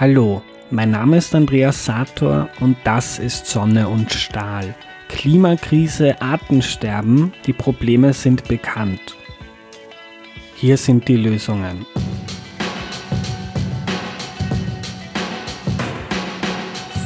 Hallo, 0.00 0.42
mein 0.70 0.92
Name 0.92 1.16
ist 1.16 1.34
Andreas 1.34 1.84
Sator 1.84 2.48
und 2.60 2.76
das 2.84 3.18
ist 3.18 3.46
Sonne 3.46 3.88
und 3.88 4.12
Stahl. 4.12 4.76
Klimakrise, 5.08 6.22
Artensterben, 6.22 7.32
die 7.46 7.52
Probleme 7.52 8.12
sind 8.12 8.46
bekannt. 8.46 9.16
Hier 10.54 10.76
sind 10.76 11.08
die 11.08 11.16
Lösungen. 11.16 11.84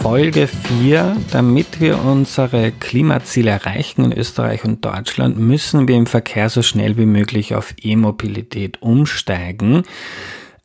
Folge 0.03 0.47
4. 0.47 1.17
Damit 1.31 1.81
wir 1.81 1.99
unsere 2.05 2.73
Klimaziele 2.73 3.53
erreichen 3.53 4.05
in 4.05 4.13
Österreich 4.13 4.67
und 4.67 4.85
Deutschland, 4.85 5.39
müssen 5.39 5.89
wir 5.89 5.97
im 5.97 6.05
Verkehr 6.05 6.51
so 6.51 6.61
schnell 6.61 6.99
wie 6.99 7.07
möglich 7.07 7.55
auf 7.55 7.75
E-Mobilität 7.81 8.83
umsteigen 8.83 9.85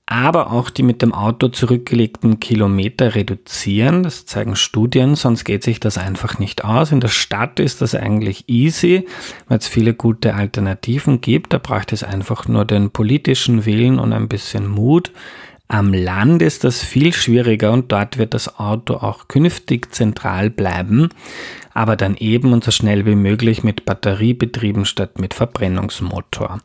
aber 0.10 0.52
auch 0.54 0.70
die 0.70 0.84
mit 0.84 1.02
dem 1.02 1.14
Auto 1.14 1.50
zurückgelegten 1.50 2.40
Kilometer 2.40 3.14
reduzieren. 3.14 4.04
Das 4.04 4.26
zeigen 4.26 4.56
Studien, 4.56 5.16
sonst 5.16 5.44
geht 5.44 5.64
sich 5.64 5.82
das 5.82 5.98
einfach 5.98 6.40
nicht 6.40 6.64
aus. 6.64 6.94
In 6.94 7.02
der 7.02 7.10
Stadt 7.10 7.60
ist 7.60 7.82
das 7.82 7.94
eigentlich 7.94 8.46
easy, 8.48 9.06
weil 9.50 9.58
es 9.58 9.68
viele 9.68 9.94
gute 9.94 10.34
Alternativen 10.34 11.20
gibt. 11.20 11.52
Da 11.52 11.58
braucht 11.58 11.92
es 11.92 12.04
einfach 12.04 12.48
nur 12.48 12.64
den 12.64 12.90
politischen 12.90 13.66
Willen 13.66 14.00
und 14.00 14.14
ein 14.14 14.30
bisschen 14.30 14.66
Mut. 14.68 15.12
Am 15.68 15.94
Land 15.94 16.42
ist 16.42 16.64
das 16.64 16.82
viel 16.82 17.12
schwieriger 17.12 17.74
und 17.74 17.92
dort 17.92 18.18
wird 18.18 18.34
das 18.34 18.58
Auto 18.58 18.94
auch 18.94 19.28
künftig 19.28 19.94
zentral 19.94 20.50
bleiben, 20.50 21.10
aber 21.74 21.98
dann 21.98 22.16
eben 22.16 22.54
und 22.54 22.64
so 22.64 22.72
schnell 22.72 23.06
wie 23.06 23.16
möglich 23.16 23.66
mit 23.66 23.84
Batteriebetrieben 23.84 24.86
statt 24.86 25.20
mit 25.20 25.34
Verbrennungsmotor. 25.34 26.60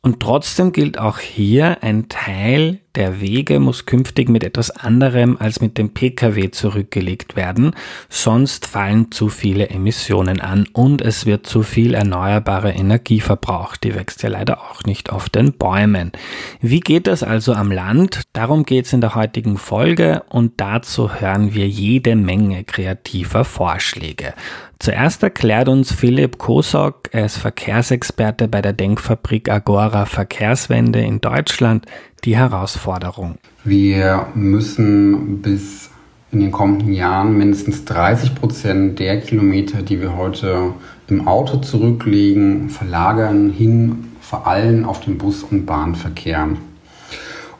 Und 0.00 0.20
trotzdem 0.20 0.72
gilt 0.72 0.96
auch 0.98 1.18
hier, 1.18 1.82
ein 1.82 2.08
Teil 2.08 2.78
der 2.94 3.20
Wege 3.20 3.60
muss 3.60 3.84
künftig 3.84 4.28
mit 4.28 4.44
etwas 4.44 4.70
anderem 4.70 5.36
als 5.38 5.60
mit 5.60 5.76
dem 5.76 5.94
Pkw 5.94 6.50
zurückgelegt 6.50 7.36
werden, 7.36 7.72
sonst 8.08 8.66
fallen 8.66 9.10
zu 9.10 9.28
viele 9.28 9.70
Emissionen 9.70 10.40
an 10.40 10.66
und 10.72 11.00
es 11.00 11.26
wird 11.26 11.46
zu 11.46 11.62
viel 11.62 11.94
erneuerbare 11.94 12.72
Energie 12.72 13.20
verbraucht. 13.20 13.84
Die 13.84 13.94
wächst 13.94 14.22
ja 14.22 14.28
leider 14.28 14.60
auch 14.60 14.84
nicht 14.84 15.10
auf 15.10 15.28
den 15.28 15.52
Bäumen. 15.52 16.12
Wie 16.60 16.80
geht 16.80 17.06
das 17.06 17.22
also 17.22 17.52
am 17.52 17.70
Land? 17.70 18.22
Darum 18.32 18.64
geht 18.64 18.86
es 18.86 18.92
in 18.92 19.00
der 19.00 19.16
heutigen 19.16 19.58
Folge 19.58 20.22
und 20.28 20.54
dazu 20.60 21.20
hören 21.20 21.54
wir 21.54 21.68
jede 21.68 22.16
Menge 22.16 22.64
kreativer 22.64 23.44
Vorschläge. 23.44 24.34
Zuerst 24.80 25.24
erklärt 25.24 25.68
uns 25.68 25.92
Philipp 25.92 26.38
Kosok, 26.38 27.08
er 27.10 27.26
ist 27.26 27.36
Verkehrsexperte 27.36 28.46
bei 28.46 28.62
der 28.62 28.72
Denkfabrik 28.72 29.50
Agora 29.50 30.06
Verkehrswende 30.06 31.00
in 31.00 31.20
Deutschland, 31.20 31.86
die 32.24 32.36
Herausforderung. 32.36 33.38
Wir 33.64 34.26
müssen 34.34 35.42
bis 35.42 35.90
in 36.30 36.40
den 36.40 36.52
kommenden 36.52 36.92
Jahren 36.92 37.36
mindestens 37.36 37.84
30 37.86 38.36
Prozent 38.36 38.98
der 39.00 39.20
Kilometer, 39.20 39.82
die 39.82 40.00
wir 40.00 40.16
heute 40.16 40.74
im 41.08 41.26
Auto 41.26 41.56
zurücklegen, 41.56 42.70
verlagern 42.70 43.50
hin 43.50 44.12
vor 44.20 44.46
allem 44.46 44.84
auf 44.84 45.00
den 45.00 45.18
Bus- 45.18 45.42
und 45.42 45.64
Bahnverkehr. 45.64 46.48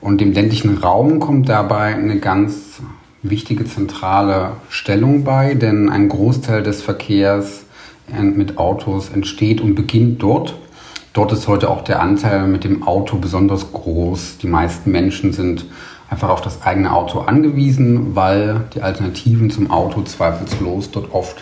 Und 0.01 0.21
dem 0.21 0.33
ländlichen 0.33 0.79
Raum 0.79 1.19
kommt 1.19 1.49
dabei 1.49 1.95
eine 1.95 2.19
ganz 2.19 2.81
wichtige 3.23 3.65
zentrale 3.65 4.53
Stellung 4.69 5.25
bei, 5.25 5.55
denn 5.55 5.89
ein 5.89 6.09
Großteil 6.09 6.63
des 6.63 6.83
Verkehrs 6.83 7.65
mit 8.23 8.59
Autos 8.59 9.11
entsteht 9.11 9.61
und 9.61 9.75
beginnt 9.75 10.23
dort. 10.23 10.57
Dort 11.13 11.33
ist 11.33 11.49
heute 11.49 11.69
auch 11.69 11.83
der 11.83 12.01
Anteil 12.01 12.47
mit 12.47 12.65
dem 12.65 12.87
Auto 12.87 13.19
besonders 13.19 13.73
groß. 13.73 14.39
Die 14.39 14.47
meisten 14.47 14.91
Menschen 14.91 15.33
sind 15.33 15.67
einfach 16.09 16.29
auf 16.31 16.41
das 16.41 16.63
eigene 16.63 16.93
Auto 16.93 17.21
angewiesen, 17.21 18.15
weil 18.15 18.65
die 18.75 18.83
Alternativen 18.83 19.51
zum 19.51 19.71
Auto 19.71 20.03
zweifellos 20.03 20.91
dort 20.91 21.13
oft 21.13 21.37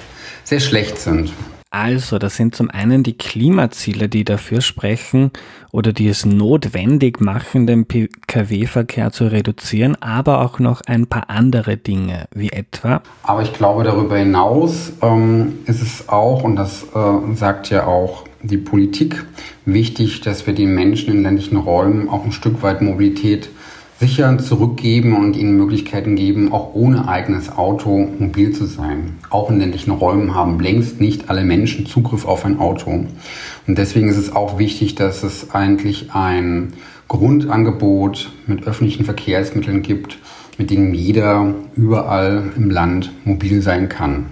sehr 0.44 0.60
schlecht 0.60 0.98
sind. 0.98 1.32
Also, 1.78 2.18
das 2.18 2.36
sind 2.36 2.54
zum 2.54 2.70
einen 2.70 3.02
die 3.02 3.18
Klimaziele, 3.18 4.08
die 4.08 4.24
dafür 4.24 4.62
sprechen 4.62 5.30
oder 5.72 5.92
die 5.92 6.08
es 6.08 6.24
notwendig 6.24 7.20
machen, 7.20 7.66
den 7.66 7.84
Pkw-Verkehr 7.84 9.12
zu 9.12 9.30
reduzieren, 9.30 9.94
aber 10.00 10.40
auch 10.40 10.58
noch 10.58 10.80
ein 10.86 11.06
paar 11.06 11.28
andere 11.28 11.76
Dinge, 11.76 12.28
wie 12.34 12.48
etwa. 12.48 13.02
Aber 13.24 13.42
ich 13.42 13.52
glaube, 13.52 13.84
darüber 13.84 14.16
hinaus 14.16 14.94
ähm, 15.02 15.58
ist 15.66 15.82
es 15.82 16.08
auch, 16.08 16.44
und 16.44 16.56
das 16.56 16.86
äh, 16.94 17.34
sagt 17.34 17.68
ja 17.68 17.86
auch 17.86 18.24
die 18.42 18.56
Politik, 18.56 19.26
wichtig, 19.66 20.22
dass 20.22 20.46
wir 20.46 20.54
den 20.54 20.74
Menschen 20.74 21.12
in 21.12 21.24
ländlichen 21.24 21.58
Räumen 21.58 22.08
auch 22.08 22.24
ein 22.24 22.32
Stück 22.32 22.62
weit 22.62 22.80
Mobilität 22.80 23.50
sicher 23.98 24.36
zurückgeben 24.38 25.16
und 25.16 25.36
ihnen 25.36 25.56
Möglichkeiten 25.56 26.16
geben, 26.16 26.52
auch 26.52 26.74
ohne 26.74 27.08
eigenes 27.08 27.56
Auto 27.56 28.08
mobil 28.18 28.52
zu 28.52 28.66
sein. 28.66 29.16
Auch 29.30 29.50
in 29.50 29.58
ländlichen 29.58 29.90
Räumen 29.90 30.34
haben 30.34 30.60
längst 30.60 31.00
nicht 31.00 31.30
alle 31.30 31.44
Menschen 31.44 31.86
Zugriff 31.86 32.26
auf 32.26 32.44
ein 32.44 32.58
Auto. 32.58 32.90
Und 32.90 33.78
deswegen 33.78 34.08
ist 34.08 34.18
es 34.18 34.34
auch 34.34 34.58
wichtig, 34.58 34.96
dass 34.96 35.22
es 35.22 35.50
eigentlich 35.52 36.12
ein 36.12 36.74
Grundangebot 37.08 38.32
mit 38.46 38.66
öffentlichen 38.66 39.04
Verkehrsmitteln 39.04 39.82
gibt, 39.82 40.18
mit 40.58 40.70
denen 40.70 40.92
jeder 40.92 41.54
überall 41.74 42.52
im 42.56 42.70
Land 42.70 43.12
mobil 43.24 43.62
sein 43.62 43.88
kann. 43.88 44.26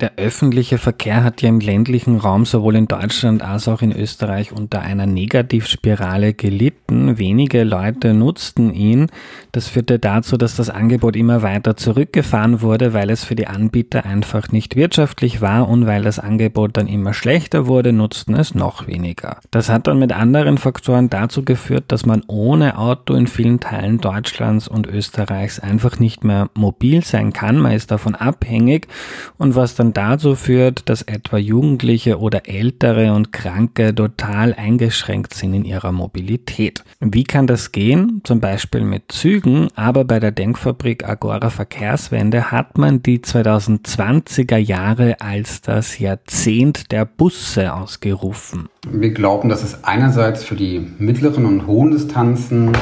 Der 0.00 0.12
öffentliche 0.16 0.78
Verkehr 0.78 1.22
hat 1.22 1.42
ja 1.42 1.50
im 1.50 1.60
ländlichen 1.60 2.16
Raum 2.16 2.46
sowohl 2.46 2.76
in 2.76 2.88
Deutschland 2.88 3.42
als 3.42 3.68
auch 3.68 3.82
in 3.82 3.92
Österreich 3.92 4.50
unter 4.50 4.80
einer 4.80 5.04
Negativspirale 5.04 6.32
gelitten. 6.32 7.18
Wenige 7.18 7.64
Leute 7.64 8.14
nutzten 8.14 8.72
ihn. 8.72 9.08
Das 9.52 9.68
führte 9.68 9.98
dazu, 9.98 10.38
dass 10.38 10.56
das 10.56 10.70
Angebot 10.70 11.16
immer 11.16 11.42
weiter 11.42 11.76
zurückgefahren 11.76 12.62
wurde, 12.62 12.94
weil 12.94 13.10
es 13.10 13.24
für 13.24 13.34
die 13.34 13.46
Anbieter 13.46 14.06
einfach 14.06 14.50
nicht 14.52 14.74
wirtschaftlich 14.74 15.42
war 15.42 15.68
und 15.68 15.86
weil 15.86 16.02
das 16.02 16.18
Angebot 16.18 16.78
dann 16.78 16.86
immer 16.86 17.12
schlechter 17.12 17.66
wurde, 17.66 17.92
nutzten 17.92 18.34
es 18.36 18.54
noch 18.54 18.86
weniger. 18.86 19.36
Das 19.50 19.68
hat 19.68 19.86
dann 19.86 19.98
mit 19.98 20.12
anderen 20.12 20.56
Faktoren 20.56 21.10
dazu 21.10 21.44
geführt, 21.44 21.84
dass 21.88 22.06
man 22.06 22.22
ohne 22.26 22.78
Auto 22.78 23.12
in 23.12 23.26
vielen 23.26 23.60
Teilen 23.60 23.98
Deutschlands 23.98 24.66
und 24.66 24.86
Österreichs 24.86 25.60
einfach 25.60 25.98
nicht 25.98 26.24
mehr 26.24 26.48
mobil 26.54 27.04
sein 27.04 27.34
kann. 27.34 27.58
Man 27.58 27.72
ist 27.72 27.90
davon 27.90 28.14
abhängig 28.14 28.88
und 29.36 29.54
was 29.56 29.74
dann 29.74 29.89
dazu 29.96 30.34
führt, 30.34 30.88
dass 30.88 31.02
etwa 31.02 31.38
Jugendliche 31.38 32.18
oder 32.18 32.48
Ältere 32.48 33.12
und 33.12 33.32
Kranke 33.32 33.94
total 33.94 34.54
eingeschränkt 34.54 35.34
sind 35.34 35.54
in 35.54 35.64
ihrer 35.64 35.92
Mobilität. 35.92 36.84
Wie 37.00 37.24
kann 37.24 37.46
das 37.46 37.72
gehen? 37.72 38.20
Zum 38.24 38.40
Beispiel 38.40 38.82
mit 38.82 39.12
Zügen, 39.12 39.68
aber 39.74 40.04
bei 40.04 40.20
der 40.20 40.32
Denkfabrik 40.32 41.08
Agora 41.08 41.50
Verkehrswende 41.50 42.50
hat 42.50 42.78
man 42.78 43.02
die 43.02 43.20
2020er 43.20 44.56
Jahre 44.56 45.20
als 45.20 45.60
das 45.60 45.98
Jahrzehnt 45.98 46.92
der 46.92 47.04
Busse 47.04 47.74
ausgerufen. 47.74 48.68
Wir 48.90 49.10
glauben, 49.10 49.48
dass 49.48 49.62
es 49.62 49.84
einerseits 49.84 50.44
für 50.44 50.56
die 50.56 50.80
mittleren 50.98 51.44
und 51.46 51.66
hohen 51.66 51.90
Distanzen 51.90 52.72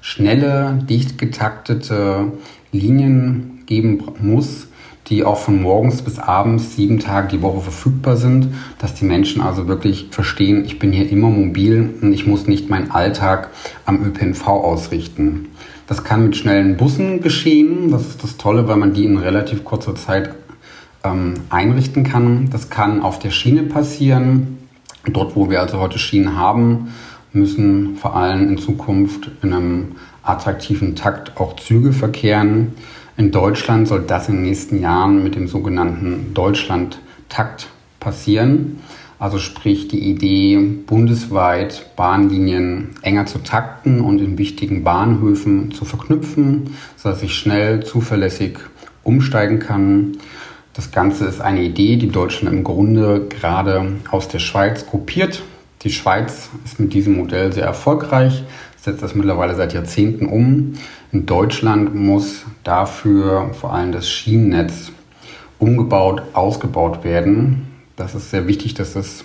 schnelle, 0.00 0.78
dicht 0.88 1.18
getaktete 1.18 2.32
Linien 2.72 3.62
geben 3.66 4.02
muss, 4.20 4.67
die 5.08 5.24
auch 5.24 5.38
von 5.38 5.62
morgens 5.62 6.02
bis 6.02 6.18
abends 6.18 6.76
sieben 6.76 6.98
Tage 6.98 7.28
die 7.28 7.42
Woche 7.42 7.60
verfügbar 7.60 8.16
sind, 8.16 8.48
dass 8.78 8.94
die 8.94 9.04
Menschen 9.04 9.40
also 9.40 9.68
wirklich 9.68 10.08
verstehen, 10.10 10.64
ich 10.64 10.78
bin 10.78 10.92
hier 10.92 11.10
immer 11.10 11.28
mobil 11.28 11.94
und 12.00 12.12
ich 12.12 12.26
muss 12.26 12.46
nicht 12.46 12.68
meinen 12.68 12.90
Alltag 12.90 13.50
am 13.86 14.04
ÖPNV 14.04 14.46
ausrichten. 14.46 15.48
Das 15.86 16.04
kann 16.04 16.24
mit 16.24 16.36
schnellen 16.36 16.76
Bussen 16.76 17.22
geschehen. 17.22 17.90
Das 17.90 18.06
ist 18.06 18.22
das 18.22 18.36
Tolle, 18.36 18.68
weil 18.68 18.76
man 18.76 18.92
die 18.92 19.06
in 19.06 19.16
relativ 19.16 19.64
kurzer 19.64 19.94
Zeit 19.94 20.34
ähm, 21.02 21.34
einrichten 21.48 22.04
kann. 22.04 22.50
Das 22.50 22.68
kann 22.68 23.00
auf 23.00 23.18
der 23.18 23.30
Schiene 23.30 23.62
passieren. 23.62 24.58
Dort, 25.06 25.34
wo 25.34 25.48
wir 25.48 25.60
also 25.62 25.80
heute 25.80 25.98
Schienen 25.98 26.36
haben, 26.36 26.88
müssen 27.32 27.96
vor 27.96 28.16
allem 28.16 28.48
in 28.48 28.58
Zukunft 28.58 29.30
in 29.42 29.54
einem 29.54 29.92
attraktiven 30.22 30.94
Takt 30.94 31.40
auch 31.40 31.56
Züge 31.56 31.92
verkehren. 31.92 32.74
In 33.18 33.32
Deutschland 33.32 33.88
soll 33.88 34.04
das 34.06 34.28
in 34.28 34.36
den 34.36 34.44
nächsten 34.44 34.80
Jahren 34.80 35.24
mit 35.24 35.34
dem 35.34 35.48
sogenannten 35.48 36.34
Deutschland-Takt 36.34 37.66
passieren. 37.98 38.78
Also 39.18 39.40
sprich 39.40 39.88
die 39.88 40.08
Idee, 40.08 40.56
bundesweit 40.56 41.96
Bahnlinien 41.96 42.90
enger 43.02 43.26
zu 43.26 43.40
takten 43.40 44.02
und 44.02 44.20
in 44.20 44.38
wichtigen 44.38 44.84
Bahnhöfen 44.84 45.72
zu 45.72 45.84
verknüpfen, 45.84 46.76
sodass 46.94 47.24
ich 47.24 47.34
schnell, 47.34 47.82
zuverlässig 47.82 48.60
umsteigen 49.02 49.58
kann. 49.58 50.18
Das 50.72 50.92
Ganze 50.92 51.24
ist 51.24 51.40
eine 51.40 51.62
Idee, 51.62 51.96
die 51.96 52.10
Deutschland 52.10 52.54
im 52.54 52.62
Grunde 52.62 53.26
gerade 53.28 53.94
aus 54.12 54.28
der 54.28 54.38
Schweiz 54.38 54.86
kopiert. 54.86 55.42
Die 55.82 55.90
Schweiz 55.90 56.50
ist 56.64 56.78
mit 56.78 56.94
diesem 56.94 57.16
Modell 57.16 57.52
sehr 57.52 57.64
erfolgreich, 57.64 58.44
setzt 58.76 59.02
das 59.02 59.16
mittlerweile 59.16 59.56
seit 59.56 59.74
Jahrzehnten 59.74 60.26
um. 60.26 60.74
In 61.10 61.24
Deutschland 61.24 61.94
muss 61.94 62.44
dafür 62.64 63.54
vor 63.54 63.72
allem 63.72 63.92
das 63.92 64.10
Schienennetz 64.10 64.92
umgebaut, 65.58 66.22
ausgebaut 66.34 67.02
werden. 67.02 67.68
Das 67.96 68.14
ist 68.14 68.30
sehr 68.30 68.46
wichtig, 68.46 68.74
dass 68.74 68.92
das 68.92 69.24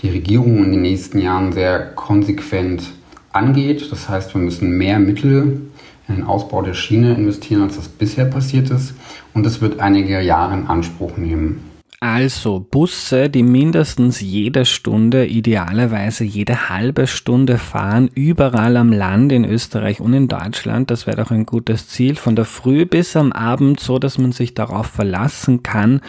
die 0.00 0.10
Regierung 0.10 0.64
in 0.64 0.70
den 0.70 0.82
nächsten 0.82 1.18
Jahren 1.18 1.52
sehr 1.52 1.90
konsequent 1.94 2.84
angeht. 3.32 3.90
Das 3.90 4.08
heißt, 4.08 4.32
wir 4.34 4.40
müssen 4.40 4.78
mehr 4.78 5.00
Mittel 5.00 5.62
in 6.06 6.14
den 6.14 6.24
Ausbau 6.24 6.62
der 6.62 6.74
Schiene 6.74 7.14
investieren, 7.14 7.62
als 7.62 7.76
das 7.76 7.88
bisher 7.88 8.26
passiert 8.26 8.70
ist. 8.70 8.94
Und 9.32 9.44
es 9.44 9.60
wird 9.60 9.80
einige 9.80 10.20
Jahre 10.20 10.54
in 10.54 10.68
Anspruch 10.68 11.16
nehmen. 11.16 11.73
Also 12.00 12.60
Busse, 12.60 13.30
die 13.30 13.42
mindestens 13.42 14.20
jede 14.20 14.66
Stunde, 14.66 15.26
idealerweise 15.26 16.24
jede 16.24 16.68
halbe 16.68 17.06
Stunde 17.06 17.56
fahren, 17.56 18.10
überall 18.14 18.76
am 18.76 18.92
Land 18.92 19.32
in 19.32 19.44
Österreich 19.44 20.00
und 20.00 20.12
in 20.12 20.28
Deutschland, 20.28 20.90
das 20.90 21.06
wäre 21.06 21.16
doch 21.18 21.30
ein 21.30 21.46
gutes 21.46 21.88
Ziel, 21.88 22.16
von 22.16 22.36
der 22.36 22.44
Früh 22.44 22.84
bis 22.84 23.16
am 23.16 23.32
Abend, 23.32 23.80
so 23.80 23.98
dass 23.98 24.18
man 24.18 24.32
sich 24.32 24.54
darauf 24.54 24.86
verlassen 24.86 25.62
kann 25.62 26.00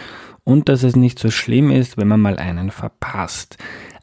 und 0.43 0.69
dass 0.69 0.83
es 0.83 0.95
nicht 0.95 1.17
so 1.19 1.31
schlimm 1.31 1.71
ist, 1.71 1.97
wenn 1.97 2.07
man 2.07 2.19
mal 2.19 2.37
einen 2.37 2.71
verpasst. 2.71 3.57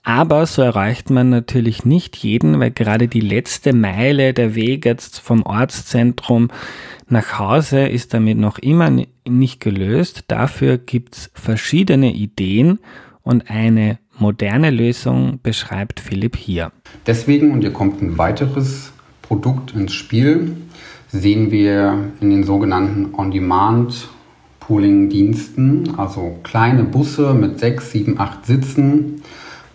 Aber 0.04 0.46
so 0.46 0.62
erreicht 0.62 1.10
man 1.10 1.30
natürlich 1.30 1.84
nicht 1.84 2.16
jeden, 2.16 2.58
weil 2.58 2.72
gerade 2.72 3.06
die 3.06 3.20
letzte 3.20 3.72
Meile 3.72 4.34
der 4.34 4.54
Weg 4.54 4.84
jetzt 4.84 5.20
vom 5.20 5.44
Ortszentrum 5.44 6.48
nach 7.08 7.38
Hause 7.38 7.86
ist 7.86 8.12
damit 8.12 8.38
noch 8.38 8.58
immer 8.58 8.90
nicht 9.28 9.60
gelöst. 9.60 10.24
Dafür 10.28 10.78
gibt's 10.78 11.30
verschiedene 11.34 12.12
Ideen 12.12 12.78
und 13.22 13.50
eine 13.50 13.98
moderne 14.18 14.70
Lösung 14.70 15.40
beschreibt 15.42 16.00
Philipp 16.00 16.36
hier. 16.36 16.72
Deswegen, 17.06 17.50
und 17.52 17.60
hier 17.60 17.72
kommt 17.72 18.02
ein 18.02 18.18
weiteres 18.18 18.92
Produkt 19.22 19.74
ins 19.74 19.92
Spiel, 19.92 20.56
sehen 21.08 21.50
wir 21.50 22.10
in 22.20 22.30
den 22.30 22.44
sogenannten 22.44 23.14
On-Demand 23.14 24.08
Pooling-Diensten, 24.60 25.98
also 25.98 26.38
kleine 26.42 26.84
Busse 26.84 27.34
mit 27.34 27.58
sechs, 27.58 27.90
sieben, 27.90 28.18
acht 28.20 28.46
Sitzen, 28.46 29.22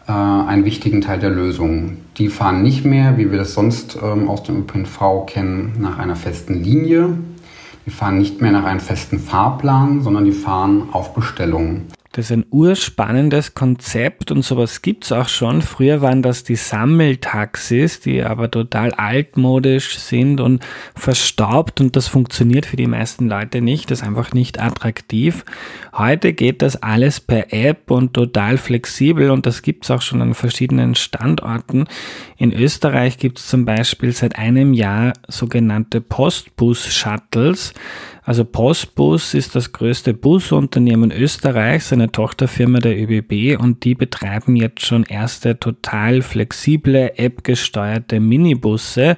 äh, 0.07 0.11
einen 0.11 0.65
wichtigen 0.65 1.01
Teil 1.01 1.19
der 1.19 1.29
Lösung. 1.29 1.97
Die 2.17 2.29
fahren 2.29 2.63
nicht 2.63 2.85
mehr, 2.85 3.17
wie 3.17 3.29
wir 3.29 3.37
das 3.37 3.53
sonst 3.53 3.97
ähm, 4.01 4.29
aus 4.29 4.43
dem 4.43 4.59
ÖPNV 4.59 5.25
kennen, 5.27 5.73
nach 5.79 5.99
einer 5.99 6.15
festen 6.15 6.63
Linie. 6.63 7.17
Die 7.87 7.93
fahren 7.93 8.17
nicht 8.17 8.41
mehr 8.41 8.51
nach 8.51 8.65
einem 8.65 8.81
festen 8.81 9.17
Fahrplan, 9.17 10.01
sondern 10.01 10.25
die 10.25 10.33
fahren 10.33 10.89
auf 10.91 11.13
Bestellung. 11.13 11.85
Das 12.17 12.31
ist 12.31 12.31
ein 12.31 12.47
urspannendes 12.49 13.53
Konzept 13.53 14.31
und 14.31 14.41
sowas 14.41 14.81
gibt's 14.81 15.11
auch 15.11 15.29
schon. 15.29 15.61
Früher 15.61 16.01
waren 16.01 16.23
das 16.23 16.43
die 16.43 16.55
Sammeltaxis, 16.55 17.99
die 17.99 18.23
aber 18.23 18.49
total 18.49 18.91
altmodisch 18.93 19.99
sind 19.99 20.41
und 20.41 20.65
verstaubt 20.95 21.79
und 21.79 21.95
das 21.95 22.07
funktioniert 22.07 22.65
für 22.65 22.75
die 22.75 22.87
meisten 22.87 23.29
Leute 23.29 23.61
nicht. 23.61 23.91
Das 23.91 24.01
ist 24.01 24.07
einfach 24.07 24.33
nicht 24.33 24.59
attraktiv. 24.59 25.45
Heute 25.95 26.33
geht 26.33 26.63
das 26.63 26.81
alles 26.81 27.19
per 27.19 27.53
App 27.53 27.91
und 27.91 28.15
total 28.15 28.57
flexibel 28.57 29.29
und 29.29 29.45
das 29.45 29.61
gibt's 29.61 29.91
auch 29.91 30.01
schon 30.01 30.23
an 30.23 30.33
verschiedenen 30.33 30.95
Standorten. 30.95 31.85
In 32.35 32.51
Österreich 32.51 33.19
gibt's 33.19 33.47
zum 33.47 33.65
Beispiel 33.65 34.11
seit 34.11 34.39
einem 34.39 34.73
Jahr 34.73 35.13
sogenannte 35.27 36.01
Postbus-Shuttles. 36.01 37.75
Also 38.27 38.43
Postbus 38.43 39.33
ist 39.33 39.55
das 39.55 39.71
größte 39.71 40.13
Busunternehmen 40.13 41.13
Österreichs, 41.13 41.93
eine 41.93 42.11
Tochterfirma 42.11 42.79
der 42.79 43.01
ÖBB 43.01 43.57
und 43.57 43.85
die 43.85 43.95
betreiben 43.95 44.57
jetzt 44.57 44.85
schon 44.85 45.03
erste 45.03 45.57
total 45.57 46.21
flexible, 46.21 47.13
appgesteuerte 47.17 48.19
Minibusse, 48.19 49.15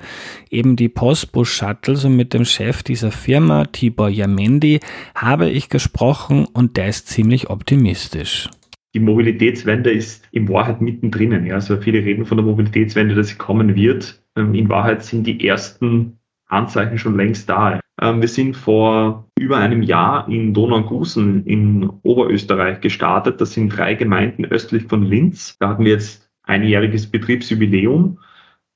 eben 0.51 0.75
die 0.75 0.89
Postbus-Shuttles 0.89 2.05
und 2.05 2.17
mit 2.17 2.35
dem 2.35 2.45
Chef 2.45 2.83
dieser 2.83 3.09
Firma, 3.09 3.65
Tibor 3.65 4.09
Jamendi, 4.09 4.79
habe 5.15 5.49
ich 5.49 5.69
gesprochen 5.69 6.45
und 6.45 6.77
der 6.77 6.89
ist 6.89 7.07
ziemlich 7.07 7.49
optimistisch 7.49 8.47
die 8.95 8.99
Mobilitätswende 8.99 9.91
ist 9.91 10.27
in 10.31 10.49
Wahrheit 10.49 10.81
mittendrin. 10.81 11.45
Ja. 11.45 11.55
Also 11.55 11.77
viele 11.77 11.99
reden 11.99 12.25
von 12.25 12.37
der 12.37 12.45
Mobilitätswende, 12.45 13.13
dass 13.13 13.27
sie 13.27 13.35
kommen 13.35 13.75
wird. 13.75 14.19
Ähm, 14.35 14.55
in 14.55 14.67
Wahrheit 14.67 15.03
sind 15.03 15.27
die 15.27 15.47
ersten 15.47 16.17
Anzeichen 16.47 16.97
schon 16.97 17.15
längst 17.15 17.47
da. 17.49 17.79
Ähm, 18.01 18.21
wir 18.21 18.27
sind 18.27 18.55
vor 18.55 19.29
über 19.37 19.57
einem 19.57 19.81
Jahr 19.81 20.27
in 20.29 20.53
Donaugusen 20.53 21.45
in 21.45 21.89
Oberösterreich 22.03 22.81
gestartet. 22.81 23.41
Das 23.41 23.53
sind 23.53 23.69
drei 23.69 23.95
Gemeinden 23.95 24.45
östlich 24.45 24.83
von 24.83 25.03
Linz. 25.03 25.57
Da 25.59 25.69
hatten 25.69 25.85
wir 25.85 25.93
jetzt 25.93 26.29
einjähriges 26.43 27.07
Betriebsjubiläum. 27.07 28.19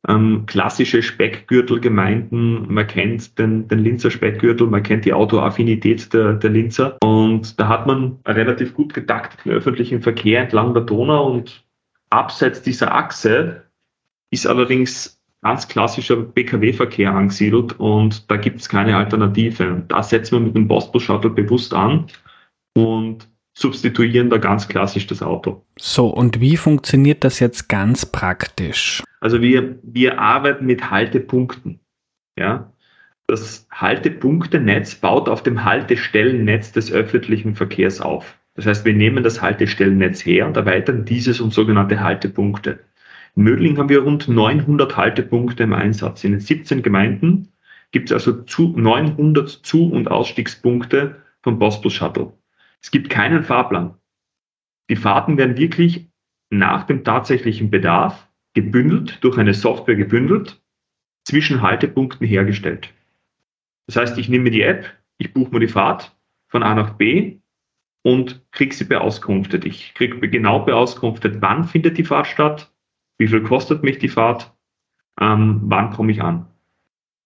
Ähm, 0.05 0.43
klassische 0.47 1.01
Speckgürtelgemeinden, 1.01 2.73
man 2.73 2.87
kennt 2.87 3.39
den, 3.39 3.69
den 3.69 3.79
Linzer 3.79 4.11
Speckgürtel, 4.11 4.67
man 4.67 4.83
kennt 4.83 5.05
die 5.05 5.13
Autoaffinität 5.13 6.13
der, 6.13 6.33
der 6.33 6.49
Linzer 6.49 6.97
und 7.01 7.57
da 7.57 7.69
hat 7.69 7.87
man 7.87 8.19
relativ 8.27 8.73
gut 8.73 8.93
getakteten 8.93 9.53
öffentlichen 9.53 10.01
Verkehr 10.01 10.41
entlang 10.41 10.73
der 10.73 10.83
Donau 10.83 11.31
und 11.31 11.63
abseits 12.09 12.61
dieser 12.61 12.93
Achse 12.93 13.63
ist 14.29 14.45
allerdings 14.45 15.22
ganz 15.43 15.67
klassischer 15.67 16.15
PKW-Verkehr 16.15 17.13
angesiedelt 17.13 17.79
und 17.79 18.29
da 18.31 18.37
gibt 18.37 18.61
es 18.61 18.69
keine 18.69 18.95
Alternative. 18.95 19.83
Da 19.87 20.01
setzen 20.01 20.37
wir 20.37 20.39
mit 20.39 20.55
dem 20.55 20.67
Postbus-Shuttle 20.67 21.29
bewusst 21.29 21.73
an 21.73 22.07
und 22.75 23.27
substituieren 23.55 24.29
da 24.29 24.37
ganz 24.37 24.67
klassisch 24.67 25.05
das 25.07 25.21
Auto. 25.21 25.63
So, 25.77 26.07
und 26.07 26.39
wie 26.39 26.57
funktioniert 26.57 27.23
das 27.23 27.39
jetzt 27.39 27.69
ganz 27.69 28.05
praktisch? 28.05 29.03
Also 29.19 29.41
wir, 29.41 29.77
wir 29.83 30.19
arbeiten 30.19 30.65
mit 30.65 30.89
Haltepunkten. 30.89 31.79
Ja? 32.37 32.71
Das 33.27 33.67
Haltepunktennetz 33.71 34.95
baut 34.95 35.29
auf 35.29 35.43
dem 35.43 35.63
Haltestellennetz 35.63 36.71
des 36.71 36.91
öffentlichen 36.91 37.55
Verkehrs 37.55 38.01
auf. 38.01 38.37
Das 38.55 38.65
heißt, 38.65 38.85
wir 38.85 38.93
nehmen 38.93 39.23
das 39.23 39.41
Haltestellennetz 39.41 40.25
her 40.25 40.45
und 40.45 40.57
erweitern 40.57 41.05
dieses 41.05 41.41
um 41.41 41.51
sogenannte 41.51 41.99
Haltepunkte. 41.99 42.79
In 43.35 43.43
Mödling 43.43 43.77
haben 43.77 43.89
wir 43.89 44.03
rund 44.03 44.27
900 44.27 44.95
Haltepunkte 44.95 45.63
im 45.63 45.73
Einsatz. 45.73 46.23
In 46.23 46.31
den 46.31 46.39
17 46.39 46.83
Gemeinden 46.83 47.49
gibt 47.91 48.09
es 48.09 48.13
also 48.13 48.43
zu 48.43 48.75
900 48.77 49.49
Zu- 49.49 49.91
und 49.91 50.09
Ausstiegspunkte 50.09 51.21
vom 51.41 51.59
Postbus 51.59 51.93
Shuttle. 51.93 52.33
Es 52.81 52.91
gibt 52.91 53.09
keinen 53.09 53.43
Fahrplan. 53.43 53.95
Die 54.89 54.95
Fahrten 54.95 55.37
werden 55.37 55.57
wirklich 55.57 56.07
nach 56.49 56.83
dem 56.83 57.03
tatsächlichen 57.03 57.71
Bedarf 57.71 58.27
gebündelt, 58.53 59.23
durch 59.23 59.37
eine 59.37 59.53
Software 59.53 59.95
gebündelt, 59.95 60.61
zwischen 61.23 61.61
Haltepunkten 61.61 62.27
hergestellt. 62.27 62.93
Das 63.87 63.95
heißt, 63.95 64.17
ich 64.17 64.29
nehme 64.29 64.51
die 64.51 64.61
App, 64.61 64.85
ich 65.17 65.33
buche 65.33 65.51
mir 65.51 65.59
die 65.59 65.67
Fahrt 65.67 66.15
von 66.47 66.63
A 66.63 66.75
nach 66.75 66.91
B 66.91 67.39
und 68.03 68.45
kriege 68.51 68.75
sie 68.75 68.85
beauskunftet. 68.85 69.65
Ich 69.65 69.93
kriege 69.93 70.19
genau 70.29 70.59
beauskunftet, 70.59 71.41
wann 71.41 71.63
findet 71.63 71.97
die 71.97 72.03
Fahrt 72.03 72.27
statt, 72.27 72.72
wie 73.23 73.27
viel 73.29 73.41
kostet 73.41 73.83
mich 73.83 73.99
die 73.99 74.09
Fahrt, 74.09 74.51
ähm, 75.17 75.61
wann 75.63 75.91
komme 75.91 76.11
ich 76.11 76.21
an. 76.21 76.47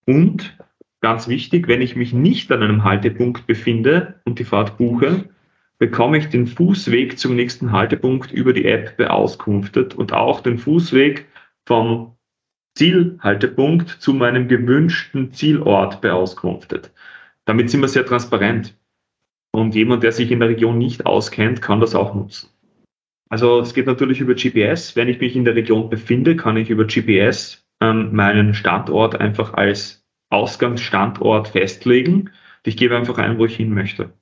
Und 0.06 0.56
ganz 1.02 1.28
wichtig, 1.28 1.68
wenn 1.68 1.82
ich 1.82 1.96
mich 1.96 2.14
nicht 2.14 2.52
an 2.52 2.62
einem 2.62 2.84
Haltepunkt 2.84 3.48
befinde 3.48 4.22
und 4.24 4.38
die 4.38 4.44
Fahrt 4.44 4.78
buche, 4.78 5.28
bekomme 5.80 6.20
ich 6.20 6.30
den 6.30 6.46
Fußweg 6.46 7.18
zum 7.18 7.36
nächsten 7.36 7.72
Haltepunkt 7.72 8.32
über 8.32 8.54
die 8.54 8.66
App 8.66 8.96
beauskunftet 8.98 9.96
und 9.96 10.14
auch 10.14 10.42
den 10.42 10.60
Fußweg 10.60 11.26
vom 11.66 12.16
Zielhaltepunkt 12.76 13.90
zu 13.90 14.14
meinem 14.14 14.48
gewünschten 14.48 15.34
Zielort 15.34 16.00
beauskunftet. 16.02 16.92
Damit 17.46 17.72
sind 17.72 17.82
wir 17.82 17.88
sehr 17.88 18.06
transparent. 18.06 18.78
Und 19.52 19.74
jemand, 19.74 20.04
der 20.04 20.12
sich 20.12 20.30
in 20.30 20.42
der 20.42 20.50
Region 20.50 20.78
nicht 20.78 21.08
auskennt, 21.08 21.64
kann 21.64 21.80
das 21.80 21.96
auch 21.96 22.14
nutzen. 22.14 22.50
Also 23.30 23.60
es 23.60 23.74
geht 23.74 23.88
natürlich 23.88 24.20
über 24.20 24.36
GPS. 24.36 24.96
Wenn 24.96 25.10
ich 25.10 25.20
mich 25.20 25.36
in 25.36 25.46
der 25.46 25.56
Region 25.56 25.90
befinde, 25.90 26.36
kann 26.36 26.58
ich 26.58 26.70
über 26.70 26.86
GPS 26.86 27.66
ähm, 27.82 28.16
meinen 28.16 28.54
Standort 28.54 29.20
einfach 29.20 29.54
als 29.54 30.06
Ausgangsstandort 30.30 31.50
festlegen. 31.50 32.32
Ich 32.64 32.78
gebe 32.78 32.98
einfach 32.98 33.18
ein, 33.18 33.38
wo 33.38 33.46
ich 33.46 33.56
hin 33.56 33.74
möchte. 33.74 34.14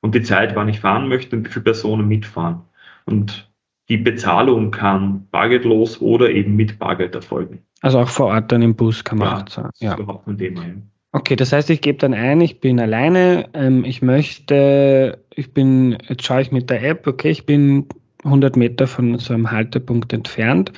Und 0.00 0.14
die 0.14 0.22
Zeit, 0.22 0.56
wann 0.56 0.68
ich 0.68 0.80
fahren 0.80 1.08
möchte 1.08 1.36
und 1.36 1.46
wie 1.46 1.52
viele 1.52 1.64
Personen 1.64 2.08
mitfahren. 2.08 2.62
Und 3.04 3.50
die 3.88 3.98
Bezahlung 3.98 4.70
kann 4.70 5.28
bargeldlos 5.30 6.00
oder 6.00 6.30
eben 6.30 6.56
mit 6.56 6.78
Bargeld 6.78 7.14
erfolgen. 7.14 7.64
Also 7.82 7.98
auch 7.98 8.08
vor 8.08 8.26
Ort 8.26 8.52
dann 8.52 8.62
im 8.62 8.76
Bus 8.76 9.04
kann 9.04 9.18
man 9.18 9.38
ja, 9.40 9.46
zahlen. 9.46 9.70
Ja, 9.78 9.90
das 9.90 9.98
ist 9.98 10.04
überhaupt 10.04 10.28
ein 10.28 10.38
Thema. 10.38 10.62
Ja. 10.62 10.74
Okay, 11.12 11.34
das 11.34 11.52
heißt, 11.52 11.70
ich 11.70 11.80
gebe 11.80 11.98
dann 11.98 12.14
ein, 12.14 12.40
ich 12.40 12.60
bin 12.60 12.78
alleine, 12.78 13.48
ähm, 13.52 13.84
ich 13.84 14.00
möchte, 14.00 15.24
ich 15.34 15.52
bin, 15.52 15.98
jetzt 16.08 16.24
schaue 16.24 16.42
ich 16.42 16.52
mit 16.52 16.70
der 16.70 16.84
App, 16.84 17.06
okay, 17.08 17.30
ich 17.30 17.46
bin 17.46 17.88
100 18.24 18.56
Meter 18.56 18.86
von 18.86 19.18
so 19.18 19.34
einem 19.34 19.50
Haltepunkt 19.50 20.12
entfernt. 20.12 20.72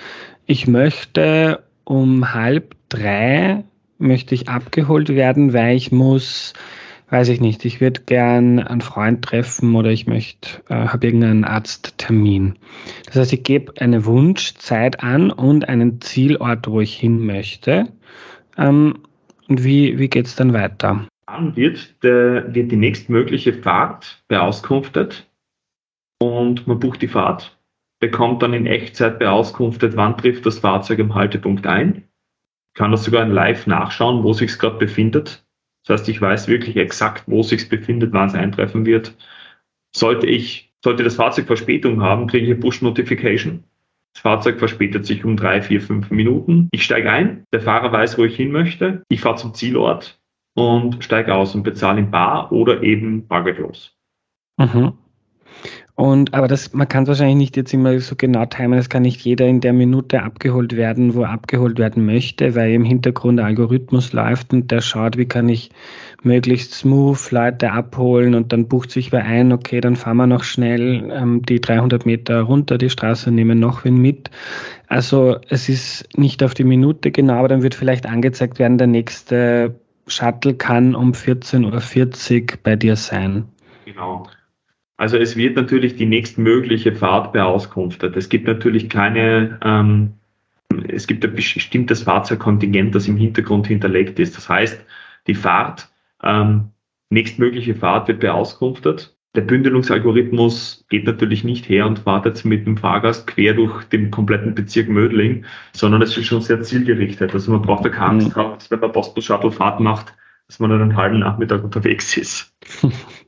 Ich 0.46 0.66
möchte 0.66 1.62
um 1.84 2.32
halb 2.32 2.74
drei 2.88 3.64
möchte 3.98 4.34
ich 4.34 4.48
abgeholt 4.48 5.08
werden, 5.10 5.52
weil 5.52 5.76
ich 5.76 5.92
muss, 5.92 6.52
weiß 7.10 7.28
ich 7.28 7.40
nicht, 7.40 7.64
ich 7.64 7.80
würde 7.80 8.02
gern 8.04 8.58
einen 8.58 8.80
Freund 8.80 9.24
treffen 9.24 9.74
oder 9.74 9.90
ich 9.90 10.06
möchte, 10.06 10.62
äh, 10.68 10.74
habe 10.88 11.06
irgendeinen 11.06 11.44
Arzttermin. 11.44 12.56
Das 13.06 13.16
heißt, 13.16 13.32
ich 13.32 13.44
gebe 13.44 13.80
eine 13.80 14.04
Wunschzeit 14.04 15.02
an 15.02 15.30
und 15.30 15.68
einen 15.68 16.00
Zielort, 16.00 16.68
wo 16.68 16.80
ich 16.80 16.94
hin 16.94 17.24
möchte. 17.24 17.88
Ähm, 18.58 18.98
und 19.48 19.64
wie, 19.64 19.98
wie 19.98 20.08
geht 20.08 20.26
es 20.26 20.36
dann 20.36 20.52
weiter? 20.52 21.06
Dann 21.26 21.56
wird, 21.56 22.02
der, 22.02 22.54
wird 22.54 22.72
die 22.72 22.76
nächstmögliche 22.76 23.54
Fahrt 23.54 24.22
beauskunftet 24.28 25.26
und 26.22 26.68
man 26.68 26.78
bucht 26.78 27.02
die 27.02 27.08
Fahrt, 27.08 27.58
bekommt 27.98 28.42
dann 28.42 28.54
in 28.54 28.66
Echtzeit 28.66 29.18
beauskunftet, 29.18 29.96
wann 29.96 30.16
trifft 30.16 30.46
das 30.46 30.60
Fahrzeug 30.60 31.00
im 31.00 31.16
Haltepunkt 31.16 31.66
ein. 31.66 32.04
Kann 32.74 32.92
das 32.92 33.02
sogar 33.02 33.26
live 33.26 33.66
nachschauen, 33.66 34.22
wo 34.22 34.30
es 34.30 34.36
sich 34.38 34.56
gerade 34.56 34.78
befindet. 34.78 35.44
Das 35.84 36.00
heißt, 36.00 36.08
ich 36.08 36.22
weiß 36.22 36.46
wirklich 36.46 36.76
exakt, 36.76 37.24
wo 37.26 37.40
es 37.40 37.48
sich 37.48 37.68
befindet, 37.68 38.12
wann 38.12 38.28
es 38.28 38.34
eintreffen 38.34 38.86
wird. 38.86 39.16
Sollte 39.90 40.28
ich, 40.28 40.72
sollte 40.84 41.02
das 41.02 41.16
Fahrzeug 41.16 41.48
Verspätung 41.48 42.02
haben, 42.02 42.28
kriege 42.28 42.46
ich 42.46 42.52
eine 42.52 42.60
Push-Notification. 42.60 43.64
Das 44.14 44.22
Fahrzeug 44.22 44.60
verspätet 44.60 45.04
sich 45.04 45.24
um 45.24 45.36
drei, 45.36 45.60
vier, 45.60 45.80
fünf 45.80 46.10
Minuten. 46.12 46.68
Ich 46.70 46.84
steige 46.84 47.10
ein, 47.10 47.44
der 47.52 47.62
Fahrer 47.62 47.90
weiß, 47.90 48.16
wo 48.16 48.24
ich 48.24 48.36
hin 48.36 48.52
möchte. 48.52 49.02
Ich 49.08 49.20
fahre 49.20 49.36
zum 49.36 49.54
Zielort 49.54 50.20
und 50.54 51.02
steige 51.02 51.34
aus 51.34 51.56
und 51.56 51.64
bezahle 51.64 51.98
in 51.98 52.12
Bar 52.12 52.52
oder 52.52 52.84
eben 52.84 53.26
bargeldlos. 53.26 53.96
Mhm. 54.56 54.92
Und, 55.94 56.32
aber 56.32 56.48
das, 56.48 56.72
man 56.72 56.88
kann 56.88 57.02
es 57.02 57.10
wahrscheinlich 57.10 57.36
nicht 57.36 57.56
jetzt 57.56 57.74
immer 57.74 57.98
so 58.00 58.16
genau 58.16 58.46
timen. 58.46 58.78
Es 58.78 58.88
kann 58.88 59.02
nicht 59.02 59.20
jeder 59.20 59.46
in 59.46 59.60
der 59.60 59.74
Minute 59.74 60.22
abgeholt 60.22 60.74
werden, 60.74 61.14
wo 61.14 61.22
er 61.22 61.30
abgeholt 61.30 61.78
werden 61.78 62.06
möchte, 62.06 62.54
weil 62.54 62.72
im 62.72 62.84
Hintergrund 62.84 63.38
der 63.38 63.46
Algorithmus 63.46 64.14
läuft 64.14 64.54
und 64.54 64.70
der 64.70 64.80
schaut, 64.80 65.18
wie 65.18 65.26
kann 65.26 65.50
ich 65.50 65.70
möglichst 66.22 66.72
smooth 66.74 67.30
Leute 67.30 67.72
abholen 67.72 68.34
und 68.34 68.52
dann 68.52 68.68
bucht 68.68 68.90
sich 68.90 69.12
wer 69.12 69.24
ein, 69.24 69.52
okay, 69.52 69.82
dann 69.82 69.96
fahren 69.96 70.16
wir 70.16 70.26
noch 70.26 70.44
schnell 70.44 71.10
ähm, 71.12 71.42
die 71.42 71.60
300 71.60 72.06
Meter 72.06 72.40
runter 72.40 72.78
die 72.78 72.90
Straße, 72.90 73.30
nehmen 73.30 73.58
noch 73.58 73.84
wen 73.84 73.98
mit. 73.98 74.30
Also 74.86 75.36
es 75.50 75.68
ist 75.68 76.08
nicht 76.16 76.42
auf 76.42 76.54
die 76.54 76.64
Minute 76.64 77.10
genau, 77.10 77.34
aber 77.34 77.48
dann 77.48 77.62
wird 77.62 77.74
vielleicht 77.74 78.06
angezeigt 78.06 78.58
werden, 78.58 78.78
der 78.78 78.86
nächste 78.86 79.74
Shuttle 80.06 80.54
kann 80.54 80.94
um 80.94 81.12
14.40 81.12 82.40
Uhr 82.40 82.58
bei 82.62 82.76
dir 82.76 82.96
sein. 82.96 83.44
Genau. 83.84 84.26
Also 85.02 85.16
es 85.16 85.34
wird 85.34 85.56
natürlich 85.56 85.96
die 85.96 86.06
nächstmögliche 86.06 86.94
Fahrt 86.94 87.32
beauskunftet. 87.32 88.16
Es 88.16 88.28
gibt 88.28 88.46
natürlich 88.46 88.88
keine, 88.88 89.58
ähm, 89.64 90.12
es 90.86 91.08
gibt 91.08 91.24
ein 91.24 91.34
bestimmtes 91.34 92.04
Fahrzeugkontingent, 92.04 92.94
das 92.94 93.08
im 93.08 93.16
Hintergrund 93.16 93.66
hinterlegt 93.66 94.20
ist. 94.20 94.36
Das 94.36 94.48
heißt, 94.48 94.80
die 95.26 95.34
Fahrt, 95.34 95.88
ähm, 96.22 96.68
nächstmögliche 97.10 97.74
Fahrt 97.74 98.06
wird 98.06 98.20
beauskunftet. 98.20 99.16
Der 99.34 99.40
Bündelungsalgorithmus 99.40 100.84
geht 100.88 101.04
natürlich 101.04 101.42
nicht 101.42 101.68
her 101.68 101.86
und 101.86 101.98
fahrt 101.98 102.26
jetzt 102.26 102.44
mit 102.44 102.64
dem 102.64 102.76
Fahrgast 102.76 103.26
quer 103.26 103.54
durch 103.54 103.82
den 103.86 104.12
kompletten 104.12 104.54
Bezirk 104.54 104.88
Mödling, 104.88 105.46
sondern 105.72 106.00
es 106.02 106.16
ist 106.16 106.26
schon 106.26 106.42
sehr 106.42 106.62
zielgerichtet. 106.62 107.34
Also 107.34 107.50
man 107.50 107.62
braucht 107.62 107.84
da 107.84 107.88
keine 107.88 108.22
Angst 108.36 108.36
mhm. 108.36 108.54
wenn 108.76 108.78
man 108.78 108.92
Postbus-Shuttle-Fahrt 108.92 109.80
macht, 109.80 110.14
dass 110.46 110.60
man 110.60 110.70
dann 110.70 110.80
einen 110.80 110.96
halben 110.96 111.18
Nachmittag 111.18 111.64
unterwegs 111.64 112.16
ist. 112.16 112.54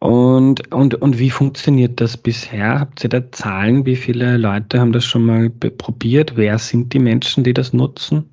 Und, 0.00 0.72
und, 0.72 0.94
und 0.94 1.18
wie 1.18 1.30
funktioniert 1.30 2.00
das 2.00 2.16
bisher? 2.16 2.78
Habt 2.78 3.02
ihr 3.02 3.10
da 3.10 3.32
Zahlen? 3.32 3.84
Wie 3.84 3.96
viele 3.96 4.36
Leute 4.36 4.78
haben 4.78 4.92
das 4.92 5.04
schon 5.04 5.24
mal 5.24 5.50
probiert? 5.50 6.36
Wer 6.36 6.58
sind 6.58 6.92
die 6.92 7.00
Menschen, 7.00 7.42
die 7.42 7.54
das 7.54 7.72
nutzen? 7.72 8.30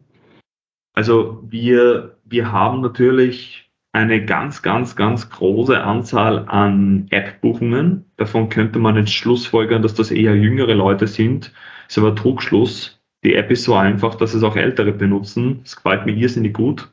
Also 0.94 1.44
wir, 1.50 2.18
wir 2.24 2.52
haben 2.52 2.82
natürlich 2.82 3.70
eine 3.94 4.24
ganz, 4.24 4.62
ganz, 4.62 4.96
ganz 4.96 5.30
große 5.30 5.82
Anzahl 5.82 6.46
an 6.48 7.08
App-Buchungen. 7.10 8.06
Davon 8.18 8.50
könnte 8.50 8.78
man 8.78 8.98
jetzt 8.98 9.14
schlussfolgern, 9.14 9.82
dass 9.82 9.96
das 9.96 10.12
eher 10.12 10.36
jüngere 10.36 10.76
Leute 10.76 11.08
sind. 11.08 11.52
Ist 11.88 11.98
aber 11.98 12.16
Trugschluss. 12.16 13.02
Die 13.24 13.36
App 13.36 13.50
ist 13.50 13.64
so 13.64 13.74
einfach, 13.74 14.16
dass 14.16 14.34
es 14.34 14.44
auch 14.44 14.56
Ältere 14.56 14.92
benutzen. 14.92 15.62
Das 15.64 15.78
gefällt 15.78 16.06
mir 16.06 16.14
irrsinnig 16.14 16.54
gut. 16.54 16.92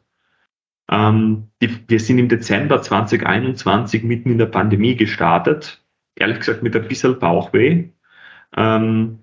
Ähm, 0.92 1.48
die, 1.62 1.70
wir 1.88 1.98
sind 1.98 2.18
im 2.18 2.28
Dezember 2.28 2.82
2021 2.82 4.02
mitten 4.04 4.30
in 4.30 4.38
der 4.38 4.46
Pandemie 4.46 4.94
gestartet. 4.94 5.82
Ehrlich 6.16 6.40
gesagt 6.40 6.62
mit 6.62 6.76
ein 6.76 6.86
bisschen 6.86 7.18
Bauchweh. 7.18 7.88
Ähm, 8.54 9.20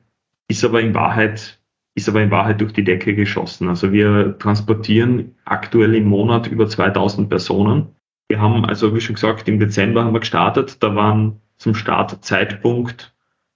ist 0.48 0.66
aber 0.66 0.82
in 0.82 0.96
Wahrheit 0.96 1.60
ist 1.96 2.10
aber 2.10 2.22
in 2.22 2.32
Wahrheit 2.32 2.62
durch 2.62 2.74
die 2.74 2.84
Decke 2.84 3.14
geschossen. 3.14 3.68
Also 3.68 3.92
wir 3.92 4.38
transportieren 4.40 5.36
aktuell 5.46 5.96
im 5.96 6.06
Monat 6.06 6.48
über 6.48 6.68
2000 6.68 7.30
Personen. 7.30 7.96
Wir 8.30 8.40
haben 8.40 8.66
also, 8.66 8.96
wie 8.96 9.02
schon 9.02 9.16
gesagt, 9.16 9.48
im 9.48 9.60
Dezember 9.60 10.06
haben 10.06 10.14
wir 10.14 10.22
gestartet. 10.22 10.82
Da 10.82 10.96
waren 10.96 11.42
zum 11.58 11.76
Startzeitpunkt 11.76 13.14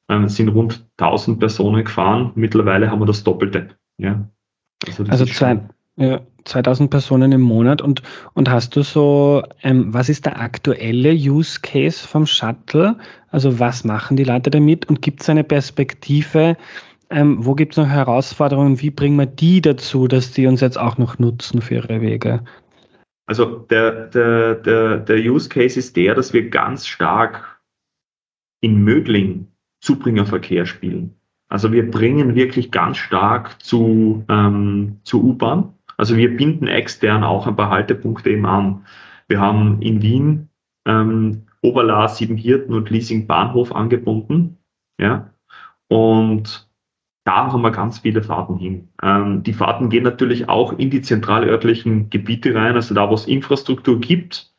äh, 0.10 0.28
sind 0.28 0.50
rund 0.50 0.86
1000 0.98 1.40
Personen 1.40 1.86
gefahren. 1.86 2.32
Mittlerweile 2.36 2.92
haben 2.92 3.00
wir 3.00 3.06
das 3.06 3.24
Doppelte. 3.24 3.70
Ja. 3.98 4.28
Also, 4.86 5.06
also 5.06 5.26
zwei, 5.26 5.60
ja, 5.96 6.22
2000 6.46 6.90
Personen 6.90 7.32
im 7.32 7.42
Monat. 7.42 7.82
Und, 7.82 8.02
und 8.34 8.50
hast 8.50 8.76
du 8.76 8.84
so, 8.84 9.44
ähm, 9.62 9.94
was 9.94 10.10
ist 10.10 10.26
der 10.26 10.40
aktuelle 10.40 11.12
Use 11.14 11.60
Case 11.62 12.08
vom 12.08 12.26
Shuttle? 12.26 12.98
Also 13.30 13.60
was 13.60 13.84
machen 13.84 14.18
die 14.18 14.24
Leute 14.24 14.50
damit? 14.50 14.88
Und 14.88 15.02
gibt 15.02 15.22
es 15.22 15.30
eine 15.30 15.44
Perspektive, 15.44 16.58
ähm, 17.10 17.46
wo 17.46 17.54
gibt 17.54 17.74
es 17.74 17.78
noch 17.78 17.88
Herausforderungen? 17.88 18.82
Wie 18.82 18.90
bringen 18.90 19.18
wir 19.18 19.26
die 19.26 19.62
dazu, 19.62 20.08
dass 20.08 20.32
die 20.32 20.48
uns 20.48 20.62
jetzt 20.62 20.80
auch 20.80 20.98
noch 20.98 21.20
nutzen 21.20 21.62
für 21.62 21.76
ihre 21.76 22.02
Wege? 22.02 22.44
Also 23.26 23.46
der, 23.46 24.08
der, 24.08 24.56
der, 24.56 24.98
der 24.98 25.18
Use 25.18 25.48
Case 25.48 25.80
ist 25.80 25.96
der, 25.96 26.16
dass 26.16 26.34
wir 26.34 26.50
ganz 26.50 26.88
stark 26.88 27.62
in 28.62 28.84
Mödling 28.84 29.48
Zubringerverkehr 29.82 30.66
spielen. 30.66 31.16
Also 31.50 31.72
wir 31.72 31.90
bringen 31.90 32.36
wirklich 32.36 32.72
ganz 32.72 32.98
stark 32.98 33.62
zu, 33.62 34.26
ähm, 34.30 35.00
zu 35.04 35.24
U-Bahn 35.24 35.74
also 35.98 36.18
wir 36.18 36.36
binden 36.36 36.68
extern 36.68 37.24
auch 37.24 37.48
ein 37.48 37.56
paar 37.56 37.70
Haltepunkte 37.70 38.30
eben 38.30 38.46
an. 38.46 38.86
Wir 39.28 39.40
haben 39.40 39.82
in 39.82 40.02
Wien 40.02 40.50
ähm, 40.86 41.44
Oberla, 41.62 42.08
Siebenhirten 42.08 42.76
und 42.76 42.90
Leasing 42.90 43.28
Bahnhof 43.28 43.74
angebunden. 43.74 44.58
Ja? 45.00 45.34
Und 45.88 46.68
da 47.26 47.52
haben 47.52 47.62
wir 47.62 47.72
ganz 47.72 48.00
viele 48.00 48.22
Fahrten 48.22 48.58
hin. 48.58 48.90
Ähm, 49.02 49.44
die 49.44 49.54
Fahrten 49.54 49.90
gehen 49.90 50.04
natürlich 50.04 50.50
auch 50.50 50.78
in 50.78 50.90
die 50.90 51.02
zentralörtlichen 51.02 52.10
Gebiete 52.10 52.54
rein, 52.54 52.76
also 52.76 52.94
da, 52.94 53.10
wo 53.10 53.14
es 53.14 53.28
Infrastruktur 53.28 54.00
gibt 54.00 54.54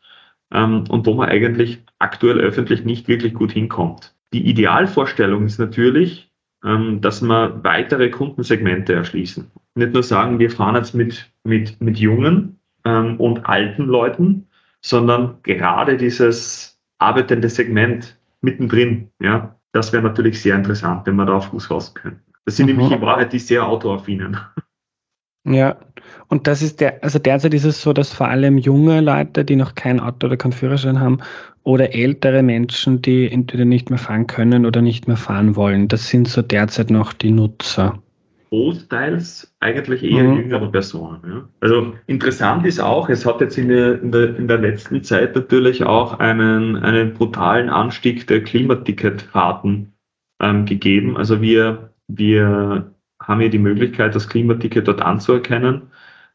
ähm, 0.53 0.85
und 0.89 1.07
wo 1.07 1.15
man 1.15 1.29
eigentlich 1.29 1.83
aktuell 1.99 2.39
öffentlich 2.39 2.85
nicht 2.85 3.07
wirklich 3.07 3.35
gut 3.35 3.53
hinkommt. 3.53 4.15
Die 4.33 4.47
Idealvorstellung 4.49 5.45
ist 5.45 5.59
natürlich, 5.59 6.33
ähm, 6.65 7.01
dass 7.01 7.23
wir 7.23 7.63
weitere 7.63 8.11
Kundensegmente 8.11 8.95
erschließen. 8.95 9.51
Nicht 9.75 9.93
nur 9.93 10.03
sagen, 10.03 10.39
wir 10.39 10.51
fahren 10.51 10.77
jetzt 10.77 10.95
mit, 10.95 11.31
mit, 11.43 11.81
mit 11.81 11.99
jungen 11.99 12.59
ähm, 12.85 13.21
und 13.21 13.47
alten 13.47 13.85
Leuten, 13.87 14.49
sondern 14.81 15.39
gerade 15.43 15.97
dieses 15.97 16.81
arbeitende 16.99 17.49
Segment 17.49 18.19
mittendrin, 18.41 19.11
ja, 19.21 19.57
das 19.73 19.93
wäre 19.93 20.03
natürlich 20.03 20.41
sehr 20.41 20.55
interessant, 20.55 21.07
wenn 21.07 21.17
wir 21.17 21.27
da 21.27 21.35
auf 21.35 21.47
Fuß 21.47 21.67
fassen 21.67 21.95
können. 21.95 22.21
Das 22.45 22.57
sind 22.57 22.71
mhm. 22.71 22.77
nämlich 22.77 22.93
in 22.93 23.01
Wahrheit 23.01 23.33
die 23.33 23.39
sehr 23.39 23.67
autoaffinen. 23.67 24.37
Ja, 25.47 25.77
und 26.29 26.47
das 26.47 26.63
ist 26.63 26.81
der, 26.81 27.03
also 27.03 27.19
derzeit 27.19 27.55
ist 27.55 27.65
es 27.65 27.83
so, 27.83 27.93
dass 27.93 28.13
vor 28.13 28.29
allem 28.29 28.59
junge 28.59 29.01
Leute, 29.01 29.45
die 29.45 29.57
noch 29.57 29.75
kein 29.75 30.01
Auto 30.01 30.27
oder 30.27 30.37
keinen 30.37 30.53
Führerschein 30.53 31.01
haben, 31.01 31.19
oder 31.65 31.95
ältere 31.95 32.43
Menschen, 32.43 33.01
die 33.01 33.31
entweder 33.31 33.65
nicht 33.65 33.91
mehr 33.91 33.99
fahren 33.99 34.27
können 34.27 34.67
oder 34.67 34.83
nicht 34.83 35.09
mehr 35.09 35.17
fahren 35.17 35.57
wollen, 35.57 35.89
das 35.89 36.09
sind 36.09 36.29
so 36.29 36.43
derzeit 36.43 36.91
noch 36.91 37.13
die 37.13 37.31
Nutzer. 37.31 37.99
Großteils 38.51 39.53
eigentlich 39.59 40.05
eher 40.05 40.25
mhm. 40.25 40.37
jüngere 40.37 40.71
Personen. 40.71 41.21
Ja. 41.27 41.49
Also 41.61 41.95
interessant 42.07 42.65
ist 42.67 42.79
auch, 42.79 43.09
es 43.09 43.27
hat 43.27 43.41
jetzt 43.41 43.59
in 43.59 43.69
der, 43.69 44.01
in 44.01 44.13
der, 44.13 44.37
in 44.37 44.47
der 44.47 44.59
letzten 44.59 45.03
Zeit 45.03 45.35
natürlich 45.35 45.83
auch 45.83 46.21
einen, 46.21 46.77
einen 46.77 47.15
brutalen 47.15 47.69
Anstieg 47.69 48.27
der 48.29 48.45
Klimaticketfahrten 48.45 49.93
ähm, 50.41 50.67
gegeben. 50.67 51.17
Also 51.17 51.41
wir, 51.41 51.91
wir 52.07 52.93
haben 53.21 53.41
hier 53.41 53.51
die 53.51 53.59
Möglichkeit, 53.59 54.15
das 54.15 54.29
Klimaticket 54.29 54.87
dort 54.87 55.03
anzuerkennen. 55.03 55.83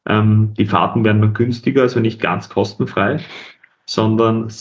Ähm, 0.07 0.53
die 0.57 0.65
Fahrten 0.65 1.03
werden 1.03 1.21
dann 1.21 1.33
günstiger, 1.33 1.83
also 1.83 1.99
nicht 1.99 2.21
ganz 2.21 2.49
kostenfrei, 2.49 3.19
sondern 3.85 4.51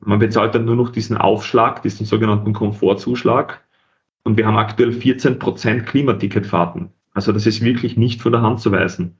man 0.00 0.18
bezahlt 0.18 0.54
dann 0.54 0.64
nur 0.64 0.76
noch 0.76 0.90
diesen 0.90 1.16
Aufschlag, 1.16 1.82
diesen 1.82 2.06
sogenannten 2.06 2.52
Komfortzuschlag. 2.52 3.60
Und 4.24 4.36
wir 4.36 4.46
haben 4.46 4.56
aktuell 4.56 4.92
14 4.92 5.38
Prozent 5.38 5.86
Klimaticketfahrten. 5.86 6.90
Also 7.14 7.32
das 7.32 7.46
ist 7.46 7.62
wirklich 7.62 7.96
nicht 7.96 8.22
von 8.22 8.32
der 8.32 8.42
Hand 8.42 8.60
zu 8.60 8.70
weisen. 8.72 9.18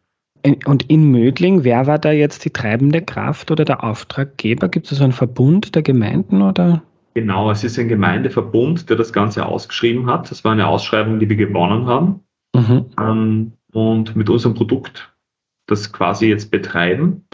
Und 0.65 0.85
in 0.89 1.11
Mödling, 1.11 1.63
wer 1.65 1.87
war 1.87 1.99
da 1.99 2.11
jetzt 2.11 2.45
die 2.45 2.51
treibende 2.51 3.03
Kraft 3.03 3.51
oder 3.51 3.65
der 3.65 3.85
Auftraggeber? 3.85 4.69
Gibt 4.69 4.91
es 4.91 4.99
so 4.99 5.05
einen 5.05 5.13
Verbund 5.13 5.75
der 5.75 5.83
Gemeinden 5.83 6.43
oder? 6.43 6.83
Genau, 7.15 7.51
es 7.51 7.63
ist 7.63 7.79
ein 7.79 7.89
Gemeindeverbund, 7.89 8.89
der 8.89 8.97
das 8.97 9.13
Ganze 9.13 9.47
ausgeschrieben 9.47 10.07
hat. 10.07 10.31
Das 10.31 10.45
war 10.45 10.53
eine 10.53 10.67
Ausschreibung, 10.67 11.21
die 11.21 11.29
wir 11.29 11.37
gewonnen 11.37 11.87
haben. 11.87 12.21
Mhm. 12.55 12.87
Ähm, 12.99 13.53
und 13.73 14.17
mit 14.17 14.31
unserem 14.31 14.55
Produkt 14.55 15.12
das 15.67 15.93
quasi 15.93 16.27
jetzt 16.27 16.51
betreiben. 16.51 17.25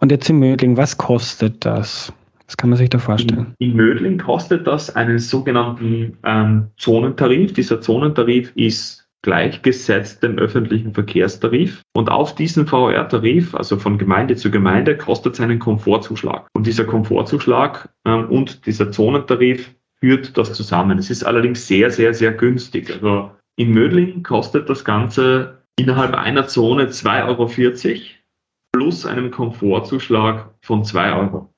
Und 0.00 0.10
jetzt 0.10 0.28
in 0.28 0.38
Mödling, 0.38 0.76
was 0.76 0.96
kostet 0.96 1.64
das? 1.64 2.12
Was 2.46 2.56
kann 2.56 2.70
man 2.70 2.76
sich 2.76 2.90
da 2.90 2.98
vorstellen? 2.98 3.54
In, 3.58 3.70
in 3.70 3.76
Mödling 3.76 4.18
kostet 4.18 4.66
das 4.66 4.94
einen 4.94 5.18
sogenannten 5.18 6.18
ähm, 6.24 6.68
Zonentarif. 6.76 7.52
Dieser 7.52 7.80
Zonentarif 7.80 8.52
ist 8.54 9.08
gleichgesetzt 9.22 10.22
dem 10.22 10.38
öffentlichen 10.38 10.92
Verkehrstarif. 10.92 11.82
Und 11.94 12.10
auf 12.10 12.34
diesen 12.34 12.66
VR-Tarif, 12.66 13.54
also 13.54 13.78
von 13.78 13.96
Gemeinde 13.96 14.36
zu 14.36 14.50
Gemeinde, 14.50 14.98
kostet 14.98 15.34
es 15.34 15.40
einen 15.40 15.58
Komfortzuschlag. 15.58 16.46
Und 16.52 16.66
dieser 16.66 16.84
Komfortzuschlag 16.84 17.88
ähm, 18.04 18.28
und 18.28 18.66
dieser 18.66 18.90
Zonentarif 18.90 19.74
führt 20.00 20.36
das 20.36 20.52
zusammen. 20.52 20.98
Es 20.98 21.08
ist 21.08 21.24
allerdings 21.24 21.66
sehr, 21.66 21.90
sehr, 21.90 22.12
sehr 22.12 22.32
günstig. 22.32 22.92
Also 22.92 23.30
in 23.56 23.72
Mödling 23.72 24.22
kostet 24.22 24.68
das 24.68 24.84
Ganze 24.84 25.63
innerhalb 25.78 26.14
einer 26.14 26.46
Zone 26.46 26.86
2,40 26.86 27.26
Euro 27.26 28.00
plus 28.72 29.06
einem 29.06 29.30
Komfortzuschlag 29.30 30.50
von 30.60 30.84
2 30.84 31.12
Euro. 31.12 31.54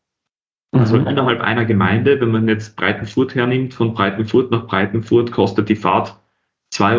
Also 0.73 0.99
mhm. 0.99 1.07
innerhalb 1.07 1.41
einer 1.41 1.65
Gemeinde, 1.65 2.21
wenn 2.21 2.31
man 2.31 2.49
jetzt 2.49 2.77
Breitenfurt 2.77 3.35
hernimmt, 3.35 3.75
von 3.75 3.95
Breitenfurt 3.95 4.51
nach 4.51 4.67
Breitenfurt 4.67 5.33
kostet 5.33 5.69
die 5.69 5.77
Fahrt 5.77 6.21
2,40 6.75 6.97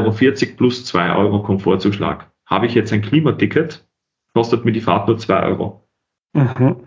Euro 0.47 0.55
plus 0.57 0.85
2 0.85 1.15
Euro 1.15 1.43
Komfortzuschlag. 1.43 2.31
Habe 2.45 2.65
ich 2.65 2.73
jetzt 2.73 2.93
ein 2.93 3.01
Klimaticket, 3.01 3.85
kostet 4.33 4.65
mir 4.65 4.71
die 4.71 4.81
Fahrt 4.81 5.07
nur 5.07 5.17
2 5.17 5.43
Euro. 5.43 5.87
Mhm. 6.33 6.77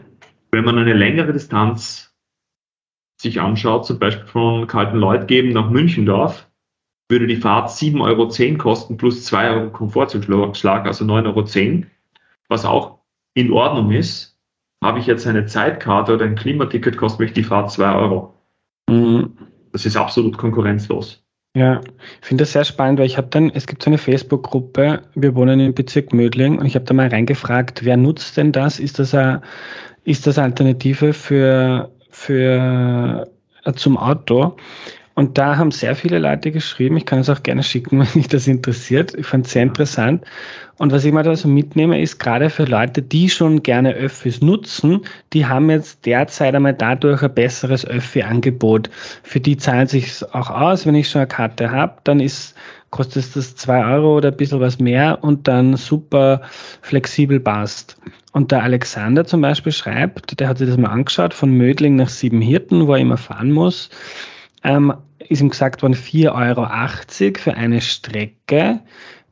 Wenn 0.51 0.65
man 0.65 0.79
eine 0.79 0.95
längere 0.95 1.33
Distanz 1.33 2.17
sich 3.21 3.41
anschaut, 3.41 3.87
zum 3.87 3.99
Beispiel 3.99 4.27
von 4.27 4.67
Kaltenleutgeben 4.67 5.53
nach 5.53 5.71
Münchendorf, 5.71 6.50
würde 7.11 7.27
die 7.27 7.37
Fahrt 7.37 7.71
7,10 7.71 8.01
Euro 8.01 8.59
kosten 8.59 8.97
plus 8.97 9.25
2 9.25 9.51
Euro 9.51 9.71
Komfortzuschlag, 9.71 10.87
also 10.87 11.05
9,10 11.05 11.69
Euro, 11.75 11.87
was 12.49 12.65
auch 12.65 12.99
in 13.35 13.53
Ordnung 13.53 13.91
ist. 13.91 14.39
Habe 14.83 14.99
ich 14.99 15.07
jetzt 15.07 15.27
eine 15.27 15.45
Zeitkarte 15.45 16.15
oder 16.15 16.25
ein 16.25 16.37
Klimaticket, 16.37 16.97
kostet 16.97 17.21
mich 17.21 17.33
die 17.33 17.43
Fahrt 17.43 17.71
2 17.71 17.95
Euro. 17.95 18.35
Mhm. 18.89 19.37
Das 19.73 19.85
ist 19.85 19.97
absolut 19.97 20.39
konkurrenzlos. 20.39 21.23
Ja, 21.57 21.81
ich 22.21 22.27
finde 22.27 22.43
das 22.43 22.53
sehr 22.53 22.65
spannend, 22.65 23.01
weil 23.01 23.07
ich 23.07 23.17
habe 23.17 23.27
dann, 23.29 23.51
es 23.51 23.67
gibt 23.67 23.83
so 23.83 23.91
eine 23.91 23.99
Facebook-Gruppe, 23.99 25.03
wir 25.17 25.35
wohnen 25.35 25.59
im 25.59 25.75
Bezirk 25.75 26.13
Mödling 26.13 26.59
und 26.59 26.67
ich 26.67 26.77
habe 26.77 26.85
da 26.85 26.95
mal 26.95 27.09
reingefragt, 27.09 27.85
wer 27.85 27.97
nutzt 27.97 28.37
denn 28.37 28.53
das? 28.53 28.79
Ist 28.79 29.01
das 29.01 29.15
eine, 29.15 29.43
ist 30.05 30.29
das 30.29 30.39
Alternative 30.39 31.13
für, 31.13 31.91
für 32.09 33.29
äh, 33.65 33.73
zum 33.73 33.99
Auto? 33.99 34.57
Und 35.21 35.37
da 35.37 35.59
haben 35.59 35.71
sehr 35.71 35.95
viele 35.97 36.19
Leute 36.19 36.51
geschrieben, 36.51 36.97
ich 36.97 37.05
kann 37.05 37.19
es 37.19 37.29
auch 37.29 37.43
gerne 37.43 37.63
schicken, 37.63 37.99
wenn 38.01 38.11
dich 38.15 38.29
das 38.29 38.47
interessiert. 38.47 39.15
Ich 39.15 39.27
fand 39.27 39.45
es 39.45 39.53
sehr 39.53 39.65
interessant. 39.65 40.25
Und 40.79 40.93
was 40.93 41.05
ich 41.05 41.13
mal 41.13 41.23
da 41.23 41.37
so 41.37 41.47
mitnehme, 41.47 42.01
ist 42.01 42.19
gerade 42.19 42.49
für 42.49 42.65
Leute, 42.65 43.03
die 43.03 43.29
schon 43.29 43.63
gerne 43.63 43.93
Öffis 43.93 44.41
nutzen, 44.41 45.03
die 45.35 45.45
haben 45.45 45.69
jetzt 45.69 46.07
derzeit 46.07 46.55
einmal 46.55 46.73
dadurch 46.73 47.23
ein 47.23 47.35
besseres 47.35 47.85
Öffi-Angebot. 47.85 48.89
Für 49.23 49.41
die 49.41 49.59
zahlt 49.59 49.91
sich 49.91 50.25
auch 50.33 50.49
aus, 50.49 50.87
wenn 50.87 50.95
ich 50.95 51.11
schon 51.11 51.21
eine 51.21 51.29
Karte 51.29 51.71
habe, 51.71 51.97
dann 52.05 52.21
ist, 52.21 52.55
kostet 52.89 53.37
das 53.37 53.57
zwei 53.57 53.85
Euro 53.85 54.17
oder 54.17 54.31
ein 54.31 54.39
bisschen 54.39 54.61
was 54.61 54.79
mehr 54.79 55.19
und 55.21 55.47
dann 55.47 55.77
super 55.77 56.41
flexibel 56.81 57.41
passt. 57.41 57.99
Und 58.33 58.53
der 58.53 58.63
Alexander 58.63 59.27
zum 59.27 59.43
Beispiel 59.43 59.73
schreibt, 59.73 60.41
der 60.41 60.49
hat 60.49 60.57
sich 60.57 60.69
das 60.69 60.79
mal 60.79 60.89
angeschaut, 60.89 61.35
von 61.35 61.51
Mödling 61.51 61.97
nach 61.97 62.09
Siebenhirten, 62.09 62.87
wo 62.87 62.95
er 62.95 63.01
immer 63.01 63.19
fahren 63.19 63.53
muss, 63.53 63.91
ähm, 64.65 64.95
ist 65.31 65.41
ihm 65.41 65.49
gesagt 65.49 65.83
worden 65.83 65.95
4,80 65.95 67.25
Euro 67.25 67.39
für 67.39 67.55
eine 67.55 67.81
Strecke. 67.81 68.81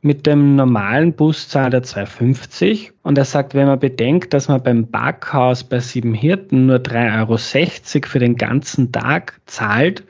Mit 0.01 0.25
dem 0.25 0.55
normalen 0.55 1.11
Bus 1.11 1.49
zahlt 1.49 1.73
er 1.73 1.83
2,50 1.83 2.91
und 3.03 3.17
er 3.17 3.25
sagt, 3.25 3.53
wenn 3.53 3.67
man 3.67 3.79
bedenkt, 3.79 4.33
dass 4.33 4.47
man 4.47 4.63
beim 4.63 4.89
Backhaus 4.89 5.65
bei 5.65 5.81
Sieben 5.81 6.13
Hirten 6.13 6.67
nur 6.67 6.77
3,60 6.77 7.95
Euro 7.95 8.07
für 8.07 8.19
den 8.19 8.37
ganzen 8.37 8.93
Tag 8.93 9.41
zahlt, 9.45 10.05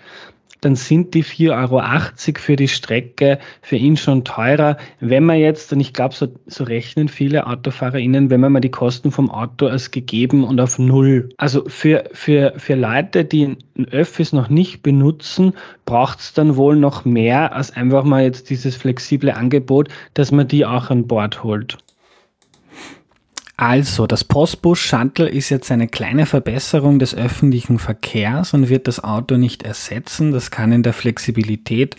dann 0.61 0.75
sind 0.75 1.13
die 1.13 1.23
4,80 1.23 1.51
Euro 1.51 2.39
für 2.39 2.55
die 2.55 2.67
Strecke 2.67 3.39
für 3.61 3.75
ihn 3.75 3.97
schon 3.97 4.23
teurer. 4.23 4.77
Wenn 4.99 5.23
man 5.23 5.39
jetzt, 5.39 5.71
und 5.73 5.79
ich 5.79 5.93
glaube, 5.93 6.15
so, 6.15 6.27
so 6.47 6.63
rechnen 6.63 7.07
viele 7.07 7.47
AutofahrerInnen, 7.47 8.29
wenn 8.29 8.41
man 8.41 8.51
mal 8.51 8.59
die 8.59 8.71
Kosten 8.71 9.11
vom 9.11 9.29
Auto 9.29 9.67
als 9.67 9.91
gegeben 9.91 10.43
und 10.43 10.59
auf 10.59 10.79
Null. 10.79 11.29
Also 11.37 11.63
für, 11.67 12.09
für, 12.13 12.53
für 12.57 12.75
Leute, 12.75 13.25
die 13.25 13.57
Öffis 13.91 14.33
noch 14.33 14.49
nicht 14.49 14.83
benutzen, 14.83 15.53
braucht 15.85 16.19
es 16.19 16.33
dann 16.33 16.55
wohl 16.55 16.75
noch 16.75 17.05
mehr 17.05 17.53
als 17.53 17.71
einfach 17.71 18.03
mal 18.03 18.23
jetzt 18.23 18.49
dieses 18.49 18.75
flexible 18.75 19.31
Angebot, 19.31 19.89
dass 20.13 20.31
man 20.31 20.47
die 20.47 20.65
auch 20.65 20.89
an 20.89 21.07
Bord 21.07 21.43
holt. 21.43 21.77
Also, 23.61 24.07
das 24.07 24.23
Postbus 24.23 24.79
Shuttle 24.79 25.27
ist 25.27 25.49
jetzt 25.49 25.69
eine 25.69 25.89
kleine 25.89 26.25
Verbesserung 26.25 26.97
des 26.97 27.13
öffentlichen 27.13 27.77
Verkehrs 27.77 28.53
und 28.53 28.69
wird 28.69 28.87
das 28.87 29.03
Auto 29.03 29.35
nicht 29.35 29.63
ersetzen. 29.63 30.31
Das 30.31 30.49
kann 30.49 30.71
in 30.71 30.81
der 30.81 30.93
Flexibilität 30.93 31.97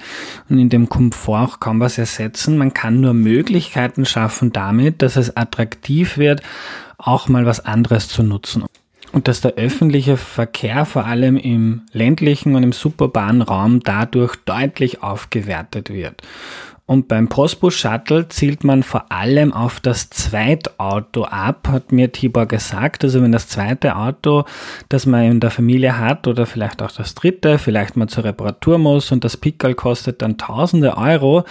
und 0.48 0.58
in 0.58 0.70
dem 0.70 0.88
Komfort 0.88 1.44
auch 1.44 1.60
kaum 1.60 1.78
was 1.78 1.98
ersetzen. 1.98 2.56
Man 2.56 2.72
kann 2.72 3.02
nur 3.02 3.12
Möglichkeiten 3.12 4.06
schaffen 4.06 4.54
damit, 4.54 5.02
dass 5.02 5.16
es 5.16 5.36
attraktiv 5.36 6.16
wird, 6.16 6.40
auch 6.96 7.28
mal 7.28 7.44
was 7.44 7.62
anderes 7.62 8.08
zu 8.08 8.22
nutzen. 8.22 8.64
Und 9.12 9.28
dass 9.28 9.42
der 9.42 9.56
öffentliche 9.56 10.16
Verkehr 10.16 10.86
vor 10.86 11.04
allem 11.04 11.36
im 11.36 11.82
ländlichen 11.92 12.54
und 12.54 12.62
im 12.62 12.72
suburbanen 12.72 13.42
Raum 13.42 13.80
dadurch 13.80 14.34
deutlich 14.46 15.02
aufgewertet 15.02 15.90
wird. 15.90 16.22
Und 16.90 17.06
beim 17.06 17.28
Postbus 17.28 17.74
Shuttle 17.74 18.26
zielt 18.26 18.64
man 18.64 18.82
vor 18.82 19.12
allem 19.12 19.52
auf 19.52 19.78
das 19.78 20.10
Zweitauto 20.10 21.22
ab, 21.22 21.68
hat 21.68 21.92
mir 21.92 22.10
Tibor 22.10 22.46
gesagt. 22.46 23.04
Also 23.04 23.22
wenn 23.22 23.30
das 23.30 23.46
zweite 23.46 23.94
Auto, 23.94 24.42
das 24.88 25.06
man 25.06 25.22
in 25.22 25.38
der 25.38 25.52
Familie 25.52 25.98
hat 25.98 26.26
oder 26.26 26.46
vielleicht 26.46 26.82
auch 26.82 26.90
das 26.90 27.14
dritte, 27.14 27.58
vielleicht 27.58 27.96
mal 27.96 28.08
zur 28.08 28.24
Reparatur 28.24 28.78
muss 28.78 29.12
und 29.12 29.22
das 29.22 29.36
Pickel 29.36 29.76
kostet 29.76 30.20
dann 30.20 30.36
tausende 30.36 30.96
Euro, 30.96 31.44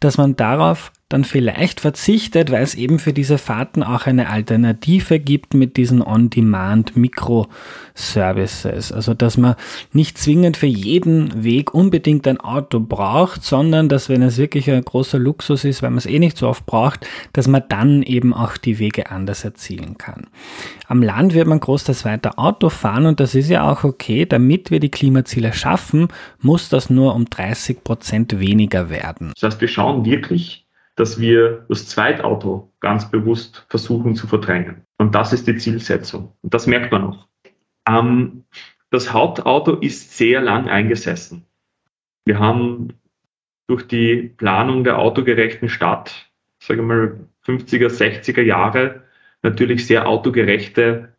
dass 0.00 0.16
man 0.16 0.34
darauf 0.34 0.92
dann 1.08 1.24
vielleicht 1.24 1.80
verzichtet, 1.80 2.50
weil 2.50 2.64
es 2.64 2.74
eben 2.74 2.98
für 2.98 3.12
diese 3.12 3.38
Fahrten 3.38 3.84
auch 3.84 4.06
eine 4.06 4.28
Alternative 4.28 5.20
gibt 5.20 5.54
mit 5.54 5.76
diesen 5.76 6.02
On-Demand-Mikroservices. 6.02 8.90
Also 8.90 9.14
dass 9.14 9.36
man 9.36 9.54
nicht 9.92 10.18
zwingend 10.18 10.56
für 10.56 10.66
jeden 10.66 11.44
Weg 11.44 11.72
unbedingt 11.72 12.26
ein 12.26 12.40
Auto 12.40 12.80
braucht, 12.80 13.44
sondern 13.44 13.88
dass 13.88 14.08
wenn 14.08 14.22
es 14.22 14.36
wirklich 14.36 14.68
ein 14.68 14.84
großer 14.86 15.18
Luxus 15.18 15.64
ist, 15.64 15.82
weil 15.82 15.90
man 15.90 15.98
es 15.98 16.06
eh 16.06 16.18
nicht 16.18 16.38
so 16.38 16.48
oft 16.48 16.64
braucht, 16.64 17.06
dass 17.34 17.46
man 17.46 17.62
dann 17.68 18.02
eben 18.02 18.32
auch 18.32 18.56
die 18.56 18.78
Wege 18.78 19.10
anders 19.10 19.44
erzielen 19.44 19.98
kann. 19.98 20.28
Am 20.86 21.02
Land 21.02 21.34
wird 21.34 21.46
man 21.46 21.60
großteils 21.60 22.06
weiter 22.06 22.38
Auto 22.38 22.70
fahren 22.70 23.04
und 23.04 23.20
das 23.20 23.34
ist 23.34 23.50
ja 23.50 23.70
auch 23.70 23.84
okay. 23.84 24.24
Damit 24.24 24.70
wir 24.70 24.80
die 24.80 24.90
Klimaziele 24.90 25.52
schaffen, 25.52 26.08
muss 26.40 26.70
das 26.70 26.88
nur 26.88 27.14
um 27.14 27.26
30 27.26 27.84
Prozent 27.84 28.40
weniger 28.40 28.88
werden. 28.88 29.32
Das 29.34 29.52
heißt, 29.52 29.60
wir 29.60 29.68
schauen 29.68 30.04
wirklich, 30.06 30.66
dass 30.94 31.20
wir 31.20 31.66
das 31.68 31.86
Zweitauto 31.86 32.72
ganz 32.80 33.10
bewusst 33.10 33.66
versuchen 33.68 34.14
zu 34.14 34.26
verdrängen. 34.26 34.82
Und 34.96 35.14
das 35.14 35.32
ist 35.32 35.46
die 35.46 35.56
Zielsetzung. 35.56 36.32
Und 36.42 36.54
das 36.54 36.66
merkt 36.66 36.90
man 36.90 37.04
auch. 37.04 37.28
Ähm, 37.86 38.44
das 38.90 39.12
Hauptauto 39.12 39.74
ist 39.74 40.16
sehr 40.16 40.40
lang 40.40 40.68
eingesessen. 40.68 41.44
Wir 42.24 42.38
haben 42.38 42.94
durch 43.66 43.86
die 43.86 44.32
Planung 44.36 44.84
der 44.84 44.98
autogerechten 44.98 45.68
Stadt, 45.68 46.30
sagen 46.58 46.88
wir 46.88 46.96
mal 46.96 47.20
50er, 47.44 47.88
60er 47.88 48.42
Jahre, 48.42 49.02
natürlich 49.42 49.86
sehr 49.86 50.08
autogerechte 50.08 51.14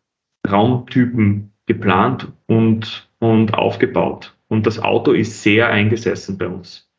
Raumtypen 0.48 1.52
geplant 1.66 2.28
und, 2.46 3.08
und 3.18 3.54
aufgebaut. 3.54 4.34
Und 4.48 4.66
das 4.66 4.78
Auto 4.78 5.12
ist 5.12 5.42
sehr 5.42 5.68
eingesessen 5.68 6.38
bei 6.38 6.48
uns. 6.48 6.90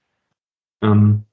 Ähm, 0.84 1.24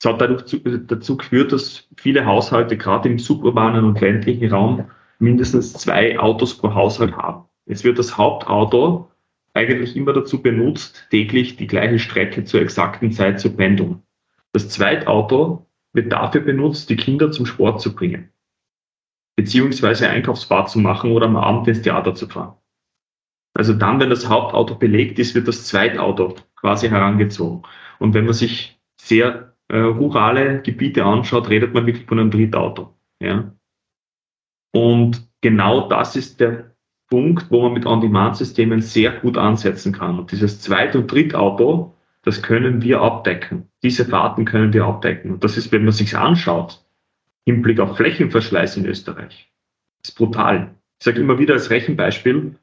es 0.00 0.06
hat 0.08 0.20
dadurch 0.20 0.44
zu, 0.44 0.58
dazu 0.58 1.16
geführt, 1.16 1.52
dass 1.52 1.88
viele 1.96 2.24
Haushalte 2.26 2.76
gerade 2.76 3.08
im 3.08 3.18
suburbanen 3.18 3.84
und 3.84 4.00
ländlichen 4.00 4.50
Raum 4.50 4.90
mindestens 5.18 5.72
zwei 5.72 6.18
Autos 6.18 6.56
pro 6.56 6.74
Haushalt 6.74 7.16
haben. 7.16 7.48
Jetzt 7.66 7.84
wird 7.84 7.98
das 7.98 8.16
Hauptauto 8.16 9.10
eigentlich 9.58 9.96
immer 9.96 10.12
dazu 10.12 10.40
benutzt, 10.40 11.08
täglich 11.10 11.56
die 11.56 11.66
gleiche 11.66 11.98
Strecke 11.98 12.44
zur 12.44 12.60
exakten 12.60 13.12
Zeit 13.12 13.40
zu 13.40 13.54
pendeln. 13.54 14.02
Das 14.52 14.68
Zweitauto 14.68 15.66
wird 15.92 16.12
dafür 16.12 16.40
benutzt, 16.42 16.88
die 16.90 16.96
Kinder 16.96 17.32
zum 17.32 17.44
Sport 17.44 17.80
zu 17.80 17.94
bringen, 17.94 18.30
beziehungsweise 19.36 20.08
Einkaufsfahrt 20.08 20.70
zu 20.70 20.78
machen 20.78 21.10
oder 21.10 21.26
am 21.26 21.36
Abend 21.36 21.66
ins 21.68 21.82
Theater 21.82 22.14
zu 22.14 22.28
fahren. 22.28 22.56
Also 23.54 23.74
dann, 23.74 23.98
wenn 23.98 24.10
das 24.10 24.28
Hauptauto 24.28 24.76
belegt 24.76 25.18
ist, 25.18 25.34
wird 25.34 25.48
das 25.48 25.66
Zweitauto 25.66 26.36
quasi 26.54 26.88
herangezogen. 26.88 27.62
Und 27.98 28.14
wenn 28.14 28.24
man 28.24 28.34
sich 28.34 28.80
sehr 29.00 29.56
äh, 29.68 29.78
rurale 29.78 30.62
Gebiete 30.62 31.04
anschaut, 31.04 31.48
redet 31.50 31.74
man 31.74 31.86
wirklich 31.86 32.06
von 32.06 32.20
einem 32.20 32.30
Drittauto. 32.30 32.94
Ja? 33.20 33.52
Und 34.72 35.28
genau 35.40 35.88
das 35.88 36.14
ist 36.14 36.38
der 36.40 36.76
Punkt, 37.08 37.50
wo 37.50 37.62
man 37.62 37.72
mit 37.72 37.86
On-Demand-Systemen 37.86 38.80
sehr 38.80 39.12
gut 39.12 39.38
ansetzen 39.38 39.92
kann. 39.92 40.18
Und 40.18 40.32
dieses 40.32 40.60
Zweit- 40.60 40.94
und 40.94 41.10
Drittauto, 41.10 41.94
das 42.22 42.42
können 42.42 42.82
wir 42.82 43.00
abdecken. 43.00 43.68
Diese 43.82 44.04
Fahrten 44.04 44.44
können 44.44 44.72
wir 44.72 44.84
abdecken. 44.84 45.32
Und 45.32 45.44
das 45.44 45.56
ist, 45.56 45.72
wenn 45.72 45.84
man 45.84 45.92
sich 45.92 46.16
anschaut, 46.16 46.84
im 47.44 47.62
Blick 47.62 47.80
auf 47.80 47.96
Flächenverschleiß 47.96 48.76
in 48.76 48.86
Österreich, 48.86 49.50
ist 50.02 50.16
brutal. 50.16 50.74
Ich 50.98 51.04
sage 51.04 51.20
immer 51.20 51.38
wieder 51.38 51.54
als 51.54 51.70
Rechenbeispiel, 51.70 52.56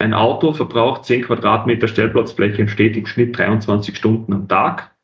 ein 0.00 0.14
Auto 0.14 0.52
verbraucht 0.52 1.04
10 1.04 1.22
Quadratmeter 1.22 1.88
Stellplatzfläche 1.88 2.62
und 2.62 2.68
steht 2.68 2.96
im 2.96 3.06
Schnitt 3.06 3.36
23 3.36 3.96
Stunden 3.96 4.32
am 4.32 4.46
Tag. 4.46 4.94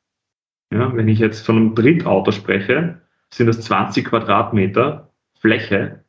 Ja, 0.72 0.94
wenn 0.94 1.08
ich 1.08 1.18
jetzt 1.18 1.44
von 1.44 1.56
einem 1.56 1.74
Drittauto 1.74 2.30
spreche, 2.30 3.00
sind 3.30 3.48
das 3.48 3.60
20 3.62 4.04
Quadratmeter 4.04 5.10
Fläche, 5.40 6.03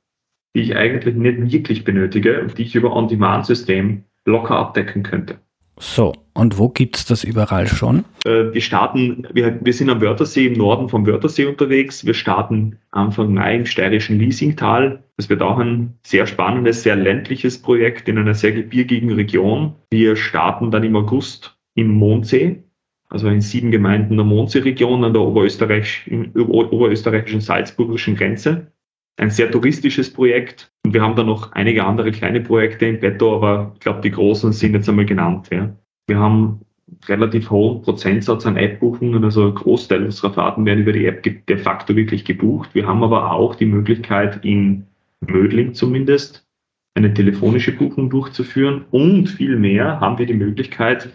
die 0.55 0.61
ich 0.61 0.75
eigentlich 0.75 1.15
nicht 1.15 1.51
wirklich 1.51 1.83
benötige 1.83 2.41
und 2.41 2.57
die 2.57 2.63
ich 2.63 2.75
über 2.75 2.95
On-Demand-System 2.95 4.03
locker 4.25 4.55
abdecken 4.57 5.03
könnte. 5.03 5.37
So, 5.77 6.13
und 6.33 6.57
wo 6.57 6.69
gibt 6.69 6.95
es 6.95 7.05
das 7.05 7.25
überall 7.25 7.67
schon? 7.67 8.05
Äh, 8.25 8.53
wir 8.53 8.61
starten, 8.61 9.27
wir, 9.33 9.59
wir 9.61 9.73
sind 9.73 9.89
am 9.89 9.99
Wörthersee, 9.99 10.47
im 10.47 10.53
Norden 10.53 10.87
vom 10.87 11.05
Wörthersee 11.05 11.45
unterwegs. 11.45 12.05
Wir 12.05 12.13
starten 12.13 12.79
Anfang 12.91 13.33
Mai 13.33 13.57
im 13.57 13.65
steirischen 13.65 14.17
Liesingtal. 14.17 15.03
Das 15.17 15.29
wird 15.29 15.41
auch 15.41 15.59
ein 15.59 15.95
sehr 16.03 16.27
spannendes, 16.27 16.83
sehr 16.83 16.95
ländliches 16.95 17.61
Projekt 17.61 18.07
in 18.07 18.17
einer 18.17 18.33
sehr 18.33 18.53
gebirgigen 18.53 19.11
Region. 19.11 19.75
Wir 19.91 20.15
starten 20.15 20.71
dann 20.71 20.83
im 20.83 20.95
August 20.95 21.57
im 21.73 21.89
Mondsee, 21.89 22.63
also 23.09 23.27
in 23.27 23.41
sieben 23.41 23.71
Gemeinden 23.71 24.15
der 24.15 24.25
Mondsee-Region 24.25 25.03
an 25.03 25.11
der 25.11 25.23
Oberösterreich, 25.23 26.09
oberösterreichischen 26.35 27.41
salzburgischen 27.41 28.15
Grenze. 28.15 28.71
Ein 29.17 29.29
sehr 29.29 29.49
touristisches 29.49 30.11
Projekt. 30.11 30.71
Und 30.83 30.93
wir 30.93 31.01
haben 31.01 31.15
da 31.15 31.23
noch 31.23 31.53
einige 31.53 31.85
andere 31.85 32.11
kleine 32.11 32.41
Projekte 32.41 32.85
im 32.85 32.99
Petto, 32.99 33.35
aber 33.35 33.71
ich 33.75 33.79
glaube, 33.79 34.01
die 34.01 34.11
großen 34.11 34.51
sind 34.51 34.73
jetzt 34.73 34.89
einmal 34.89 35.05
genannt. 35.05 35.49
Ja. 35.51 35.75
Wir 36.07 36.19
haben 36.19 36.61
relativ 37.07 37.49
hohen 37.49 37.81
Prozentsatz 37.81 38.45
an 38.45 38.57
App-Buchungen, 38.57 39.23
also 39.23 39.47
ein 39.47 39.55
Großteil 39.55 40.03
unserer 40.03 40.33
Fahrten 40.33 40.65
werden 40.65 40.81
über 40.81 40.93
die 40.93 41.05
App 41.05 41.23
de 41.23 41.57
facto 41.57 41.95
wirklich 41.95 42.25
gebucht. 42.25 42.69
Wir 42.73 42.87
haben 42.87 43.03
aber 43.03 43.31
auch 43.31 43.55
die 43.55 43.65
Möglichkeit, 43.65 44.43
in 44.43 44.85
Mödling 45.21 45.73
zumindest 45.73 46.45
eine 46.93 47.13
telefonische 47.13 47.73
Buchung 47.73 48.09
durchzuführen 48.09 48.85
und 48.91 49.27
vielmehr 49.27 49.99
haben 49.99 50.17
wir 50.17 50.25
die 50.25 50.33
Möglichkeit, 50.33 51.11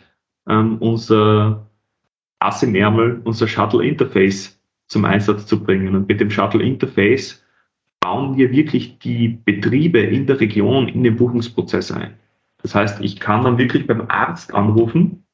ähm, 0.49 0.79
unser 0.79 1.71
Assimermal, 2.39 3.21
unser 3.25 3.47
Shuttle 3.47 3.85
Interface 3.85 4.61
zum 4.89 5.05
Einsatz 5.05 5.47
zu 5.47 5.63
bringen. 5.63 5.95
Und 5.95 6.09
mit 6.09 6.21
dem 6.21 6.31
Shuttle 6.31 6.63
Interface 6.63 7.45
bauen 8.01 8.37
wir 8.37 8.51
wirklich 8.51 8.99
die 8.99 9.29
Betriebe 9.29 10.01
in 10.01 10.27
der 10.27 10.41
Region 10.41 10.89
in 10.89 11.05
den 11.05 11.17
Buchungsprozess 11.17 11.93
ein. 11.93 12.19
Das 12.63 12.75
heißt, 12.75 13.01
ich 13.01 13.21
kann 13.21 13.45
dann 13.45 13.59
wirklich 13.59 13.87
beim 13.87 14.07
Arzt 14.09 14.55
anrufen 14.55 15.25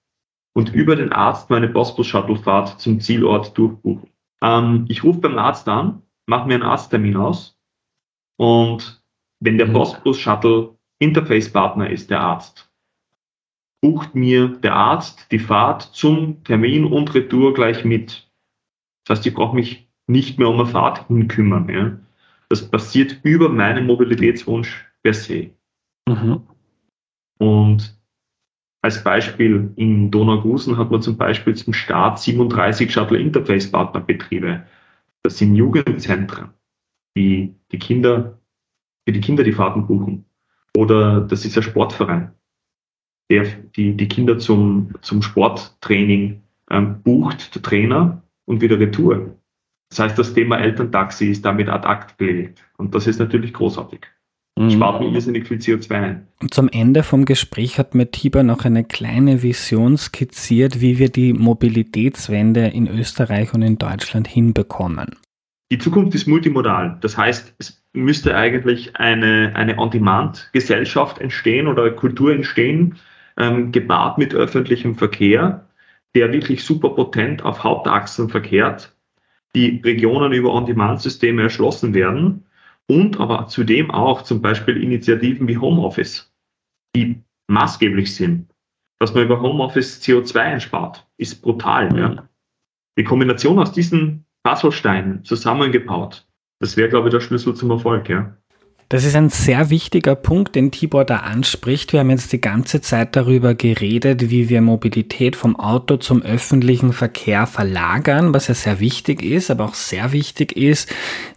und 0.52 0.74
über 0.74 0.96
den 0.96 1.12
Arzt 1.12 1.48
meine 1.50 1.68
Postbus-Shuttle-Fahrt 1.68 2.80
zum 2.80 3.00
Zielort 3.00 3.56
durchbuchen. 3.56 4.10
Ähm, 4.42 4.84
ich 4.88 5.04
rufe 5.04 5.20
beim 5.20 5.38
Arzt 5.38 5.68
an, 5.68 6.02
mache 6.26 6.48
mir 6.48 6.54
einen 6.54 6.62
Arzttermin 6.64 7.16
aus 7.16 7.58
und 8.36 9.02
wenn 9.40 9.58
der 9.58 9.66
Postbus-Shuttle 9.66 10.76
Interface-Partner 10.98 11.90
ist, 11.90 12.10
der 12.10 12.20
Arzt, 12.20 12.70
bucht 13.82 14.14
mir 14.14 14.48
der 14.48 14.74
Arzt 14.74 15.30
die 15.30 15.38
Fahrt 15.38 15.82
zum 15.82 16.42
Termin 16.44 16.84
und 16.84 17.14
Retour 17.14 17.54
gleich 17.54 17.84
mit. 17.84 18.28
Das 19.04 19.18
heißt, 19.18 19.26
ich 19.26 19.34
brauche 19.34 19.54
mich 19.54 19.88
nicht 20.06 20.38
mehr 20.38 20.48
um 20.48 20.58
eine 20.58 20.66
Fahrt 20.66 21.06
hinkümmern. 21.08 21.68
Ja. 21.68 21.98
Das 22.48 22.68
passiert 22.68 23.20
über 23.22 23.48
meinen 23.48 23.86
Mobilitätswunsch 23.86 24.86
per 25.02 25.14
se. 25.14 25.50
Mhm. 26.08 26.42
Und 27.38 27.96
als 28.82 29.02
Beispiel 29.02 29.72
in 29.74 30.10
Donaugusen 30.12 30.78
hat 30.78 30.90
man 30.90 31.02
zum 31.02 31.16
Beispiel 31.16 31.56
zum 31.56 31.72
Start 31.72 32.20
37 32.20 32.92
Shuttle 32.92 33.18
Interface 33.18 33.70
Partnerbetriebe. 33.70 34.64
Das 35.24 35.38
sind 35.38 35.56
Jugendzentren, 35.56 36.50
die 37.16 37.56
die 37.72 37.78
Kinder, 37.80 38.38
für 39.04 39.12
die 39.12 39.20
Kinder 39.20 39.42
die 39.42 39.52
Fahrten 39.52 39.88
buchen. 39.88 40.24
Oder 40.76 41.20
das 41.20 41.44
ist 41.44 41.56
ein 41.56 41.64
Sportverein, 41.64 42.32
der 43.28 43.44
die, 43.74 43.96
die 43.96 44.08
Kinder 44.08 44.38
zum, 44.38 44.94
zum 45.00 45.22
Sporttraining 45.22 46.42
ähm, 46.70 47.02
bucht, 47.02 47.54
der 47.54 47.62
Trainer 47.62 48.22
und 48.44 48.60
wieder 48.60 48.78
Retour. 48.78 49.36
Das 49.90 50.00
heißt, 50.00 50.18
das 50.18 50.34
Thema 50.34 50.58
Elterntaxi 50.58 51.26
ist 51.26 51.44
damit 51.44 51.68
ad 51.68 51.86
act 51.88 52.18
gelegt. 52.18 52.64
Und 52.76 52.94
das 52.94 53.06
ist 53.06 53.18
natürlich 53.18 53.52
großartig. 53.52 54.00
Mhm. 54.58 54.70
Spart 54.70 55.00
mir 55.00 55.12
irrsinnig 55.12 55.46
viel 55.46 55.58
CO2 55.58 55.90
ein. 55.92 56.28
Zum 56.50 56.68
Ende 56.68 57.02
vom 57.02 57.24
Gespräch 57.24 57.78
hat 57.78 57.94
mir 57.94 58.10
Tibor 58.10 58.42
noch 58.42 58.64
eine 58.64 58.84
kleine 58.84 59.42
Vision 59.42 59.96
skizziert, 59.98 60.80
wie 60.80 60.98
wir 60.98 61.10
die 61.10 61.34
Mobilitätswende 61.34 62.66
in 62.66 62.88
Österreich 62.88 63.52
und 63.52 63.62
in 63.62 63.78
Deutschland 63.78 64.26
hinbekommen. 64.26 65.16
Die 65.70 65.78
Zukunft 65.78 66.14
ist 66.14 66.26
multimodal. 66.26 66.96
Das 67.00 67.18
heißt, 67.18 67.54
es 67.58 67.82
müsste 67.92 68.36
eigentlich 68.36 68.96
eine, 68.96 69.52
eine 69.54 69.78
On-Demand-Gesellschaft 69.78 71.18
entstehen 71.18 71.66
oder 71.66 71.90
Kultur 71.90 72.32
entstehen, 72.32 72.96
ähm, 73.36 73.72
gepaart 73.72 74.16
mit 74.16 74.34
öffentlichem 74.34 74.94
Verkehr, 74.94 75.66
der 76.14 76.32
wirklich 76.32 76.64
super 76.64 76.90
potent 76.90 77.44
auf 77.44 77.62
Hauptachsen 77.64 78.30
verkehrt 78.30 78.95
die 79.54 79.80
Regionen 79.84 80.32
über 80.32 80.52
On-Demand-Systeme 80.52 81.42
erschlossen 81.42 81.94
werden 81.94 82.46
und 82.88 83.18
aber 83.18 83.46
zudem 83.48 83.90
auch 83.90 84.22
zum 84.22 84.42
Beispiel 84.42 84.82
Initiativen 84.82 85.48
wie 85.48 85.58
Homeoffice, 85.58 86.32
die 86.94 87.22
maßgeblich 87.48 88.14
sind. 88.14 88.48
Dass 88.98 89.14
man 89.14 89.24
über 89.24 89.40
Homeoffice 89.40 90.02
CO2 90.02 90.38
einspart, 90.38 91.06
ist 91.16 91.42
brutal. 91.42 91.96
Ja. 91.98 92.28
Die 92.98 93.04
Kombination 93.04 93.58
aus 93.58 93.72
diesen 93.72 94.24
Puzzlesteinen 94.42 95.24
zusammengebaut, 95.24 96.26
das 96.60 96.76
wäre, 96.76 96.88
glaube 96.88 97.08
ich, 97.08 97.12
der 97.12 97.20
Schlüssel 97.20 97.54
zum 97.54 97.70
Erfolg. 97.70 98.08
Ja. 98.08 98.36
Das 98.88 99.02
ist 99.02 99.16
ein 99.16 99.30
sehr 99.30 99.68
wichtiger 99.70 100.14
Punkt, 100.14 100.54
den 100.54 100.70
Tibor 100.70 101.04
da 101.04 101.16
anspricht. 101.16 101.92
Wir 101.92 102.00
haben 102.00 102.10
jetzt 102.10 102.32
die 102.32 102.40
ganze 102.40 102.80
Zeit 102.80 103.16
darüber 103.16 103.56
geredet, 103.56 104.30
wie 104.30 104.48
wir 104.48 104.60
Mobilität 104.60 105.34
vom 105.34 105.58
Auto 105.58 105.96
zum 105.96 106.22
öffentlichen 106.22 106.92
Verkehr 106.92 107.48
verlagern, 107.48 108.32
was 108.32 108.46
ja 108.46 108.54
sehr 108.54 108.78
wichtig 108.78 109.22
ist, 109.22 109.50
aber 109.50 109.64
auch 109.64 109.74
sehr 109.74 110.12
wichtig 110.12 110.56
ist, 110.56 110.88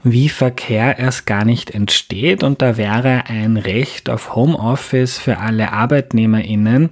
wie 0.04 0.30
Verkehr 0.30 1.00
erst 1.00 1.26
gar 1.26 1.44
nicht 1.44 1.72
entsteht. 1.72 2.44
Und 2.44 2.62
da 2.62 2.78
wäre 2.78 3.24
ein 3.26 3.58
Recht 3.58 4.12
auf 4.12 4.36
Homeoffice 4.36 5.18
für 5.18 5.40
alle 5.40 5.74
ArbeitnehmerInnen 5.74 6.92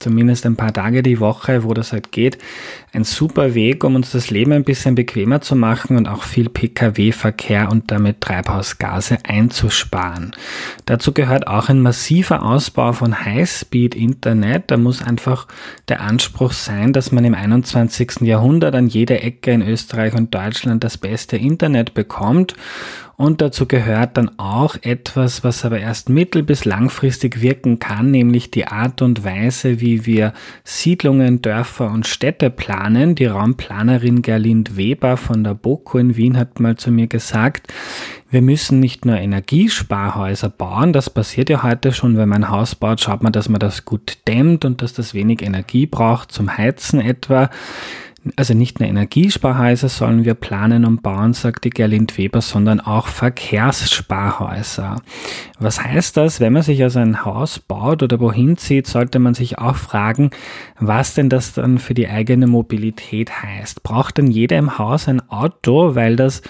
zumindest 0.00 0.46
ein 0.46 0.56
paar 0.56 0.72
Tage 0.72 1.02
die 1.02 1.20
Woche, 1.20 1.64
wo 1.64 1.74
das 1.74 1.92
halt 1.92 2.12
geht, 2.12 2.38
ein 2.92 3.04
super 3.04 3.54
Weg, 3.54 3.84
um 3.84 3.94
uns 3.94 4.12
das 4.12 4.30
Leben 4.30 4.52
ein 4.52 4.64
bisschen 4.64 4.94
bequemer 4.94 5.40
zu 5.40 5.56
machen 5.56 5.96
und 5.96 6.08
auch 6.08 6.22
viel 6.22 6.48
Pkw-Verkehr 6.48 7.70
und 7.70 7.90
damit 7.90 8.20
Treibhausgase 8.20 9.18
einzusparen. 9.24 10.34
Dazu 10.86 11.12
gehört 11.12 11.46
auch 11.46 11.68
ein 11.68 11.80
massiver 11.80 12.42
Ausbau 12.42 12.92
von 12.92 13.24
Highspeed-Internet. 13.24 14.70
Da 14.70 14.76
muss 14.76 15.02
einfach 15.02 15.46
der 15.88 16.00
Anspruch 16.00 16.52
sein, 16.52 16.92
dass 16.92 17.12
man 17.12 17.24
im 17.24 17.34
21. 17.34 18.22
Jahrhundert 18.22 18.74
an 18.74 18.86
jeder 18.86 19.22
Ecke 19.22 19.50
in 19.52 19.62
Österreich 19.62 20.14
und 20.14 20.34
Deutschland 20.34 20.82
das 20.84 20.96
beste 20.96 21.36
Internet 21.36 21.94
bekommt 21.94 22.54
und 23.18 23.40
dazu 23.40 23.66
gehört 23.66 24.16
dann 24.16 24.38
auch 24.38 24.76
etwas, 24.80 25.42
was 25.42 25.64
aber 25.64 25.80
erst 25.80 26.08
mittel- 26.08 26.44
bis 26.44 26.64
langfristig 26.64 27.42
wirken 27.42 27.80
kann, 27.80 28.12
nämlich 28.12 28.52
die 28.52 28.68
Art 28.68 29.02
und 29.02 29.24
Weise, 29.24 29.80
wie 29.80 30.06
wir 30.06 30.32
Siedlungen, 30.62 31.42
Dörfer 31.42 31.90
und 31.90 32.06
Städte 32.06 32.48
planen. 32.48 33.16
Die 33.16 33.26
Raumplanerin 33.26 34.22
Gerlind 34.22 34.76
Weber 34.76 35.16
von 35.16 35.42
der 35.42 35.54
BOKU 35.54 35.98
in 35.98 36.16
Wien 36.16 36.38
hat 36.38 36.60
mal 36.60 36.76
zu 36.76 36.92
mir 36.92 37.08
gesagt, 37.08 37.72
wir 38.30 38.40
müssen 38.40 38.78
nicht 38.78 39.04
nur 39.04 39.16
Energiesparhäuser 39.16 40.50
bauen, 40.50 40.92
das 40.92 41.10
passiert 41.10 41.50
ja 41.50 41.64
heute 41.64 41.92
schon, 41.92 42.16
wenn 42.16 42.28
man 42.28 42.44
ein 42.44 42.50
Haus 42.50 42.76
baut, 42.76 43.00
schaut 43.00 43.24
man, 43.24 43.32
dass 43.32 43.48
man 43.48 43.58
das 43.58 43.84
gut 43.84 44.18
dämmt 44.28 44.64
und 44.64 44.80
dass 44.80 44.92
das 44.92 45.12
wenig 45.12 45.42
Energie 45.42 45.86
braucht, 45.86 46.30
zum 46.30 46.56
Heizen 46.56 47.00
etwa 47.00 47.50
also 48.36 48.54
nicht 48.54 48.80
nur 48.80 48.88
Energiesparhäuser 48.88 49.88
sollen 49.88 50.24
wir 50.24 50.34
planen 50.34 50.84
und 50.84 51.02
bauen, 51.02 51.32
sagt 51.32 51.64
die 51.64 51.70
Gerlind 51.70 52.16
Weber, 52.18 52.40
sondern 52.40 52.80
auch 52.80 53.08
Verkehrssparhäuser. 53.08 54.96
Was 55.58 55.82
heißt 55.82 56.16
das? 56.16 56.40
Wenn 56.40 56.52
man 56.52 56.62
sich 56.62 56.82
also 56.82 56.98
ein 56.98 57.24
Haus 57.24 57.58
baut 57.58 58.02
oder 58.02 58.20
wohin 58.20 58.56
zieht, 58.56 58.86
sollte 58.86 59.18
man 59.18 59.34
sich 59.34 59.58
auch 59.58 59.76
fragen, 59.76 60.30
was 60.78 61.14
denn 61.14 61.28
das 61.28 61.54
dann 61.54 61.78
für 61.78 61.94
die 61.94 62.08
eigene 62.08 62.46
Mobilität 62.46 63.42
heißt. 63.42 63.82
Braucht 63.82 64.18
denn 64.18 64.28
jeder 64.28 64.58
im 64.58 64.78
Haus 64.78 65.08
ein 65.08 65.28
Auto, 65.30 65.94
weil 65.94 66.16
das 66.16 66.42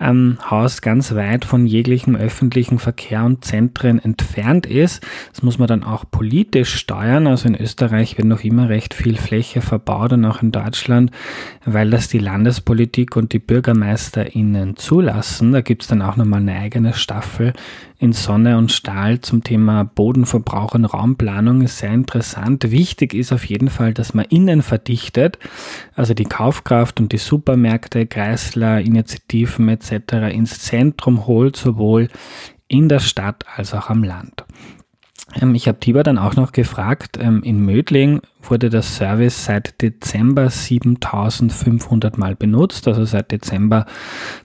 ähm, 0.00 0.38
Haus 0.48 0.80
ganz 0.80 1.14
weit 1.14 1.44
von 1.44 1.66
jeglichem 1.66 2.16
öffentlichen 2.16 2.78
Verkehr 2.78 3.24
und 3.24 3.44
Zentren 3.44 3.98
entfernt 3.98 4.66
ist. 4.66 5.04
Das 5.32 5.42
muss 5.42 5.58
man 5.58 5.68
dann 5.68 5.84
auch 5.84 6.04
politisch 6.10 6.74
steuern. 6.74 7.26
Also 7.26 7.48
in 7.48 7.54
Österreich 7.54 8.16
wird 8.18 8.28
noch 8.28 8.44
immer 8.44 8.68
recht 8.68 8.94
viel 8.94 9.16
Fläche 9.16 9.60
verbaut 9.60 10.12
und 10.12 10.24
auch 10.24 10.42
in 10.42 10.52
Deutschland, 10.52 11.10
weil 11.64 11.90
das 11.90 12.08
die 12.08 12.18
Landespolitik 12.18 13.16
und 13.16 13.32
die 13.32 13.38
BürgermeisterInnen 13.38 14.76
zulassen. 14.76 15.52
Da 15.52 15.60
gibt's 15.60 15.88
dann 15.88 16.02
auch 16.02 16.16
nochmal 16.16 16.40
eine 16.40 16.58
eigene 16.58 16.94
Staffel 16.94 17.52
in 18.00 18.12
Sonne 18.12 18.56
und 18.58 18.70
Stahl 18.70 19.20
zum 19.20 19.42
Thema 19.42 19.82
Bodenverbrauch 19.82 20.74
und 20.74 20.84
Raumplanung 20.84 21.62
ist 21.62 21.78
sehr 21.78 21.92
interessant. 21.92 22.70
Wichtig 22.70 23.12
ist 23.12 23.32
auf 23.32 23.44
jeden 23.44 23.70
Fall, 23.70 23.92
dass 23.92 24.14
man 24.14 24.24
innen 24.26 24.62
verdichtet, 24.62 25.38
also 25.96 26.14
die 26.14 26.24
Kaufkraft 26.24 27.00
und 27.00 27.10
die 27.10 27.18
Supermärkte, 27.18 28.06
Kreisler, 28.06 28.80
Initiativen 28.80 29.68
etc. 29.68 29.87
ins 29.90 30.60
Zentrum 30.60 31.26
holt, 31.26 31.56
sowohl 31.56 32.08
in 32.68 32.88
der 32.88 33.00
Stadt 33.00 33.44
als 33.56 33.74
auch 33.74 33.90
am 33.90 34.04
Land. 34.04 34.44
Ähm, 35.40 35.54
ich 35.54 35.68
habe 35.68 35.80
Tibor 35.80 36.02
dann 36.02 36.18
auch 36.18 36.36
noch 36.36 36.52
gefragt, 36.52 37.18
ähm, 37.20 37.42
in 37.42 37.64
Mödling, 37.64 38.20
wurde 38.42 38.70
der 38.70 38.82
Service 38.82 39.44
seit 39.44 39.80
Dezember 39.82 40.48
7500 40.50 42.18
Mal 42.18 42.36
benutzt, 42.36 42.88
also 42.88 43.04
seit 43.04 43.32
Dezember 43.32 43.86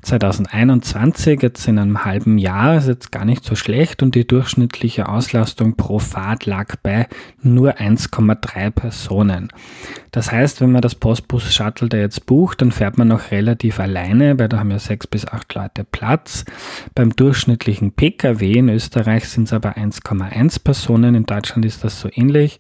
2021, 0.02 1.42
jetzt 1.42 1.68
in 1.68 1.80
einem 1.80 2.04
halben 2.06 2.38
Jahr, 2.38 2.78
ist 2.78 2.88
jetzt 2.88 3.12
gar 3.12 3.26
nicht 3.26 3.44
so 3.44 3.56
schlecht 3.56 4.04
und 4.04 4.16
die 4.16 4.28
durchschnittliche 4.28 5.08
Auslastung 5.08 5.76
pro 5.76 6.00
Fahrt 6.00 6.46
lag 6.46 6.76
bei 6.82 7.08
nur 7.42 7.78
1,3 7.78 8.72
Personen. 8.72 9.50
Das 10.12 10.32
heißt, 10.32 10.62
wenn 10.62 10.72
man 10.72 10.82
das 10.82 10.96
Postbus-Shuttle 10.96 11.90
da 11.90 11.98
jetzt 11.98 12.28
bucht, 12.28 12.62
dann 12.62 12.72
fährt 12.72 13.00
man 13.00 13.08
noch 13.08 13.32
relativ 13.32 13.80
alleine, 13.80 14.38
weil 14.38 14.48
da 14.48 14.60
haben 14.60 14.70
ja 14.70 14.78
sechs 14.78 15.08
bis 15.08 15.28
acht 15.28 15.56
Leute 15.56 15.84
Platz. 15.84 16.46
Beim 16.94 17.16
durchschnittlichen 17.16 17.94
Pkw 17.94 18.60
in 18.60 18.70
Österreich 18.70 19.28
sind 19.28 19.46
es 19.46 19.54
aber 19.54 19.76
1,1 19.76 20.64
Personen, 20.64 21.16
in 21.16 21.26
Deutschland 21.26 21.66
ist 21.66 21.84
das 21.84 22.00
so 22.00 22.10
ähnlich. 22.14 22.60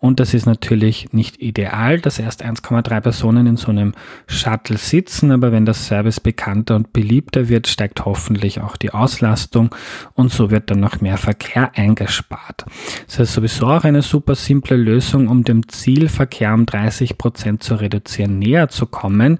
Und 0.00 0.18
das 0.18 0.32
ist 0.32 0.46
natürlich 0.46 1.12
nicht 1.12 1.42
ideal, 1.42 2.00
dass 2.00 2.18
erst 2.18 2.42
1,3 2.42 3.02
Personen 3.02 3.46
in 3.46 3.58
so 3.58 3.68
einem 3.68 3.92
Shuttle 4.26 4.78
sitzen, 4.78 5.30
aber 5.30 5.52
wenn 5.52 5.66
das 5.66 5.86
Service 5.86 6.20
bekannter 6.20 6.76
und 6.76 6.94
beliebter 6.94 7.50
wird, 7.50 7.68
steigt 7.68 8.06
hoffentlich 8.06 8.62
auch 8.62 8.78
die 8.78 8.92
Auslastung 8.92 9.74
und 10.14 10.32
so 10.32 10.50
wird 10.50 10.70
dann 10.70 10.80
noch 10.80 11.02
mehr 11.02 11.18
Verkehr 11.18 11.72
eingespart. 11.74 12.64
Das 13.06 13.18
heißt 13.18 13.34
sowieso 13.34 13.66
auch 13.66 13.84
eine 13.84 14.00
super 14.00 14.34
simple 14.34 14.78
Lösung, 14.78 15.28
um 15.28 15.44
dem 15.44 15.68
Zielverkehr 15.68 16.54
um 16.54 16.64
30 16.64 17.18
Prozent 17.18 17.62
zu 17.62 17.74
reduzieren, 17.74 18.38
näher 18.38 18.68
zu 18.68 18.86
kommen. 18.86 19.38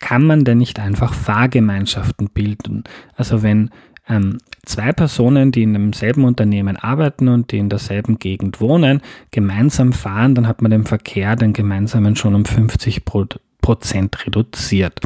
Kann 0.00 0.24
man 0.24 0.44
denn 0.44 0.58
nicht 0.58 0.80
einfach 0.80 1.14
Fahrgemeinschaften 1.14 2.30
bilden? 2.30 2.82
Also 3.16 3.44
wenn 3.44 3.70
ähm, 4.10 4.38
zwei 4.64 4.92
Personen, 4.92 5.52
die 5.52 5.62
in 5.62 5.72
demselben 5.72 6.24
Unternehmen 6.24 6.76
arbeiten 6.76 7.28
und 7.28 7.52
die 7.52 7.58
in 7.58 7.68
derselben 7.68 8.18
Gegend 8.18 8.60
wohnen, 8.60 9.00
gemeinsam 9.30 9.92
fahren, 9.92 10.34
dann 10.34 10.46
hat 10.46 10.62
man 10.62 10.70
den 10.70 10.84
Verkehr, 10.84 11.36
den 11.36 11.52
gemeinsamen 11.52 12.16
schon 12.16 12.34
um 12.34 12.44
50 12.44 13.04
Prozent 13.04 14.26
reduziert. 14.26 15.00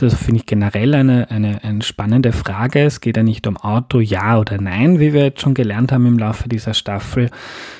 Also 0.00 0.16
finde 0.16 0.40
ich 0.40 0.46
generell 0.46 0.94
eine, 0.94 1.30
eine, 1.30 1.62
eine 1.64 1.82
spannende 1.82 2.32
Frage. 2.32 2.80
Es 2.80 3.00
geht 3.00 3.16
ja 3.16 3.22
nicht 3.22 3.46
um 3.46 3.56
Auto, 3.56 4.00
ja 4.00 4.38
oder 4.38 4.60
nein, 4.60 5.00
wie 5.00 5.12
wir 5.12 5.22
jetzt 5.22 5.40
schon 5.40 5.54
gelernt 5.54 5.92
haben 5.92 6.06
im 6.06 6.18
Laufe 6.18 6.48
dieser 6.48 6.74
Staffel, 6.74 7.30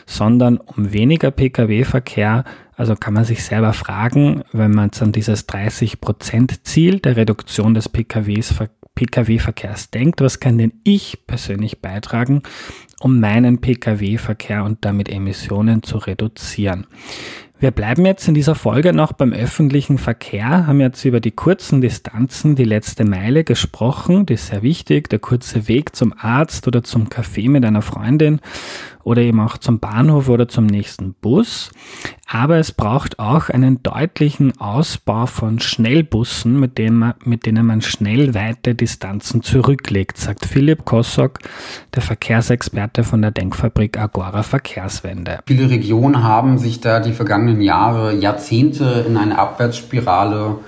sondern 0.07 0.59
um 0.59 0.93
weniger 0.93 1.31
Pkw-Verkehr. 1.31 2.45
Also 2.77 2.97
kann 2.97 3.15
man 3.15 3.25
sich 3.25 3.45
selber 3.45 3.73
fragen, 3.73 4.43
wenn 4.53 4.71
man 4.71 4.87
jetzt 4.87 5.03
an 5.03 5.13
dieses 5.13 5.47
30 5.47 6.01
Prozent 6.01 6.67
Ziel 6.67 7.01
der 7.01 7.17
Reduktion 7.17 7.75
des 7.75 7.89
PKWs 7.89 8.53
Pkw-Verkehrs 9.01 9.91
denkt, 9.91 10.21
was 10.21 10.41
kann 10.41 10.59
denn 10.59 10.75
ich 10.85 11.27
persönlich 11.27 11.81
beitragen, 11.81 12.43
um 13.01 13.19
meinen 13.19 13.63
Pkw-Verkehr 13.63 14.63
und 14.63 14.85
damit 14.85 15.09
Emissionen 15.09 15.83
zu 15.83 15.97
reduzieren. 15.97 16.87
Wir 17.59 17.71
bleiben 17.71 18.07
jetzt 18.07 18.27
in 18.29 18.35
dieser 18.35 18.55
Folge 18.55 18.93
noch 18.93 19.13
beim 19.13 19.33
öffentlichen 19.33 19.99
Verkehr, 19.99 20.67
haben 20.67 20.81
jetzt 20.81 21.05
über 21.05 21.21
die 21.21 21.31
kurzen 21.31 21.81
Distanzen, 21.81 22.57
die 22.57 22.65
letzte 22.65 23.05
Meile 23.05 23.45
gesprochen, 23.45 24.27
die 24.27 24.35
ist 24.35 24.49
sehr 24.49 24.63
wichtig, 24.63 25.09
der 25.09 25.19
kurze 25.19 25.67
Weg 25.69 25.97
zum 25.97 26.15
Arzt 26.17 26.67
oder 26.67 26.83
zum 26.83 27.09
Café 27.09 27.49
mit 27.51 27.65
einer 27.65 27.83
Freundin 27.83 28.41
oder 29.05 29.23
eben 29.23 29.41
auch 29.41 29.59
zum 29.59 29.79
Bahnhof 29.79 30.29
oder 30.29 30.49
zum 30.49 30.67
nächsten 30.67 31.15
Bus. 31.15 31.71
Aber 32.29 32.59
es 32.59 32.73
braucht 32.73 33.19
auch 33.19 33.49
einen 33.49 33.83
deutlichen 33.83 34.59
Ausbau 34.61 35.27
von 35.27 35.59
Schnellbussen, 35.59 36.61
mit 36.61 36.79
denen 36.79 36.99
man, 36.99 37.15
mit 37.25 37.47
denen 37.47 37.67
man 37.67 37.83
schnell 37.83 38.35
weite 38.35 38.75
Distanzen 38.75 39.43
zurücklegt, 39.43 40.17
sagt 40.19 40.47
Philipp 40.47 40.85
Kossock, 40.85 41.41
der 41.95 42.03
Verkehrsexperte 42.03 43.03
von 43.03 43.23
der 43.23 43.33
Denkfabrik 43.33 43.99
Agora 43.99 44.43
Verkehrswende. 44.43 45.41
Viele 45.47 45.71
Regionen 45.71 46.23
haben 46.23 46.59
sich 46.59 46.81
da 46.81 47.01
die 47.01 47.13
vergangenen 47.13 47.61
Jahre, 47.61 48.15
Jahrzehnte 48.15 49.05
in 49.09 49.17
eine 49.17 49.39
Abwärtsspirale 49.39 50.59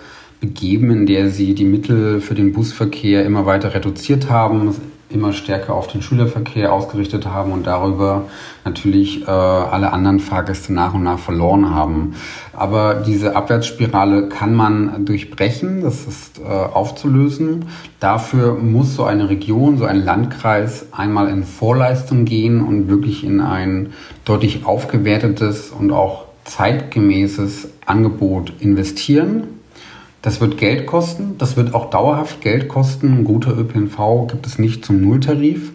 begeben, 0.40 0.90
in 0.90 1.06
der 1.06 1.30
sie 1.30 1.54
die 1.54 1.64
Mittel 1.64 2.20
für 2.20 2.34
den 2.34 2.52
Busverkehr 2.52 3.24
immer 3.24 3.46
weiter 3.46 3.72
reduziert 3.74 4.28
haben 4.28 4.74
immer 5.14 5.32
stärker 5.32 5.74
auf 5.74 5.86
den 5.86 6.02
Schülerverkehr 6.02 6.72
ausgerichtet 6.72 7.26
haben 7.26 7.52
und 7.52 7.66
darüber 7.66 8.26
natürlich 8.64 9.22
äh, 9.22 9.30
alle 9.30 9.92
anderen 9.92 10.20
Fahrgäste 10.20 10.72
nach 10.72 10.94
und 10.94 11.02
nach 11.02 11.18
verloren 11.18 11.74
haben. 11.74 12.14
Aber 12.52 12.94
diese 12.94 13.36
Abwärtsspirale 13.36 14.28
kann 14.28 14.54
man 14.54 15.04
durchbrechen, 15.04 15.82
das 15.82 16.06
ist 16.06 16.38
äh, 16.38 16.44
aufzulösen. 16.48 17.66
Dafür 18.00 18.54
muss 18.54 18.94
so 18.94 19.04
eine 19.04 19.28
Region, 19.28 19.78
so 19.78 19.84
ein 19.84 20.04
Landkreis 20.04 20.86
einmal 20.92 21.28
in 21.28 21.44
Vorleistung 21.44 22.24
gehen 22.24 22.60
und 22.62 22.88
wirklich 22.88 23.24
in 23.24 23.40
ein 23.40 23.92
deutlich 24.24 24.64
aufgewertetes 24.66 25.70
und 25.70 25.92
auch 25.92 26.26
zeitgemäßes 26.44 27.68
Angebot 27.86 28.52
investieren. 28.60 29.51
Das 30.22 30.40
wird 30.40 30.56
Geld 30.56 30.86
kosten, 30.86 31.36
das 31.36 31.56
wird 31.56 31.74
auch 31.74 31.90
dauerhaft 31.90 32.40
Geld 32.40 32.68
kosten. 32.68 33.18
Ein 33.18 33.24
guter 33.24 33.58
ÖPNV 33.58 34.28
gibt 34.28 34.46
es 34.46 34.56
nicht 34.56 34.84
zum 34.84 35.00
Nulltarif. 35.00 35.72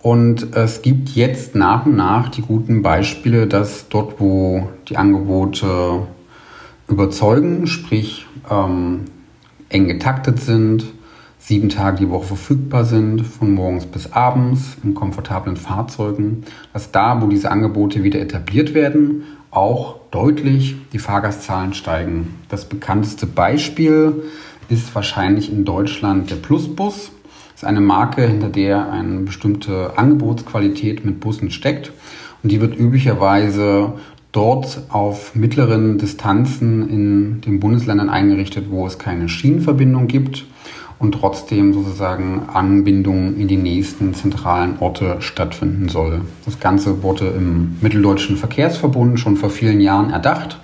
Und 0.00 0.54
es 0.56 0.82
gibt 0.82 1.10
jetzt 1.10 1.56
nach 1.56 1.84
und 1.86 1.96
nach 1.96 2.28
die 2.28 2.42
guten 2.42 2.82
Beispiele, 2.82 3.48
dass 3.48 3.88
dort, 3.88 4.20
wo 4.20 4.68
die 4.88 4.96
Angebote 4.96 6.06
überzeugen, 6.88 7.66
sprich 7.66 8.26
ähm, 8.50 9.02
eng 9.68 9.88
getaktet 9.88 10.40
sind, 10.40 10.84
sieben 11.38 11.68
Tage 11.68 11.98
die 11.98 12.10
Woche 12.10 12.26
verfügbar 12.26 12.84
sind, 12.84 13.22
von 13.22 13.52
morgens 13.52 13.86
bis 13.86 14.12
abends 14.12 14.76
in 14.84 14.94
komfortablen 14.94 15.56
Fahrzeugen, 15.56 16.44
dass 16.72 16.92
da, 16.92 17.20
wo 17.20 17.26
diese 17.26 17.50
Angebote 17.50 18.04
wieder 18.04 18.20
etabliert 18.20 18.74
werden, 18.74 19.24
auch 19.52 19.96
deutlich 20.10 20.76
die 20.92 20.98
Fahrgastzahlen 20.98 21.74
steigen. 21.74 22.38
Das 22.48 22.68
bekannteste 22.68 23.26
Beispiel 23.26 24.24
ist 24.68 24.94
wahrscheinlich 24.94 25.52
in 25.52 25.64
Deutschland 25.64 26.30
der 26.30 26.36
Plusbus. 26.36 27.12
Das 27.52 27.62
ist 27.62 27.64
eine 27.64 27.82
Marke, 27.82 28.26
hinter 28.26 28.48
der 28.48 28.90
eine 28.90 29.20
bestimmte 29.20 29.96
Angebotsqualität 29.96 31.04
mit 31.04 31.20
Bussen 31.20 31.50
steckt. 31.50 31.92
Und 32.42 32.50
die 32.50 32.60
wird 32.60 32.76
üblicherweise 32.76 33.92
dort 34.32 34.82
auf 34.88 35.34
mittleren 35.34 35.98
Distanzen 35.98 36.88
in 36.88 37.40
den 37.42 37.60
Bundesländern 37.60 38.08
eingerichtet, 38.08 38.70
wo 38.70 38.86
es 38.86 38.98
keine 38.98 39.28
Schienenverbindung 39.28 40.08
gibt 40.08 40.46
und 41.02 41.12
trotzdem 41.12 41.74
sozusagen 41.74 42.48
Anbindung 42.52 43.36
in 43.36 43.48
die 43.48 43.56
nächsten 43.56 44.14
zentralen 44.14 44.78
Orte 44.78 45.16
stattfinden 45.18 45.88
soll. 45.88 46.20
Das 46.44 46.60
Ganze 46.60 47.02
wurde 47.02 47.26
im 47.26 47.76
Mitteldeutschen 47.80 48.36
Verkehrsverbund 48.36 49.18
schon 49.18 49.36
vor 49.36 49.50
vielen 49.50 49.80
Jahren 49.80 50.10
erdacht 50.10 50.60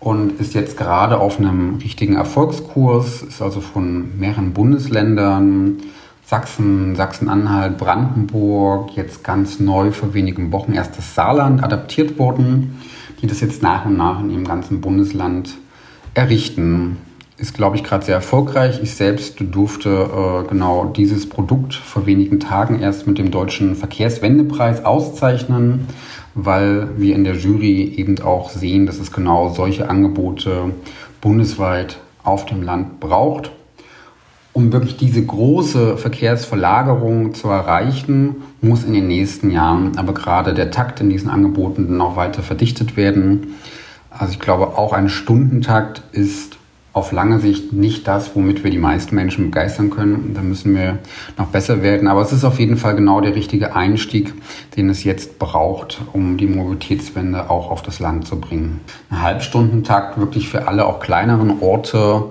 und 0.00 0.40
ist 0.40 0.54
jetzt 0.54 0.76
gerade 0.76 1.18
auf 1.18 1.38
einem 1.38 1.76
richtigen 1.76 2.16
Erfolgskurs, 2.16 3.22
ist 3.22 3.40
also 3.40 3.60
von 3.60 4.18
mehreren 4.18 4.52
Bundesländern, 4.52 5.78
Sachsen, 6.26 6.96
Sachsen-Anhalt, 6.96 7.78
Brandenburg, 7.78 8.96
jetzt 8.96 9.22
ganz 9.22 9.60
neu 9.60 9.92
vor 9.92 10.14
wenigen 10.14 10.50
Wochen 10.50 10.72
erst 10.72 10.98
das 10.98 11.14
Saarland 11.14 11.62
adaptiert 11.62 12.18
worden, 12.18 12.80
die 13.22 13.28
das 13.28 13.40
jetzt 13.40 13.62
nach 13.62 13.84
und 13.84 13.96
nach 13.96 14.18
in 14.20 14.30
ihrem 14.30 14.44
ganzen 14.46 14.80
Bundesland 14.80 15.56
errichten 16.14 16.96
ist, 17.40 17.54
glaube 17.54 17.76
ich, 17.76 17.84
gerade 17.84 18.04
sehr 18.04 18.16
erfolgreich. 18.16 18.80
Ich 18.82 18.94
selbst 18.94 19.36
durfte 19.40 19.88
äh, 19.88 20.48
genau 20.48 20.84
dieses 20.84 21.26
Produkt 21.26 21.74
vor 21.74 22.04
wenigen 22.04 22.38
Tagen 22.38 22.80
erst 22.80 23.06
mit 23.06 23.16
dem 23.16 23.30
Deutschen 23.30 23.76
Verkehrswendepreis 23.76 24.84
auszeichnen, 24.84 25.86
weil 26.34 26.90
wir 26.98 27.14
in 27.14 27.24
der 27.24 27.36
Jury 27.36 27.94
eben 27.96 28.20
auch 28.20 28.50
sehen, 28.50 28.84
dass 28.84 28.98
es 28.98 29.10
genau 29.10 29.48
solche 29.48 29.88
Angebote 29.88 30.74
bundesweit 31.22 31.98
auf 32.24 32.44
dem 32.44 32.62
Land 32.62 33.00
braucht. 33.00 33.50
Um 34.52 34.70
wirklich 34.72 34.98
diese 34.98 35.24
große 35.24 35.96
Verkehrsverlagerung 35.96 37.32
zu 37.32 37.48
erreichen, 37.48 38.36
muss 38.60 38.84
in 38.84 38.92
den 38.92 39.08
nächsten 39.08 39.50
Jahren 39.50 39.96
aber 39.96 40.12
gerade 40.12 40.52
der 40.52 40.70
Takt 40.70 41.00
in 41.00 41.08
diesen 41.08 41.30
Angeboten 41.30 41.96
noch 41.96 42.16
weiter 42.16 42.42
verdichtet 42.42 42.98
werden. 42.98 43.54
Also 44.10 44.34
ich 44.34 44.40
glaube, 44.40 44.76
auch 44.76 44.92
ein 44.92 45.08
Stundentakt 45.08 46.02
ist 46.12 46.59
auf 46.92 47.12
lange 47.12 47.38
Sicht 47.38 47.72
nicht 47.72 48.08
das, 48.08 48.34
womit 48.34 48.64
wir 48.64 48.70
die 48.70 48.78
meisten 48.78 49.14
Menschen 49.14 49.50
begeistern 49.50 49.90
können. 49.90 50.32
Da 50.34 50.42
müssen 50.42 50.74
wir 50.74 50.98
noch 51.38 51.46
besser 51.46 51.82
werden. 51.82 52.08
Aber 52.08 52.22
es 52.22 52.32
ist 52.32 52.44
auf 52.44 52.58
jeden 52.58 52.76
Fall 52.76 52.96
genau 52.96 53.20
der 53.20 53.36
richtige 53.36 53.76
Einstieg, 53.76 54.34
den 54.76 54.88
es 54.88 55.04
jetzt 55.04 55.38
braucht, 55.38 56.00
um 56.12 56.36
die 56.36 56.48
Mobilitätswende 56.48 57.48
auch 57.48 57.70
auf 57.70 57.82
das 57.82 58.00
Land 58.00 58.26
zu 58.26 58.40
bringen. 58.40 58.80
Ein 59.08 59.22
Halbstundentakt 59.22 60.18
wirklich 60.18 60.48
für 60.48 60.66
alle 60.66 60.86
auch 60.86 60.98
kleineren 60.98 61.60
Orte 61.60 62.24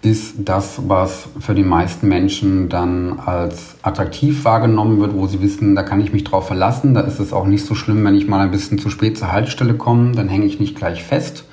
ist 0.00 0.36
das, 0.38 0.80
was 0.86 1.28
für 1.40 1.54
die 1.54 1.64
meisten 1.64 2.08
Menschen 2.08 2.68
dann 2.68 3.18
als 3.18 3.74
attraktiv 3.82 4.44
wahrgenommen 4.44 5.00
wird, 5.00 5.14
wo 5.14 5.26
sie 5.26 5.42
wissen, 5.42 5.74
da 5.74 5.82
kann 5.82 6.00
ich 6.00 6.12
mich 6.12 6.24
drauf 6.24 6.46
verlassen. 6.46 6.94
Da 6.94 7.00
ist 7.00 7.18
es 7.18 7.32
auch 7.32 7.46
nicht 7.46 7.66
so 7.66 7.74
schlimm, 7.74 8.04
wenn 8.04 8.14
ich 8.14 8.28
mal 8.28 8.40
ein 8.40 8.50
bisschen 8.50 8.78
zu 8.78 8.88
spät 8.88 9.18
zur 9.18 9.32
Haltestelle 9.32 9.74
komme, 9.74 10.12
dann 10.12 10.28
hänge 10.28 10.46
ich 10.46 10.60
nicht 10.60 10.76
gleich 10.76 11.02
fest 11.02 11.44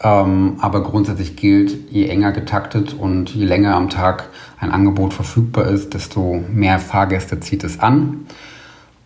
ähm, 0.00 0.56
aber 0.60 0.82
grundsätzlich 0.82 1.36
gilt, 1.36 1.90
je 1.90 2.06
enger 2.06 2.32
getaktet 2.32 2.94
und 2.94 3.34
je 3.34 3.44
länger 3.44 3.74
am 3.74 3.90
Tag 3.90 4.28
ein 4.60 4.70
Angebot 4.70 5.12
verfügbar 5.12 5.66
ist, 5.66 5.94
desto 5.94 6.42
mehr 6.52 6.78
Fahrgäste 6.78 7.40
zieht 7.40 7.64
es 7.64 7.80
an. 7.80 8.26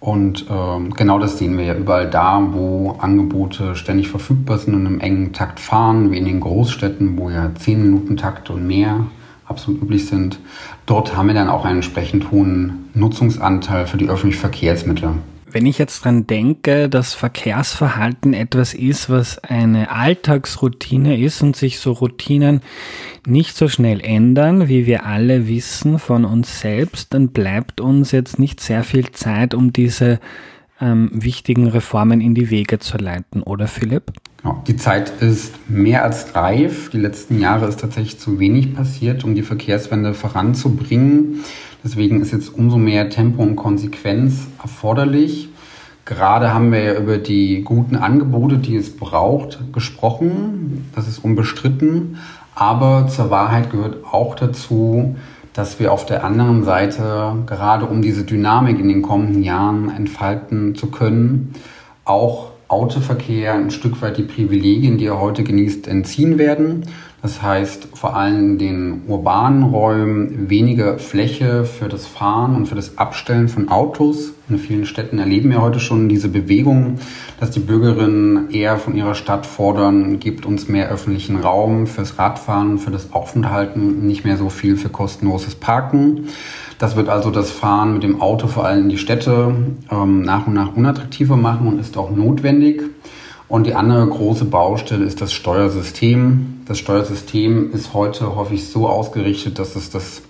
Und 0.00 0.46
ähm, 0.50 0.92
genau 0.94 1.20
das 1.20 1.38
sehen 1.38 1.56
wir 1.56 1.64
ja 1.64 1.74
überall 1.74 2.10
da, 2.10 2.42
wo 2.50 2.96
Angebote 2.98 3.76
ständig 3.76 4.08
verfügbar 4.08 4.58
sind 4.58 4.74
und 4.74 4.84
im 4.84 5.00
engen 5.00 5.32
Takt 5.32 5.60
fahren, 5.60 6.10
wie 6.10 6.18
in 6.18 6.24
den 6.24 6.40
Großstädten, 6.40 7.16
wo 7.16 7.30
ja 7.30 7.54
10 7.54 7.80
Minuten 7.80 8.16
Takt 8.16 8.50
und 8.50 8.66
mehr 8.66 9.06
absolut 9.46 9.80
üblich 9.80 10.08
sind. 10.08 10.40
Dort 10.86 11.16
haben 11.16 11.28
wir 11.28 11.34
dann 11.34 11.48
auch 11.48 11.64
einen 11.64 11.76
entsprechend 11.76 12.32
hohen 12.32 12.90
Nutzungsanteil 12.94 13.86
für 13.86 13.96
die 13.96 14.08
öffentlichen 14.08 14.40
Verkehrsmittel. 14.40 15.10
Wenn 15.52 15.66
ich 15.66 15.76
jetzt 15.76 16.04
dran 16.04 16.26
denke, 16.26 16.88
dass 16.88 17.12
Verkehrsverhalten 17.12 18.32
etwas 18.32 18.72
ist, 18.72 19.10
was 19.10 19.38
eine 19.38 19.90
Alltagsroutine 19.90 21.20
ist 21.20 21.42
und 21.42 21.56
sich 21.56 21.78
so 21.78 21.92
Routinen 21.92 22.62
nicht 23.26 23.54
so 23.54 23.68
schnell 23.68 24.00
ändern, 24.00 24.68
wie 24.68 24.86
wir 24.86 25.04
alle 25.04 25.48
wissen 25.48 25.98
von 25.98 26.24
uns 26.24 26.60
selbst, 26.60 27.12
dann 27.12 27.28
bleibt 27.28 27.82
uns 27.82 28.12
jetzt 28.12 28.38
nicht 28.38 28.60
sehr 28.60 28.82
viel 28.82 29.10
Zeit, 29.10 29.52
um 29.52 29.74
diese 29.74 30.20
ähm, 30.80 31.10
wichtigen 31.12 31.68
Reformen 31.68 32.22
in 32.22 32.34
die 32.34 32.48
Wege 32.48 32.78
zu 32.78 32.96
leiten, 32.96 33.42
oder 33.42 33.68
Philipp? 33.68 34.12
Die 34.66 34.76
Zeit 34.76 35.22
ist 35.22 35.54
mehr 35.68 36.02
als 36.02 36.34
reif. 36.34 36.90
Die 36.90 36.98
letzten 36.98 37.40
Jahre 37.40 37.68
ist 37.68 37.78
tatsächlich 37.78 38.18
zu 38.18 38.40
wenig 38.40 38.74
passiert, 38.74 39.22
um 39.22 39.36
die 39.36 39.42
Verkehrswende 39.42 40.14
voranzubringen. 40.14 41.44
Deswegen 41.84 42.20
ist 42.20 42.32
jetzt 42.32 42.54
umso 42.54 42.78
mehr 42.78 43.10
Tempo 43.10 43.42
und 43.42 43.56
Konsequenz 43.56 44.46
erforderlich. 44.60 45.48
Gerade 46.04 46.52
haben 46.52 46.72
wir 46.72 46.82
ja 46.82 46.94
über 46.98 47.18
die 47.18 47.62
guten 47.62 47.96
Angebote, 47.96 48.58
die 48.58 48.76
es 48.76 48.96
braucht, 48.96 49.72
gesprochen. 49.72 50.90
Das 50.94 51.08
ist 51.08 51.18
unbestritten. 51.18 52.18
Aber 52.54 53.08
zur 53.08 53.30
Wahrheit 53.30 53.70
gehört 53.70 54.04
auch 54.04 54.34
dazu, 54.34 55.16
dass 55.52 55.78
wir 55.78 55.92
auf 55.92 56.06
der 56.06 56.24
anderen 56.24 56.64
Seite, 56.64 57.36
gerade 57.46 57.86
um 57.86 58.02
diese 58.02 58.24
Dynamik 58.24 58.78
in 58.78 58.88
den 58.88 59.02
kommenden 59.02 59.42
Jahren 59.42 59.90
entfalten 59.90 60.74
zu 60.74 60.90
können, 60.90 61.54
auch 62.04 62.52
Autoverkehr 62.68 63.52
ein 63.54 63.70
Stück 63.70 64.00
weit 64.00 64.16
die 64.16 64.22
Privilegien, 64.22 64.96
die 64.96 65.06
er 65.06 65.20
heute 65.20 65.44
genießt, 65.44 65.86
entziehen 65.88 66.38
werden. 66.38 66.86
Das 67.22 67.40
heißt 67.40 67.86
vor 67.94 68.16
allem 68.16 68.38
in 68.40 68.58
den 68.58 69.02
urbanen 69.06 69.62
Räumen 69.62 70.50
weniger 70.50 70.98
Fläche 70.98 71.64
für 71.64 71.88
das 71.88 72.04
Fahren 72.04 72.56
und 72.56 72.66
für 72.66 72.74
das 72.74 72.98
Abstellen 72.98 73.46
von 73.48 73.68
Autos. 73.68 74.32
In 74.48 74.58
vielen 74.58 74.86
Städten 74.86 75.20
erleben 75.20 75.50
wir 75.50 75.62
heute 75.62 75.78
schon 75.78 76.08
diese 76.08 76.28
Bewegung, 76.28 76.98
dass 77.38 77.52
die 77.52 77.60
Bürgerinnen 77.60 78.50
eher 78.50 78.76
von 78.76 78.96
ihrer 78.96 79.14
Stadt 79.14 79.46
fordern, 79.46 80.18
gibt 80.18 80.46
uns 80.46 80.66
mehr 80.66 80.90
öffentlichen 80.90 81.36
Raum 81.36 81.86
fürs 81.86 82.18
Radfahren, 82.18 82.78
für 82.78 82.90
das 82.90 83.12
Aufenthalten, 83.12 84.04
nicht 84.04 84.24
mehr 84.24 84.36
so 84.36 84.48
viel 84.48 84.76
für 84.76 84.88
kostenloses 84.88 85.54
Parken. 85.54 86.26
Das 86.80 86.96
wird 86.96 87.08
also 87.08 87.30
das 87.30 87.52
Fahren 87.52 87.92
mit 87.92 88.02
dem 88.02 88.20
Auto 88.20 88.48
vor 88.48 88.66
allem 88.66 88.82
in 88.82 88.88
die 88.88 88.98
Städte 88.98 89.54
ähm, 89.92 90.22
nach 90.22 90.48
und 90.48 90.54
nach 90.54 90.74
unattraktiver 90.74 91.36
machen 91.36 91.68
und 91.68 91.78
ist 91.78 91.96
auch 91.96 92.10
notwendig. 92.10 92.82
Und 93.52 93.66
die 93.66 93.74
andere 93.74 94.06
große 94.06 94.46
Baustelle 94.46 95.04
ist 95.04 95.20
das 95.20 95.30
Steuersystem. 95.34 96.62
Das 96.64 96.78
Steuersystem 96.78 97.70
ist 97.72 97.92
heute 97.92 98.34
häufig 98.34 98.66
so 98.66 98.88
ausgerichtet, 98.88 99.58
dass 99.58 99.76
es 99.76 99.90
das 99.90 100.22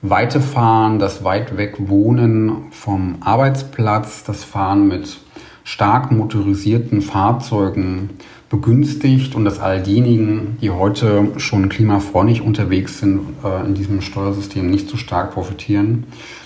weite 0.00 0.40
Fahren, 0.40 0.98
das 0.98 1.24
weit 1.24 1.58
weg 1.58 1.74
Wohnen 1.90 2.68
vom 2.70 3.16
Arbeitsplatz, 3.20 4.24
das 4.24 4.44
Fahren 4.44 4.88
mit 4.88 5.18
stark 5.62 6.10
motorisierten 6.10 7.02
Fahrzeugen 7.02 8.08
begünstigt 8.48 9.34
und 9.34 9.44
dass 9.44 9.60
all 9.60 9.82
diejenigen, 9.82 10.56
die 10.62 10.70
heute 10.70 11.32
schon 11.36 11.68
klimafreundlich 11.68 12.40
unterwegs 12.40 12.98
sind, 12.98 13.20
äh, 13.44 13.66
in 13.66 13.74
diesem 13.74 14.00
Steuersystem 14.00 14.70
nicht 14.70 14.88
so 14.88 14.96
stark 14.96 15.32
profitieren. 15.32 16.04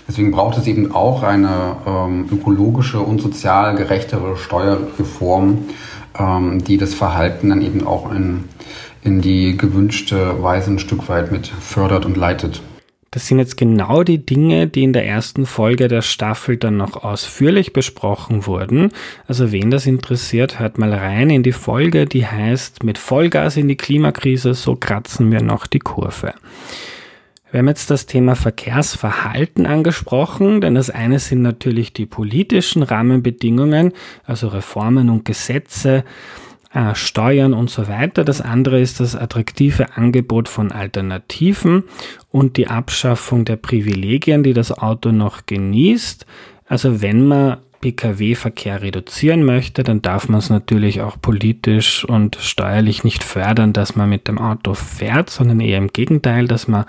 Deswegen 0.09 0.33
braucht 0.33 0.59
es 0.59 0.67
eben 0.67 0.91
auch 0.93 1.23
eine 1.23 1.77
ähm, 1.87 2.27
ökologische 2.33 2.99
und 2.99 3.21
sozial 3.21 3.77
gerechtere 3.77 4.37
Steuerreform, 4.37 5.59
ähm, 6.19 6.63
die 6.65 6.77
das 6.77 6.95
Verhalten 6.95 7.51
dann 7.51 7.63
eben 7.63 7.87
auch 7.87 8.13
in, 8.13 8.45
in 9.03 9.21
die 9.21 9.57
gewünschte 9.57 10.43
Weise 10.43 10.73
ein 10.73 10.79
Stück 10.79 11.09
weit 11.09 11.33
mit 11.33 11.47
fördert 11.47 12.07
und 12.07 12.17
leitet. 12.17 12.63
Das 13.11 13.27
sind 13.27 13.39
jetzt 13.39 13.57
genau 13.57 14.03
die 14.03 14.25
Dinge, 14.25 14.67
die 14.67 14.83
in 14.83 14.93
der 14.93 15.07
ersten 15.07 15.47
Folge 15.47 15.89
der 15.89 16.03
Staffel 16.03 16.59
dann 16.59 16.77
noch 16.77 17.03
ausführlich 17.03 17.73
besprochen 17.73 18.47
wurden. 18.47 18.93
Also 19.27 19.51
wen 19.51 19.71
das 19.71 19.87
interessiert, 19.87 20.61
hört 20.61 20.77
mal 20.77 20.93
rein 20.93 21.31
in 21.31 21.43
die 21.43 21.53
Folge, 21.53 22.05
die 22.05 22.27
heißt 22.27 22.85
Mit 22.85 22.99
Vollgas 22.99 23.57
in 23.57 23.67
die 23.67 23.77
Klimakrise, 23.77 24.53
so 24.53 24.77
kratzen 24.77 25.33
wir 25.33 25.41
noch 25.41 25.67
die 25.67 25.79
Kurve. 25.79 26.35
Wir 27.51 27.61
haben 27.61 27.69
jetzt 27.69 27.91
das 27.91 28.05
Thema 28.05 28.37
Verkehrsverhalten 28.37 29.65
angesprochen, 29.65 30.61
denn 30.61 30.75
das 30.75 30.91
eine 30.91 31.19
sind 31.19 31.41
natürlich 31.41 31.95
die 31.95 32.05
politischen 32.05 32.83
Rahmenbedingungen, 32.83 33.93
also 34.25 34.49
Reformen 34.49 35.09
und 35.09 35.25
Gesetze, 35.25 36.05
äh, 36.75 36.95
Steuern 36.95 37.55
und 37.55 37.71
so 37.71 37.89
weiter. 37.89 38.25
Das 38.25 38.43
andere 38.43 38.81
ist 38.81 39.01
das 39.01 39.17
attraktive 39.17 39.97
Angebot 39.97 40.49
von 40.49 40.73
Alternativen 40.73 41.85
und 42.31 42.59
die 42.59 42.69
Abschaffung 42.69 43.47
der 43.47 43.57
Privilegien, 43.57 44.43
die 44.43 44.53
das 44.53 44.71
Auto 44.71 45.11
noch 45.11 45.47
genießt. 45.47 46.27
Also 46.67 47.01
wenn 47.01 47.27
man 47.27 47.57
Pkw-Verkehr 47.81 48.83
reduzieren 48.83 49.45
möchte, 49.45 49.85
dann 49.85 50.03
darf 50.03 50.29
man 50.29 50.39
es 50.39 50.51
natürlich 50.51 51.01
auch 51.01 51.21
politisch 51.21 52.05
und 52.05 52.37
steuerlich 52.41 53.05
nicht 53.05 53.25
fördern, 53.25 53.73
dass 53.73 53.97
man 53.97 54.09
mit 54.09 54.29
dem 54.29 54.39
Auto 54.39 54.75
fährt, 54.75 55.31
sondern 55.31 55.61
eher 55.61 55.79
im 55.79 55.89
Gegenteil, 55.89 56.49
dass 56.49 56.69
man 56.69 56.85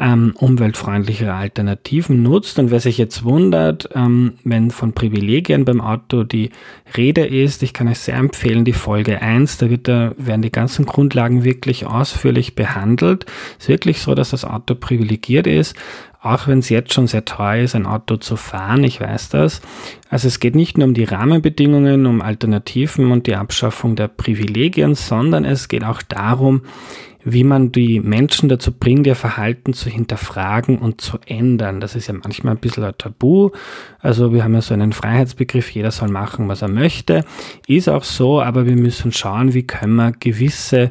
ähm, 0.00 0.34
umweltfreundlichere 0.36 1.34
Alternativen 1.34 2.22
nutzt. 2.22 2.58
Und 2.58 2.70
wer 2.70 2.80
sich 2.80 2.98
jetzt 2.98 3.22
wundert, 3.22 3.88
ähm, 3.94 4.34
wenn 4.42 4.70
von 4.70 4.92
Privilegien 4.92 5.64
beim 5.64 5.80
Auto 5.80 6.24
die 6.24 6.50
Rede 6.96 7.24
ist, 7.24 7.62
ich 7.62 7.72
kann 7.72 7.86
euch 7.88 8.00
sehr 8.00 8.16
empfehlen, 8.16 8.64
die 8.64 8.72
Folge 8.72 9.22
1, 9.22 9.58
da, 9.58 9.70
wird 9.70 9.86
da 9.86 10.12
werden 10.16 10.42
die 10.42 10.50
ganzen 10.50 10.84
Grundlagen 10.84 11.44
wirklich 11.44 11.86
ausführlich 11.86 12.56
behandelt. 12.56 13.26
Es 13.58 13.64
ist 13.64 13.68
wirklich 13.68 14.00
so, 14.00 14.14
dass 14.14 14.30
das 14.30 14.44
Auto 14.44 14.74
privilegiert 14.74 15.46
ist, 15.46 15.76
auch 16.20 16.48
wenn 16.48 16.58
es 16.58 16.70
jetzt 16.70 16.92
schon 16.92 17.06
sehr 17.06 17.26
teuer 17.26 17.62
ist, 17.62 17.76
ein 17.76 17.86
Auto 17.86 18.16
zu 18.16 18.36
fahren, 18.36 18.82
ich 18.82 19.00
weiß 19.00 19.28
das. 19.28 19.60
Also 20.08 20.26
es 20.26 20.40
geht 20.40 20.56
nicht 20.56 20.78
nur 20.78 20.88
um 20.88 20.94
die 20.94 21.04
Rahmenbedingungen, 21.04 22.06
um 22.06 22.22
Alternativen 22.22 23.12
und 23.12 23.26
die 23.26 23.36
Abschaffung 23.36 23.94
der 23.94 24.08
Privilegien, 24.08 24.94
sondern 24.94 25.44
es 25.44 25.68
geht 25.68 25.84
auch 25.84 26.00
darum, 26.02 26.62
wie 27.24 27.44
man 27.44 27.72
die 27.72 28.00
Menschen 28.00 28.48
dazu 28.48 28.70
bringt, 28.70 29.06
ihr 29.06 29.16
Verhalten 29.16 29.72
zu 29.72 29.88
hinterfragen 29.88 30.78
und 30.78 31.00
zu 31.00 31.18
ändern. 31.26 31.80
Das 31.80 31.94
ist 31.94 32.06
ja 32.06 32.14
manchmal 32.14 32.54
ein 32.54 32.60
bisschen 32.60 32.84
ein 32.84 32.96
Tabu. 32.98 33.50
Also 33.98 34.32
wir 34.32 34.44
haben 34.44 34.54
ja 34.54 34.60
so 34.60 34.74
einen 34.74 34.92
Freiheitsbegriff, 34.92 35.70
jeder 35.70 35.90
soll 35.90 36.10
machen, 36.10 36.48
was 36.48 36.62
er 36.62 36.68
möchte. 36.68 37.24
Ist 37.66 37.88
auch 37.88 38.04
so, 38.04 38.42
aber 38.42 38.66
wir 38.66 38.76
müssen 38.76 39.12
schauen, 39.12 39.54
wie 39.54 39.66
können 39.66 39.96
wir 39.96 40.12
gewisse 40.12 40.90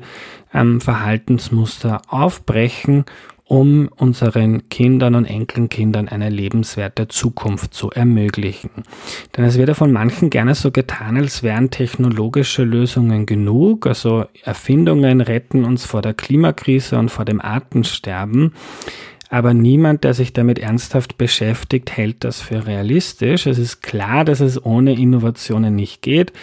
ähm, 0.54 0.82
Verhaltensmuster 0.82 2.02
aufbrechen 2.08 3.06
um 3.54 3.88
unseren 3.98 4.68
Kindern 4.70 5.14
und 5.14 5.26
Enkelkindern 5.26 6.08
eine 6.08 6.32
lebenswerte 6.32 7.08
Zukunft 7.08 7.76
zu 7.76 7.92
ermöglichen. 7.92 8.72
Denn 9.38 9.46
es 9.46 9.60
wird 9.60 9.68
ja 9.68 9.76
von 9.76 9.92
manchen 9.92 10.32
gerne 10.32 10.56
so 10.56 10.72
getan, 10.72 11.18
als 11.18 11.44
wären 11.44 11.70
technologische 11.70 12.64
Lösungen 12.64 13.28
genug, 13.28 13.86
also 13.86 14.26
Erfindungen 14.44 15.22
retten 15.22 15.66
uns 15.66 15.86
vor 15.86 16.02
der 16.02 16.16
Klimakrise 16.16 16.98
und 16.98 17.10
vor 17.10 17.26
dem 17.26 17.40
Artensterben. 17.40 18.54
Aber 19.30 19.54
niemand, 19.54 20.04
der 20.04 20.16
sich 20.16 20.34
damit 20.34 20.58
ernsthaft 20.58 21.20
beschäftigt, 21.20 21.96
hält 21.96 22.24
das 22.24 22.42
für 22.42 22.66
realistisch. 22.66 23.46
Es 23.46 23.60
ist 23.60 23.84
klar, 23.84 24.26
dass 24.26 24.40
es 24.40 24.66
ohne 24.66 24.94
Innovationen 24.94 25.76
nicht 25.76 26.02
geht 26.02 26.34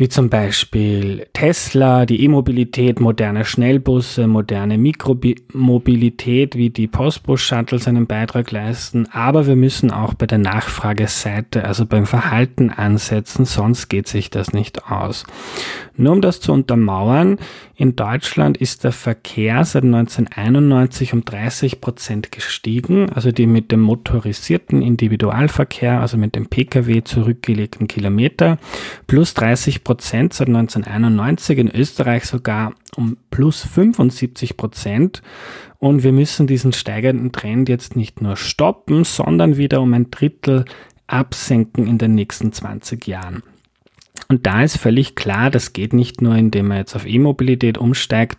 wie 0.00 0.08
zum 0.08 0.30
Beispiel 0.30 1.26
Tesla, 1.34 2.06
die 2.06 2.24
E-Mobilität, 2.24 3.00
moderne 3.00 3.44
Schnellbusse, 3.44 4.26
moderne 4.26 4.78
Mikromobilität, 4.78 6.56
wie 6.56 6.70
die 6.70 6.86
Postbus-Shuttles 6.86 7.86
einen 7.86 8.06
Beitrag 8.06 8.50
leisten. 8.50 9.06
Aber 9.12 9.46
wir 9.46 9.56
müssen 9.56 9.90
auch 9.90 10.14
bei 10.14 10.24
der 10.24 10.38
Nachfrageseite, 10.38 11.66
also 11.66 11.84
beim 11.84 12.06
Verhalten 12.06 12.70
ansetzen, 12.70 13.44
sonst 13.44 13.88
geht 13.88 14.08
sich 14.08 14.30
das 14.30 14.54
nicht 14.54 14.90
aus. 14.90 15.26
Nur 15.98 16.14
um 16.14 16.22
das 16.22 16.40
zu 16.40 16.54
untermauern, 16.54 17.36
in 17.76 17.94
Deutschland 17.94 18.56
ist 18.56 18.84
der 18.84 18.92
Verkehr 18.92 19.66
seit 19.66 19.84
1991 19.84 21.12
um 21.12 21.26
30 21.26 21.82
Prozent 21.82 22.32
gestiegen, 22.32 23.10
also 23.10 23.32
die 23.32 23.46
mit 23.46 23.70
dem 23.70 23.80
motorisierten 23.80 24.80
Individualverkehr, 24.80 26.00
also 26.00 26.16
mit 26.16 26.34
dem 26.34 26.46
Pkw 26.46 27.04
zurückgelegten 27.04 27.86
Kilometer, 27.86 28.56
plus 29.06 29.34
30 29.34 29.84
Prozent 29.84 29.89
seit 29.98 30.48
1991, 30.48 31.58
in 31.58 31.70
Österreich 31.70 32.24
sogar 32.24 32.74
um 32.96 33.16
plus 33.30 33.60
75 33.62 34.56
Prozent. 34.56 35.22
Und 35.78 36.02
wir 36.02 36.12
müssen 36.12 36.46
diesen 36.46 36.72
steigenden 36.72 37.32
Trend 37.32 37.68
jetzt 37.68 37.96
nicht 37.96 38.20
nur 38.20 38.36
stoppen, 38.36 39.04
sondern 39.04 39.56
wieder 39.56 39.80
um 39.80 39.94
ein 39.94 40.10
Drittel 40.10 40.64
absenken 41.06 41.86
in 41.86 41.98
den 41.98 42.14
nächsten 42.14 42.52
20 42.52 43.06
Jahren. 43.06 43.42
Und 44.28 44.46
da 44.46 44.62
ist 44.62 44.76
völlig 44.76 45.16
klar, 45.16 45.50
das 45.50 45.72
geht 45.72 45.92
nicht 45.92 46.22
nur, 46.22 46.36
indem 46.36 46.68
man 46.68 46.78
jetzt 46.78 46.94
auf 46.94 47.06
E-Mobilität 47.06 47.78
umsteigt, 47.78 48.38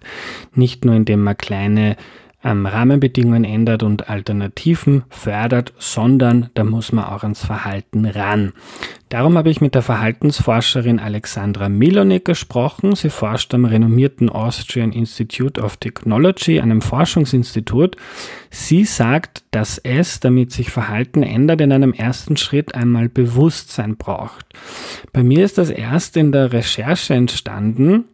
nicht 0.54 0.86
nur 0.86 0.96
indem 0.96 1.24
man 1.24 1.36
kleine 1.36 1.98
ähm, 2.44 2.66
Rahmenbedingungen 2.66 3.44
ändert 3.44 3.84
und 3.84 4.10
Alternativen 4.10 5.04
fördert, 5.10 5.74
sondern 5.78 6.50
da 6.54 6.64
muss 6.64 6.92
man 6.92 7.06
auch 7.06 7.24
ans 7.24 7.46
Verhalten 7.46 8.06
ran. 8.06 8.54
Darum 9.12 9.38
habe 9.38 9.50
ich 9.50 9.60
mit 9.60 9.76
der 9.76 9.82
Verhaltensforscherin 9.82 10.98
Alexandra 10.98 11.68
Milonik 11.68 12.24
gesprochen. 12.24 12.96
Sie 12.96 13.10
forscht 13.10 13.54
am 13.54 13.66
renommierten 13.66 14.30
Austrian 14.30 14.94
Institute 14.94 15.60
of 15.62 15.76
Technology, 15.76 16.62
einem 16.62 16.82
Forschungsinstitut. 16.82 17.98
Sie 18.52 18.86
sagt, 18.86 19.44
dass 19.52 19.80
es, 19.80 20.22
damit 20.22 20.54
sich 20.54 20.72
Verhalten 20.72 21.24
ändert, 21.24 21.60
in 21.60 21.74
einem 21.74 21.92
ersten 21.92 22.38
Schritt 22.38 22.74
einmal 22.74 23.10
Bewusstsein 23.10 23.98
braucht. 23.98 24.46
Bei 25.12 25.24
mir 25.24 25.44
ist 25.44 25.58
das 25.58 25.70
erst 25.70 26.16
in 26.16 26.32
der 26.32 26.54
Recherche 26.54 27.14
entstanden. 27.14 28.06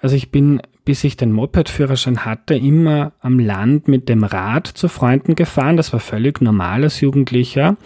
Also 0.00 0.14
ich 0.14 0.30
bin 0.30 0.62
bis 0.86 1.02
ich 1.02 1.16
den 1.16 1.32
Moped-Führerschein 1.32 2.24
hatte, 2.24 2.54
immer 2.54 3.12
am 3.20 3.40
Land 3.40 3.88
mit 3.88 4.08
dem 4.08 4.22
Rad 4.22 4.68
zu 4.68 4.88
Freunden 4.88 5.34
gefahren. 5.34 5.76
Das 5.76 5.92
war 5.92 5.98
völlig 5.98 6.40
normal 6.40 6.84
als 6.84 7.00
Jugendlicher. 7.00 7.76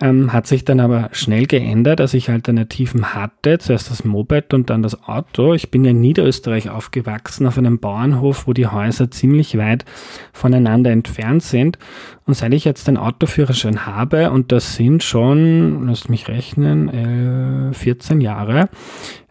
Ähm, 0.00 0.32
hat 0.32 0.46
sich 0.46 0.64
dann 0.64 0.80
aber 0.80 1.10
schnell 1.12 1.44
geändert, 1.44 2.00
als 2.00 2.14
ich 2.14 2.30
Alternativen 2.30 3.14
hatte. 3.14 3.58
Zuerst 3.58 3.90
das 3.90 4.06
Moped 4.06 4.54
und 4.54 4.70
dann 4.70 4.82
das 4.82 5.06
Auto. 5.06 5.52
Ich 5.52 5.70
bin 5.70 5.84
in 5.84 6.00
Niederösterreich 6.00 6.70
aufgewachsen, 6.70 7.46
auf 7.46 7.58
einem 7.58 7.78
Bauernhof, 7.78 8.46
wo 8.46 8.54
die 8.54 8.66
Häuser 8.66 9.10
ziemlich 9.10 9.58
weit 9.58 9.84
voneinander 10.32 10.90
entfernt 10.90 11.42
sind. 11.42 11.78
Und 12.24 12.32
seit 12.32 12.54
ich 12.54 12.64
jetzt 12.64 12.88
den 12.88 12.96
Autoführerschein 12.96 13.84
habe, 13.84 14.30
und 14.30 14.50
das 14.50 14.76
sind 14.76 15.02
schon, 15.02 15.86
lasst 15.86 16.08
mich 16.08 16.28
rechnen, 16.28 17.70
äh, 17.70 17.74
14 17.74 18.22
Jahre, 18.22 18.70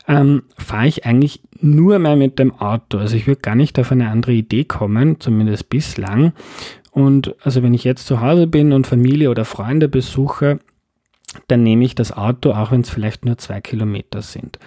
ähm, 0.10 0.44
fahre 0.58 0.88
ich 0.88 1.06
eigentlich 1.06 1.42
nur 1.62 2.00
mehr 2.00 2.16
mit 2.16 2.40
dem 2.40 2.54
Auto. 2.60 2.98
Also 2.98 3.16
ich 3.16 3.28
würde 3.28 3.42
gar 3.42 3.56
nicht 3.56 3.80
auf 3.80 3.92
eine 3.92 4.10
andere 4.10 4.34
Idee 4.34 4.66
kommen, 4.66 5.20
zumindest 5.20 5.70
bislang. 5.70 6.34
Und 6.92 7.36
also 7.46 7.62
wenn 7.62 7.76
ich 7.76 7.84
jetzt 7.84 8.08
zu 8.08 8.20
Hause 8.20 8.48
bin 8.48 8.74
und 8.74 8.88
Familie 8.88 9.30
oder 9.30 9.46
Freunde 9.46 9.88
besuche, 9.88 10.60
dann 11.48 11.62
nehme 11.62 11.86
ich 11.86 11.94
das 11.94 12.12
Auto, 12.12 12.54
auch 12.54 12.72
wenn 12.72 12.82
es 12.82 12.90
vielleicht 12.90 13.24
nur 13.24 13.38
zwei 13.38 13.62
Kilometer 13.62 14.24
sind. 14.24 14.58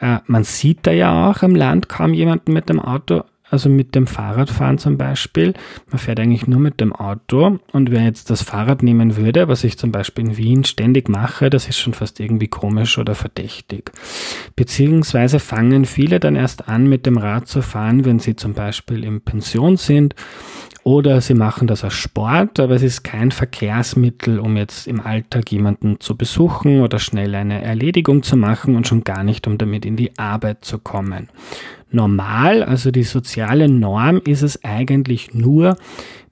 Äh, 0.00 0.20
man 0.26 0.44
sieht 0.44 0.86
da 0.86 0.90
ja 0.90 1.30
auch 1.30 1.42
am 1.42 1.54
Land 1.54 1.90
kaum 1.90 2.14
jemanden 2.14 2.54
mit 2.54 2.70
dem 2.70 2.80
Auto 2.80 3.24
also 3.50 3.68
mit 3.68 3.94
dem 3.94 4.06
Fahrradfahren 4.06 4.78
zum 4.78 4.96
Beispiel. 4.96 5.54
Man 5.90 5.98
fährt 5.98 6.20
eigentlich 6.20 6.46
nur 6.46 6.60
mit 6.60 6.80
dem 6.80 6.92
Auto 6.92 7.58
und 7.72 7.90
wer 7.90 8.02
jetzt 8.02 8.30
das 8.30 8.42
Fahrrad 8.42 8.82
nehmen 8.82 9.16
würde, 9.16 9.48
was 9.48 9.64
ich 9.64 9.78
zum 9.78 9.92
Beispiel 9.92 10.26
in 10.26 10.36
Wien 10.36 10.64
ständig 10.64 11.08
mache, 11.08 11.50
das 11.50 11.68
ist 11.68 11.78
schon 11.78 11.94
fast 11.94 12.20
irgendwie 12.20 12.48
komisch 12.48 12.98
oder 12.98 13.14
verdächtig. 13.14 13.90
Beziehungsweise 14.56 15.38
fangen 15.38 15.84
viele 15.84 16.20
dann 16.20 16.36
erst 16.36 16.68
an, 16.68 16.88
mit 16.88 17.06
dem 17.06 17.18
Rad 17.18 17.48
zu 17.48 17.62
fahren, 17.62 18.04
wenn 18.04 18.18
sie 18.18 18.36
zum 18.36 18.54
Beispiel 18.54 19.04
in 19.04 19.20
Pension 19.20 19.76
sind 19.76 20.14
oder 20.88 21.20
sie 21.20 21.34
machen 21.34 21.66
das 21.66 21.84
als 21.84 21.92
Sport, 21.92 22.60
aber 22.60 22.74
es 22.74 22.82
ist 22.82 23.02
kein 23.02 23.30
Verkehrsmittel, 23.30 24.38
um 24.38 24.56
jetzt 24.56 24.86
im 24.86 25.00
Alltag 25.00 25.52
jemanden 25.52 26.00
zu 26.00 26.16
besuchen 26.16 26.80
oder 26.80 26.98
schnell 26.98 27.34
eine 27.34 27.62
Erledigung 27.62 28.22
zu 28.22 28.38
machen 28.38 28.74
und 28.74 28.88
schon 28.88 29.04
gar 29.04 29.22
nicht, 29.22 29.46
um 29.46 29.58
damit 29.58 29.84
in 29.84 29.96
die 29.96 30.18
Arbeit 30.18 30.64
zu 30.64 30.78
kommen. 30.78 31.28
Normal, 31.90 32.62
also 32.62 32.90
die 32.90 33.04
soziale 33.04 33.68
Norm, 33.68 34.20
ist 34.24 34.42
es 34.42 34.62
eigentlich 34.64 35.34
nur, 35.34 35.76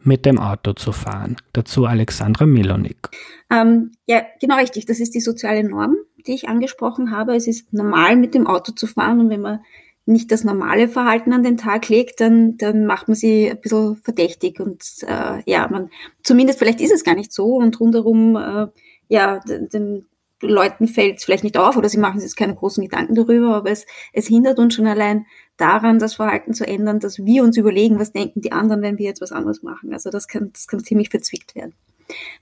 mit 0.06 0.24
dem 0.24 0.38
Auto 0.38 0.72
zu 0.72 0.92
fahren. 0.92 1.36
Dazu 1.52 1.84
Alexandra 1.84 2.46
Milonik. 2.46 3.10
Ähm, 3.50 3.90
ja, 4.06 4.22
genau 4.40 4.56
richtig. 4.56 4.86
Das 4.86 5.00
ist 5.00 5.14
die 5.14 5.20
soziale 5.20 5.68
Norm, 5.68 5.96
die 6.26 6.32
ich 6.32 6.48
angesprochen 6.48 7.10
habe. 7.10 7.34
Es 7.34 7.48
ist 7.48 7.72
normal, 7.72 8.16
mit 8.16 8.34
dem 8.34 8.46
Auto 8.46 8.72
zu 8.72 8.86
fahren 8.86 9.20
und 9.20 9.30
wenn 9.30 9.40
man 9.40 9.60
nicht 10.06 10.30
das 10.30 10.44
normale 10.44 10.86
Verhalten 10.86 11.32
an 11.32 11.42
den 11.42 11.56
Tag 11.56 11.88
legt, 11.88 12.20
dann, 12.20 12.56
dann 12.56 12.86
macht 12.86 13.08
man 13.08 13.16
sie 13.16 13.50
ein 13.50 13.60
bisschen 13.60 13.96
verdächtig 13.96 14.60
und 14.60 14.80
äh, 15.02 15.42
ja, 15.50 15.66
man, 15.68 15.90
zumindest 16.22 16.60
vielleicht 16.60 16.80
ist 16.80 16.92
es 16.92 17.02
gar 17.02 17.16
nicht 17.16 17.32
so 17.32 17.56
und 17.56 17.80
rundherum, 17.80 18.36
äh, 18.36 18.68
ja, 19.08 19.40
den, 19.40 20.06
Leuten 20.42 20.86
fällt 20.86 21.16
es 21.16 21.24
vielleicht 21.24 21.44
nicht 21.44 21.56
auf 21.56 21.76
oder 21.76 21.88
sie 21.88 21.98
machen 21.98 22.20
sich 22.20 22.36
keine 22.36 22.54
großen 22.54 22.84
Gedanken 22.84 23.14
darüber, 23.14 23.54
aber 23.54 23.70
es, 23.70 23.86
es 24.12 24.26
hindert 24.26 24.58
uns 24.58 24.74
schon 24.74 24.86
allein 24.86 25.24
daran, 25.56 25.98
das 25.98 26.14
Verhalten 26.14 26.54
zu 26.54 26.66
ändern, 26.66 27.00
dass 27.00 27.18
wir 27.18 27.42
uns 27.42 27.56
überlegen, 27.56 27.98
was 27.98 28.12
denken 28.12 28.40
die 28.40 28.52
anderen, 28.52 28.82
wenn 28.82 28.98
wir 28.98 29.06
jetzt 29.06 29.20
was 29.20 29.32
anderes 29.32 29.62
machen. 29.62 29.92
Also 29.92 30.10
das 30.10 30.28
kann, 30.28 30.50
das 30.52 30.66
kann 30.66 30.84
ziemlich 30.84 31.10
verzwickt 31.10 31.54
werden. 31.54 31.74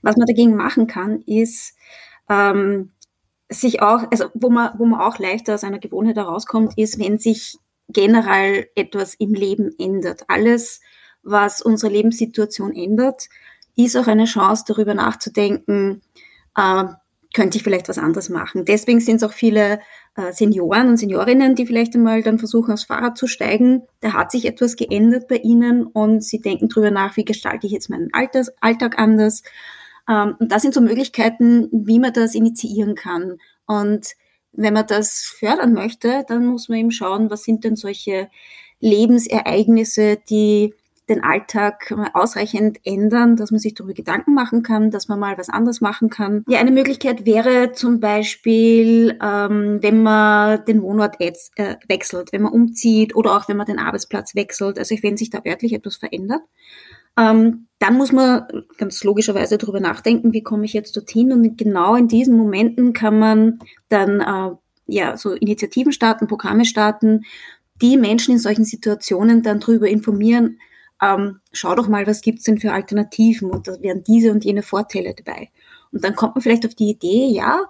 Was 0.01 0.17
man 0.17 0.27
dagegen 0.27 0.55
machen 0.55 0.87
kann, 0.87 1.21
ist, 1.21 1.75
ähm, 2.29 2.91
sich 3.49 3.81
auch, 3.81 4.03
also 4.11 4.25
wo 4.33 4.49
man, 4.49 4.77
wo 4.77 4.85
man 4.85 4.99
auch 4.99 5.19
leichter 5.19 5.53
aus 5.53 5.63
einer 5.63 5.79
Gewohnheit 5.79 6.17
herauskommt, 6.17 6.77
ist, 6.77 6.99
wenn 6.99 7.19
sich 7.19 7.57
generell 7.89 8.67
etwas 8.75 9.15
im 9.15 9.33
Leben 9.33 9.71
ändert. 9.77 10.23
Alles, 10.27 10.81
was 11.23 11.61
unsere 11.61 11.91
Lebenssituation 11.91 12.75
ändert, 12.75 13.29
ist 13.75 13.95
auch 13.97 14.07
eine 14.07 14.25
Chance, 14.25 14.63
darüber 14.67 14.93
nachzudenken, 14.93 16.01
äh, 16.55 16.85
könnte 17.33 17.57
ich 17.57 17.63
vielleicht 17.63 17.89
was 17.89 17.97
anderes 17.97 18.29
machen. 18.29 18.65
Deswegen 18.65 19.01
sind 19.01 19.17
es 19.17 19.23
auch 19.23 19.33
viele 19.33 19.79
Senioren 20.31 20.87
und 20.87 20.97
Seniorinnen, 20.97 21.55
die 21.55 21.65
vielleicht 21.65 21.95
einmal 21.95 22.23
dann 22.23 22.39
versuchen, 22.39 22.71
aufs 22.71 22.85
Fahrrad 22.85 23.17
zu 23.17 23.27
steigen. 23.27 23.83
Da 23.99 24.13
hat 24.13 24.31
sich 24.31 24.45
etwas 24.45 24.75
geändert 24.75 25.27
bei 25.27 25.37
ihnen 25.37 25.85
und 25.87 26.23
sie 26.23 26.39
denken 26.39 26.69
darüber 26.69 26.91
nach, 26.91 27.17
wie 27.17 27.25
gestalte 27.25 27.67
ich 27.67 27.73
jetzt 27.73 27.89
meinen 27.89 28.09
Alters, 28.13 28.53
Alltag 28.61 28.97
anders 28.97 29.43
ähm, 30.07 30.35
und 30.39 30.51
das 30.51 30.61
sind 30.61 30.73
so 30.73 30.81
Möglichkeiten, 30.81 31.69
wie 31.71 31.99
man 31.99 32.13
das 32.13 32.35
initiieren 32.35 32.95
kann. 32.95 33.37
Und 33.65 34.07
wenn 34.53 34.73
man 34.73 34.87
das 34.87 35.23
fördern 35.23 35.73
möchte, 35.73 36.23
dann 36.27 36.45
muss 36.45 36.69
man 36.69 36.79
eben 36.79 36.91
schauen, 36.91 37.29
was 37.29 37.43
sind 37.43 37.63
denn 37.63 37.75
solche 37.75 38.29
Lebensereignisse, 38.79 40.17
die 40.29 40.73
den 41.09 41.23
Alltag 41.23 41.93
ausreichend 42.13 42.79
ändern, 42.83 43.35
dass 43.35 43.51
man 43.51 43.59
sich 43.59 43.73
darüber 43.73 43.93
Gedanken 43.93 44.33
machen 44.33 44.63
kann, 44.63 44.91
dass 44.91 45.07
man 45.07 45.19
mal 45.19 45.37
was 45.37 45.49
anderes 45.49 45.81
machen 45.81 46.09
kann. 46.09 46.43
Ja, 46.47 46.59
eine 46.59 46.71
Möglichkeit 46.71 47.25
wäre 47.25 47.73
zum 47.73 47.99
Beispiel, 47.99 49.17
ähm, 49.21 49.79
wenn 49.81 50.01
man 50.01 50.65
den 50.65 50.81
Wohnort 50.81 51.17
jetzt, 51.19 51.57
äh, 51.57 51.75
wechselt, 51.87 52.33
wenn 52.33 52.41
man 52.41 52.53
umzieht 52.53 53.15
oder 53.15 53.35
auch 53.35 53.47
wenn 53.47 53.57
man 53.57 53.67
den 53.67 53.79
Arbeitsplatz 53.79 54.35
wechselt, 54.35 54.79
also 54.79 54.95
wenn 55.01 55.17
sich 55.17 55.29
da 55.29 55.41
örtlich 55.45 55.73
etwas 55.73 55.97
verändert. 55.97 56.41
Ähm, 57.17 57.67
dann 57.79 57.97
muss 57.97 58.11
man 58.11 58.45
ganz 58.77 59.03
logischerweise 59.03 59.57
darüber 59.57 59.79
nachdenken, 59.79 60.33
wie 60.33 60.43
komme 60.43 60.65
ich 60.65 60.73
jetzt 60.73 60.95
dorthin. 60.97 61.31
Und 61.31 61.57
genau 61.57 61.95
in 61.95 62.07
diesen 62.07 62.35
Momenten 62.35 62.93
kann 62.93 63.19
man 63.19 63.59
dann 63.89 64.19
äh, 64.19 64.55
ja 64.87 65.17
so 65.17 65.33
Initiativen 65.33 65.91
starten, 65.91 66.27
Programme 66.27 66.65
starten, 66.65 67.21
die 67.81 67.97
Menschen 67.97 68.33
in 68.33 68.39
solchen 68.39 68.65
Situationen 68.65 69.43
dann 69.43 69.59
darüber 69.59 69.87
informieren, 69.87 70.59
ähm, 71.01 71.39
schau 71.51 71.75
doch 71.75 71.87
mal, 71.87 72.07
was 72.07 72.21
gibt's 72.21 72.43
denn 72.43 72.59
für 72.59 72.73
Alternativen 72.73 73.51
und 73.51 73.67
da 73.67 73.81
wären 73.81 74.03
diese 74.03 74.31
und 74.31 74.45
jene 74.45 74.63
Vorteile 74.63 75.13
dabei. 75.13 75.49
Und 75.91 76.03
dann 76.03 76.15
kommt 76.15 76.35
man 76.35 76.41
vielleicht 76.41 76.65
auf 76.65 76.75
die 76.75 76.89
Idee, 76.89 77.27
ja, 77.27 77.61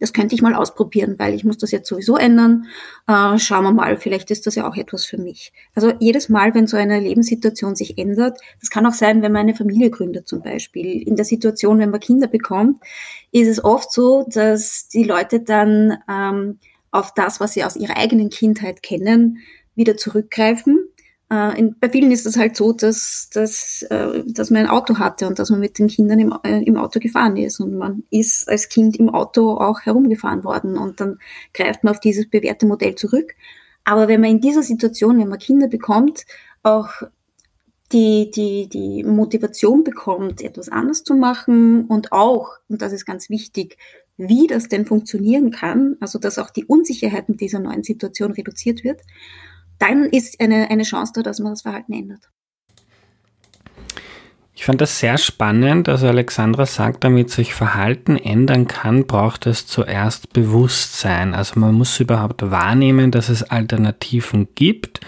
das 0.00 0.12
könnte 0.12 0.34
ich 0.34 0.42
mal 0.42 0.54
ausprobieren, 0.54 1.14
weil 1.18 1.34
ich 1.34 1.44
muss 1.44 1.56
das 1.56 1.70
jetzt 1.70 1.88
sowieso 1.88 2.16
ändern. 2.16 2.66
Äh, 3.06 3.38
schauen 3.38 3.62
wir 3.64 3.72
mal, 3.72 3.96
vielleicht 3.96 4.30
ist 4.30 4.46
das 4.46 4.56
ja 4.56 4.68
auch 4.68 4.76
etwas 4.76 5.06
für 5.06 5.18
mich. 5.18 5.52
Also 5.74 5.92
jedes 6.00 6.28
Mal, 6.28 6.54
wenn 6.54 6.66
so 6.66 6.76
eine 6.76 6.98
Lebenssituation 7.00 7.76
sich 7.76 7.96
ändert, 7.96 8.38
das 8.60 8.70
kann 8.70 8.86
auch 8.86 8.92
sein, 8.92 9.22
wenn 9.22 9.32
man 9.32 9.42
eine 9.42 9.54
Familie 9.54 9.90
gründet 9.90 10.26
zum 10.26 10.42
Beispiel. 10.42 11.00
In 11.02 11.16
der 11.16 11.24
Situation, 11.24 11.78
wenn 11.78 11.90
man 11.90 12.00
Kinder 12.00 12.26
bekommt, 12.26 12.82
ist 13.30 13.48
es 13.48 13.62
oft 13.64 13.92
so, 13.92 14.26
dass 14.28 14.88
die 14.88 15.04
Leute 15.04 15.40
dann 15.40 15.96
ähm, 16.08 16.58
auf 16.90 17.14
das, 17.14 17.40
was 17.40 17.54
sie 17.54 17.64
aus 17.64 17.76
ihrer 17.76 17.96
eigenen 17.96 18.30
Kindheit 18.30 18.82
kennen, 18.82 19.38
wieder 19.74 19.96
zurückgreifen 19.96 20.88
äh, 21.34 21.58
in, 21.58 21.76
bei 21.78 21.90
vielen 21.90 22.12
ist 22.12 22.26
es 22.26 22.36
halt 22.36 22.56
so, 22.56 22.72
dass, 22.72 23.28
dass, 23.32 23.82
äh, 23.90 24.22
dass 24.26 24.50
man 24.50 24.62
ein 24.62 24.68
Auto 24.68 24.98
hatte 24.98 25.26
und 25.26 25.38
dass 25.38 25.50
man 25.50 25.60
mit 25.60 25.78
den 25.78 25.88
Kindern 25.88 26.18
im, 26.18 26.34
äh, 26.44 26.62
im 26.62 26.76
Auto 26.76 27.00
gefahren 27.00 27.36
ist. 27.36 27.60
Und 27.60 27.74
man 27.74 28.04
ist 28.10 28.48
als 28.48 28.68
Kind 28.68 28.96
im 28.96 29.08
Auto 29.10 29.56
auch 29.56 29.80
herumgefahren 29.82 30.44
worden. 30.44 30.78
Und 30.78 31.00
dann 31.00 31.18
greift 31.52 31.82
man 31.82 31.92
auf 31.92 32.00
dieses 32.00 32.28
bewährte 32.28 32.66
Modell 32.66 32.94
zurück. 32.94 33.34
Aber 33.84 34.08
wenn 34.08 34.20
man 34.20 34.30
in 34.30 34.40
dieser 34.40 34.62
Situation, 34.62 35.18
wenn 35.18 35.28
man 35.28 35.38
Kinder 35.38 35.68
bekommt, 35.68 36.24
auch 36.62 36.88
die, 37.92 38.30
die, 38.30 38.68
die 38.68 39.04
Motivation 39.04 39.84
bekommt, 39.84 40.42
etwas 40.42 40.68
anders 40.68 41.04
zu 41.04 41.14
machen 41.14 41.84
und 41.86 42.12
auch, 42.12 42.56
und 42.68 42.80
das 42.80 42.92
ist 42.92 43.04
ganz 43.04 43.28
wichtig, 43.28 43.76
wie 44.16 44.46
das 44.46 44.68
denn 44.68 44.86
funktionieren 44.86 45.50
kann, 45.50 45.96
also 46.00 46.18
dass 46.18 46.38
auch 46.38 46.50
die 46.50 46.64
Unsicherheit 46.64 47.28
mit 47.28 47.40
dieser 47.40 47.58
neuen 47.58 47.82
Situation 47.82 48.32
reduziert 48.32 48.84
wird, 48.84 49.00
dann 49.78 50.04
ist 50.04 50.40
eine, 50.40 50.70
eine 50.70 50.82
Chance 50.82 51.12
da, 51.14 51.22
dass 51.22 51.38
man 51.38 51.52
das 51.52 51.62
Verhalten 51.62 51.92
ändert. 51.92 52.30
Ich 54.56 54.66
fand 54.66 54.80
das 54.80 55.00
sehr 55.00 55.18
spannend. 55.18 55.88
Also 55.88 56.06
Alexandra 56.06 56.64
sagt, 56.64 57.02
damit 57.02 57.28
sich 57.28 57.52
Verhalten 57.52 58.16
ändern 58.16 58.68
kann, 58.68 59.04
braucht 59.04 59.46
es 59.46 59.66
zuerst 59.66 60.32
Bewusstsein. 60.32 61.34
Also 61.34 61.58
man 61.58 61.74
muss 61.74 61.98
überhaupt 61.98 62.40
wahrnehmen, 62.50 63.10
dass 63.10 63.28
es 63.28 63.42
Alternativen 63.42 64.48
gibt. 64.54 65.00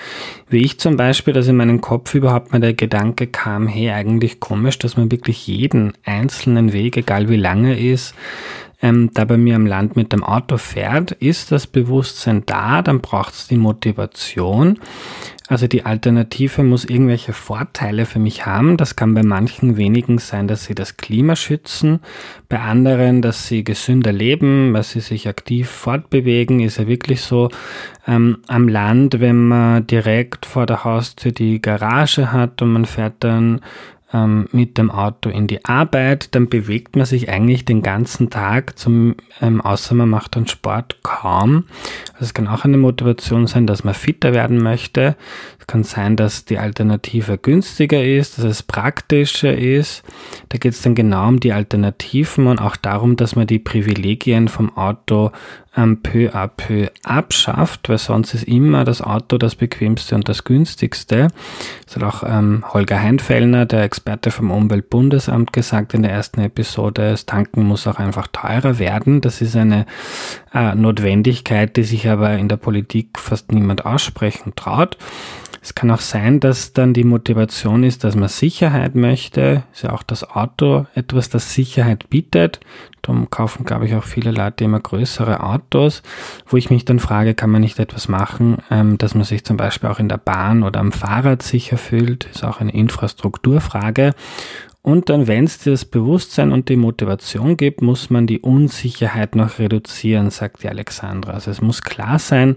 Wie 0.48 0.62
ich 0.62 0.80
zum 0.80 0.96
Beispiel, 0.96 1.32
dass 1.32 1.46
in 1.46 1.56
meinen 1.56 1.80
Kopf 1.80 2.14
überhaupt 2.14 2.50
mal 2.50 2.60
der 2.60 2.74
Gedanke 2.74 3.28
kam, 3.28 3.68
hey, 3.68 3.92
eigentlich 3.92 4.40
komisch, 4.40 4.80
dass 4.80 4.96
man 4.96 5.12
wirklich 5.12 5.46
jeden 5.46 5.92
einzelnen 6.04 6.72
Weg, 6.72 6.96
egal 6.96 7.28
wie 7.28 7.36
lange 7.36 7.78
ist, 7.78 8.14
ähm, 8.82 9.10
da 9.14 9.24
bei 9.24 9.36
mir 9.36 9.56
am 9.56 9.66
Land 9.66 9.96
mit 9.96 10.12
dem 10.12 10.22
Auto 10.22 10.58
fährt, 10.58 11.12
ist 11.12 11.52
das 11.52 11.66
Bewusstsein 11.66 12.42
da, 12.46 12.82
dann 12.82 13.00
braucht 13.00 13.34
es 13.34 13.48
die 13.48 13.56
Motivation. 13.56 14.78
Also 15.48 15.68
die 15.68 15.86
Alternative 15.86 16.64
muss 16.64 16.84
irgendwelche 16.84 17.32
Vorteile 17.32 18.04
für 18.04 18.18
mich 18.18 18.46
haben. 18.46 18.76
Das 18.76 18.96
kann 18.96 19.14
bei 19.14 19.22
manchen 19.22 19.76
wenigen 19.76 20.18
sein, 20.18 20.48
dass 20.48 20.64
sie 20.64 20.74
das 20.74 20.96
Klima 20.96 21.36
schützen, 21.36 22.00
bei 22.48 22.58
anderen, 22.58 23.22
dass 23.22 23.46
sie 23.46 23.62
gesünder 23.62 24.12
leben, 24.12 24.72
weil 24.72 24.82
sie 24.82 24.98
sich 24.98 25.28
aktiv 25.28 25.68
fortbewegen. 25.70 26.58
Ist 26.58 26.78
ja 26.78 26.88
wirklich 26.88 27.20
so 27.20 27.48
ähm, 28.08 28.38
am 28.48 28.66
Land, 28.66 29.20
wenn 29.20 29.46
man 29.46 29.86
direkt 29.86 30.46
vor 30.46 30.66
der 30.66 30.82
Haustür 30.82 31.30
die 31.30 31.62
Garage 31.62 32.32
hat 32.32 32.60
und 32.60 32.72
man 32.72 32.84
fährt 32.84 33.14
dann 33.20 33.60
ähm, 34.12 34.48
mit 34.52 34.78
dem 34.78 34.90
Auto 34.90 35.30
in 35.30 35.46
die 35.46 35.64
Arbeit, 35.64 36.34
dann 36.34 36.48
bewegt 36.48 36.94
man 36.94 37.06
sich 37.06 37.28
eigentlich 37.28 37.64
den 37.64 37.82
ganzen 37.82 38.30
Tag, 38.30 38.78
zum, 38.78 39.16
ähm, 39.40 39.60
außer 39.60 39.94
man 39.94 40.08
macht 40.08 40.36
dann 40.36 40.46
Sport 40.46 41.02
kaum. 41.02 41.64
Also 42.12 42.26
es 42.26 42.34
kann 42.34 42.46
auch 42.46 42.64
eine 42.64 42.76
Motivation 42.76 43.46
sein, 43.46 43.66
dass 43.66 43.82
man 43.82 43.94
fitter 43.94 44.32
werden 44.32 44.58
möchte. 44.58 45.16
Es 45.58 45.66
kann 45.66 45.82
sein, 45.82 46.16
dass 46.16 46.44
die 46.44 46.58
Alternative 46.58 47.36
günstiger 47.36 48.04
ist, 48.04 48.38
dass 48.38 48.44
es 48.44 48.62
praktischer 48.62 49.56
ist. 49.56 50.04
Da 50.50 50.58
geht 50.58 50.72
es 50.74 50.82
dann 50.82 50.94
genau 50.94 51.26
um 51.28 51.40
die 51.40 51.52
Alternativen 51.52 52.46
und 52.46 52.60
auch 52.60 52.76
darum, 52.76 53.16
dass 53.16 53.34
man 53.34 53.48
die 53.48 53.58
Privilegien 53.58 54.46
vom 54.46 54.76
Auto 54.76 55.32
ähm, 55.76 56.02
peu 56.02 56.30
à 56.34 56.48
peu 56.48 56.88
abschafft, 57.04 57.88
weil 57.88 57.98
sonst 57.98 58.34
ist 58.34 58.44
immer 58.44 58.84
das 58.84 59.02
Auto 59.02 59.38
das 59.38 59.54
bequemste 59.54 60.14
und 60.14 60.28
das 60.28 60.44
günstigste. 60.44 61.28
Das 61.84 61.96
hat 61.96 62.02
auch 62.02 62.22
ähm, 62.26 62.64
Holger 62.72 63.00
Heinfellner, 63.00 63.66
der 63.66 63.82
Experte 63.82 64.30
vom 64.30 64.50
Umweltbundesamt, 64.50 65.52
gesagt 65.52 65.94
in 65.94 66.02
der 66.02 66.12
ersten 66.12 66.40
Episode. 66.40 67.10
Das 67.10 67.26
Tanken 67.26 67.64
muss 67.64 67.86
auch 67.86 67.98
einfach 67.98 68.28
teurer 68.28 68.78
werden. 68.78 69.20
Das 69.20 69.40
ist 69.40 69.56
eine 69.56 69.86
äh, 70.54 70.74
Notwendigkeit, 70.74 71.76
die 71.76 71.84
sich 71.84 72.08
aber 72.08 72.36
in 72.36 72.48
der 72.48 72.56
Politik 72.56 73.18
fast 73.18 73.52
niemand 73.52 73.84
aussprechen 73.84 74.54
traut. 74.56 74.96
Es 75.66 75.74
kann 75.74 75.90
auch 75.90 76.00
sein, 76.00 76.38
dass 76.38 76.74
dann 76.74 76.94
die 76.94 77.02
Motivation 77.02 77.82
ist, 77.82 78.04
dass 78.04 78.14
man 78.14 78.28
Sicherheit 78.28 78.94
möchte. 78.94 79.64
Ist 79.72 79.82
ja 79.82 79.92
auch 79.92 80.04
das 80.04 80.22
Auto 80.22 80.86
etwas, 80.94 81.28
das 81.28 81.54
Sicherheit 81.54 82.08
bietet. 82.08 82.60
Darum 83.06 83.30
kaufen, 83.30 83.64
glaube 83.64 83.86
ich, 83.86 83.94
auch 83.94 84.02
viele 84.02 84.32
Leute 84.32 84.64
immer 84.64 84.80
größere 84.80 85.42
Autos, 85.44 86.02
wo 86.46 86.56
ich 86.56 86.70
mich 86.70 86.84
dann 86.84 86.98
frage, 86.98 87.34
kann 87.34 87.50
man 87.50 87.60
nicht 87.60 87.78
etwas 87.78 88.08
machen, 88.08 88.58
ähm, 88.70 88.98
dass 88.98 89.14
man 89.14 89.22
sich 89.22 89.44
zum 89.44 89.56
Beispiel 89.56 89.88
auch 89.88 90.00
in 90.00 90.08
der 90.08 90.18
Bahn 90.18 90.64
oder 90.64 90.80
am 90.80 90.90
Fahrrad 90.90 91.42
sicher 91.42 91.78
fühlt. 91.78 92.24
Ist 92.24 92.44
auch 92.44 92.60
eine 92.60 92.72
Infrastrukturfrage. 92.72 94.12
Und 94.82 95.08
dann, 95.08 95.26
wenn 95.26 95.44
es 95.44 95.58
das 95.58 95.84
Bewusstsein 95.84 96.52
und 96.52 96.68
die 96.68 96.76
Motivation 96.76 97.56
gibt, 97.56 97.82
muss 97.82 98.10
man 98.10 98.26
die 98.26 98.40
Unsicherheit 98.40 99.34
noch 99.34 99.58
reduzieren, 99.58 100.30
sagt 100.30 100.62
die 100.62 100.68
Alexandra. 100.68 101.32
Also 101.32 101.50
es 101.50 101.60
muss 101.60 101.82
klar 101.82 102.18
sein, 102.18 102.56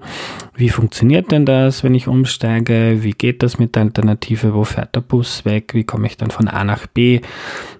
wie 0.55 0.69
funktioniert 0.69 1.31
denn 1.31 1.45
das, 1.45 1.83
wenn 1.83 1.95
ich 1.95 2.07
umsteige? 2.07 2.99
Wie 3.01 3.13
geht 3.13 3.41
das 3.41 3.57
mit 3.57 3.75
der 3.75 3.83
Alternative? 3.83 4.53
Wo 4.53 4.63
fährt 4.63 4.95
der 4.95 5.01
Bus 5.01 5.45
weg? 5.45 5.73
Wie 5.73 5.83
komme 5.83 6.07
ich 6.07 6.17
dann 6.17 6.29
von 6.31 6.47
A 6.47 6.63
nach 6.63 6.87
B? 6.87 7.21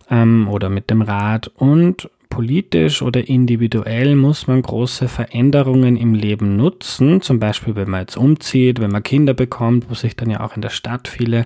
Ähm, 0.10 0.48
oder 0.50 0.70
mit 0.70 0.90
dem 0.90 1.04
Rad? 1.04 1.48
Und 1.50 2.10
politisch 2.30 3.02
oder 3.02 3.28
individuell 3.28 4.16
muss 4.16 4.48
man 4.48 4.62
große 4.62 5.08
Veränderungen 5.08 5.98
im 5.98 6.14
Leben 6.14 6.56
nutzen, 6.56 7.22
zum 7.22 7.40
Beispiel 7.40 7.76
wenn 7.76 7.90
man 7.90 8.02
jetzt 8.02 8.18
umzieht, 8.18 8.80
wenn 8.80 8.92
man 8.92 9.04
Kinder 9.04 9.34
bekommt, 9.34 9.90
wo 9.90 9.96
sich 9.96 10.16
dann 10.16 10.30
ja 10.30 10.42
auch 10.42 10.56
in 10.56 10.62
der 10.62 10.70
Stadt 10.70 11.08
viele 11.08 11.46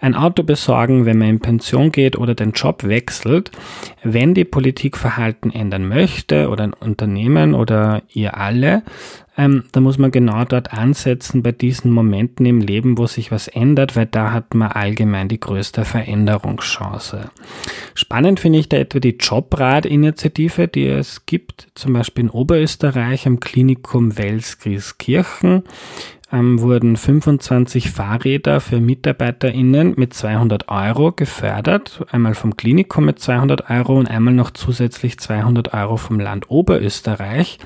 ein 0.00 0.14
Auto 0.14 0.42
besorgen, 0.42 1.04
wenn 1.04 1.18
man 1.18 1.28
in 1.28 1.40
Pension 1.40 1.90
geht 1.90 2.16
oder 2.16 2.34
den 2.34 2.52
Job 2.52 2.84
wechselt. 2.84 3.50
Wenn 4.02 4.34
die 4.34 4.44
Politik 4.44 4.96
Verhalten 4.96 5.50
ändern 5.50 5.88
möchte 5.88 6.48
oder 6.48 6.64
ein 6.64 6.74
Unternehmen 6.74 7.54
oder 7.54 8.02
ihr 8.12 8.36
alle, 8.36 8.82
ähm, 9.40 9.64
da 9.72 9.80
muss 9.80 9.96
man 9.96 10.10
genau 10.10 10.44
dort 10.44 10.74
ansetzen 10.74 11.42
bei 11.42 11.52
diesen 11.52 11.92
Momenten 11.92 12.44
im 12.44 12.60
Leben, 12.60 12.98
wo 12.98 13.06
sich 13.06 13.32
was 13.32 13.48
ändert, 13.48 13.96
weil 13.96 14.04
da 14.04 14.32
hat 14.32 14.54
man 14.54 14.70
allgemein 14.70 15.28
die 15.28 15.40
größte 15.40 15.86
Veränderungschance. 15.86 17.30
Spannend 17.94 18.38
finde 18.38 18.58
ich 18.58 18.68
da 18.68 18.76
etwa 18.76 19.00
die 19.00 19.16
Jobrad-Initiative, 19.18 20.68
die 20.68 20.86
es 20.86 21.24
gibt, 21.24 21.68
zum 21.74 21.94
Beispiel 21.94 22.24
in 22.24 22.30
Oberösterreich 22.30 23.26
am 23.26 23.40
Klinikum 23.40 24.18
Welskirchen 24.18 25.62
ähm, 26.32 26.60
wurden 26.60 26.96
25 26.96 27.90
Fahrräder 27.90 28.60
für 28.60 28.80
MitarbeiterInnen 28.80 29.94
mit 29.96 30.14
200 30.14 30.68
Euro 30.68 31.12
gefördert. 31.12 32.04
Einmal 32.10 32.34
vom 32.34 32.56
Klinikum 32.56 33.04
mit 33.04 33.18
200 33.18 33.70
Euro 33.70 33.98
und 33.98 34.06
einmal 34.06 34.34
noch 34.34 34.50
zusätzlich 34.50 35.18
200 35.18 35.74
Euro 35.74 35.96
vom 35.96 36.20
Land 36.20 36.50
Oberösterreich. 36.50 37.58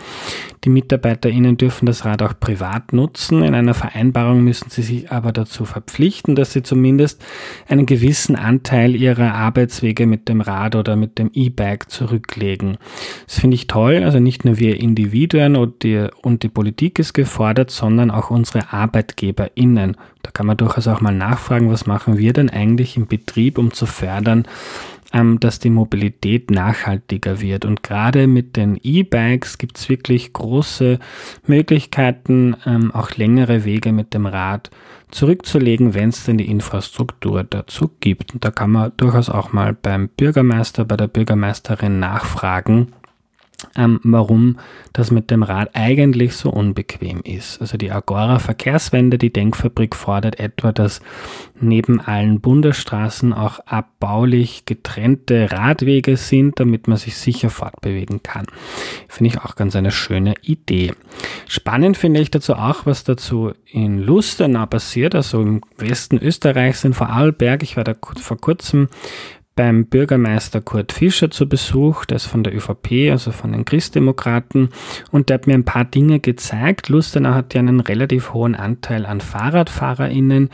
Die 0.64 0.70
MitarbeiterInnen 0.70 1.58
dürfen 1.58 1.84
das 1.84 2.06
Rad 2.06 2.22
auch 2.22 2.32
privat 2.40 2.94
nutzen. 2.94 3.42
In 3.42 3.54
einer 3.54 3.74
Vereinbarung 3.74 4.42
müssen 4.42 4.70
sie 4.70 4.82
sich 4.82 5.12
aber 5.12 5.32
dazu 5.32 5.66
verpflichten, 5.66 6.34
dass 6.34 6.52
sie 6.52 6.62
zumindest 6.62 7.22
einen 7.68 7.84
gewissen 7.84 8.34
Anteil 8.34 8.96
ihrer 8.96 9.34
Arbeitswege 9.34 10.06
mit 10.06 10.28
dem 10.28 10.40
Rad 10.40 10.74
oder 10.74 10.96
mit 10.96 11.18
dem 11.18 11.30
E-Bike 11.34 11.90
zurücklegen. 11.90 12.78
Das 13.26 13.40
finde 13.40 13.56
ich 13.56 13.66
toll. 13.66 14.02
Also 14.04 14.20
nicht 14.20 14.46
nur 14.46 14.58
wir 14.58 14.80
Individuen 14.80 15.56
und 15.56 15.82
die, 15.82 16.06
und 16.22 16.42
die 16.42 16.48
Politik 16.48 16.98
ist 16.98 17.12
gefordert, 17.12 17.70
sondern 17.70 18.10
auch 18.10 18.30
unsere 18.30 18.53
ArbeitgeberInnen. 18.60 19.96
Da 20.22 20.30
kann 20.30 20.46
man 20.46 20.56
durchaus 20.56 20.88
auch 20.88 21.00
mal 21.00 21.14
nachfragen, 21.14 21.70
was 21.70 21.86
machen 21.86 22.18
wir 22.18 22.32
denn 22.32 22.50
eigentlich 22.50 22.96
im 22.96 23.06
Betrieb, 23.06 23.58
um 23.58 23.72
zu 23.72 23.86
fördern, 23.86 24.46
ähm, 25.14 25.40
dass 25.40 25.60
die 25.60 25.70
Mobilität 25.70 26.50
nachhaltiger 26.50 27.40
wird. 27.40 27.64
Und 27.64 27.82
gerade 27.82 28.26
mit 28.26 28.56
den 28.56 28.78
E-Bikes 28.82 29.58
gibt 29.58 29.78
es 29.78 29.88
wirklich 29.88 30.32
große 30.32 30.98
Möglichkeiten, 31.46 32.56
ähm, 32.66 32.92
auch 32.92 33.12
längere 33.12 33.64
Wege 33.64 33.92
mit 33.92 34.12
dem 34.12 34.26
Rad 34.26 34.70
zurückzulegen, 35.10 35.94
wenn 35.94 36.08
es 36.08 36.24
denn 36.24 36.38
die 36.38 36.50
Infrastruktur 36.50 37.44
dazu 37.44 37.90
gibt. 38.00 38.34
Und 38.34 38.44
da 38.44 38.50
kann 38.50 38.72
man 38.72 38.92
durchaus 38.96 39.30
auch 39.30 39.52
mal 39.52 39.72
beim 39.72 40.08
Bürgermeister, 40.08 40.84
bei 40.84 40.96
der 40.96 41.06
Bürgermeisterin 41.06 42.00
nachfragen, 42.00 42.92
ähm, 43.76 44.00
warum 44.02 44.58
das 44.92 45.10
mit 45.10 45.30
dem 45.30 45.42
Rad 45.42 45.70
eigentlich 45.74 46.36
so 46.36 46.50
unbequem 46.50 47.20
ist. 47.22 47.60
Also 47.60 47.76
die 47.76 47.90
Agora 47.90 48.38
Verkehrswende, 48.38 49.18
die 49.18 49.32
Denkfabrik 49.32 49.94
fordert 49.96 50.38
etwa, 50.38 50.72
dass 50.72 51.00
neben 51.60 52.00
allen 52.00 52.40
Bundesstraßen 52.40 53.32
auch 53.32 53.60
abbaulich 53.66 54.64
getrennte 54.66 55.50
Radwege 55.50 56.16
sind, 56.16 56.60
damit 56.60 56.88
man 56.88 56.96
sich 56.96 57.16
sicher 57.16 57.50
fortbewegen 57.50 58.22
kann. 58.22 58.46
Finde 59.08 59.30
ich 59.30 59.40
auch 59.40 59.56
ganz 59.56 59.76
eine 59.76 59.90
schöne 59.90 60.34
Idee. 60.42 60.92
Spannend 61.48 61.96
finde 61.96 62.20
ich 62.20 62.30
dazu 62.30 62.54
auch, 62.54 62.86
was 62.86 63.04
dazu 63.04 63.52
in 63.66 63.98
Lustenau 63.98 64.66
passiert, 64.66 65.14
also 65.14 65.40
im 65.40 65.60
Westen 65.78 66.18
Österreichs 66.18 66.84
in 66.84 66.94
Vorarlberg. 66.94 67.62
Ich 67.62 67.76
war 67.76 67.84
da 67.84 67.94
vor 68.20 68.38
kurzem 68.38 68.88
beim 69.56 69.86
Bürgermeister 69.86 70.60
Kurt 70.60 70.92
Fischer 70.92 71.30
zu 71.30 71.48
Besuch, 71.48 72.04
der 72.06 72.16
ist 72.16 72.26
von 72.26 72.42
der 72.42 72.54
ÖVP, 72.54 73.10
also 73.10 73.30
von 73.30 73.52
den 73.52 73.64
Christdemokraten, 73.64 74.70
und 75.12 75.28
der 75.28 75.34
hat 75.34 75.46
mir 75.46 75.54
ein 75.54 75.64
paar 75.64 75.84
Dinge 75.84 76.18
gezeigt. 76.18 76.88
Lustenau 76.88 77.34
hat 77.34 77.54
ja 77.54 77.60
einen 77.60 77.80
relativ 77.80 78.32
hohen 78.32 78.56
Anteil 78.56 79.06
an 79.06 79.20
FahrradfahrerInnen. 79.20 80.50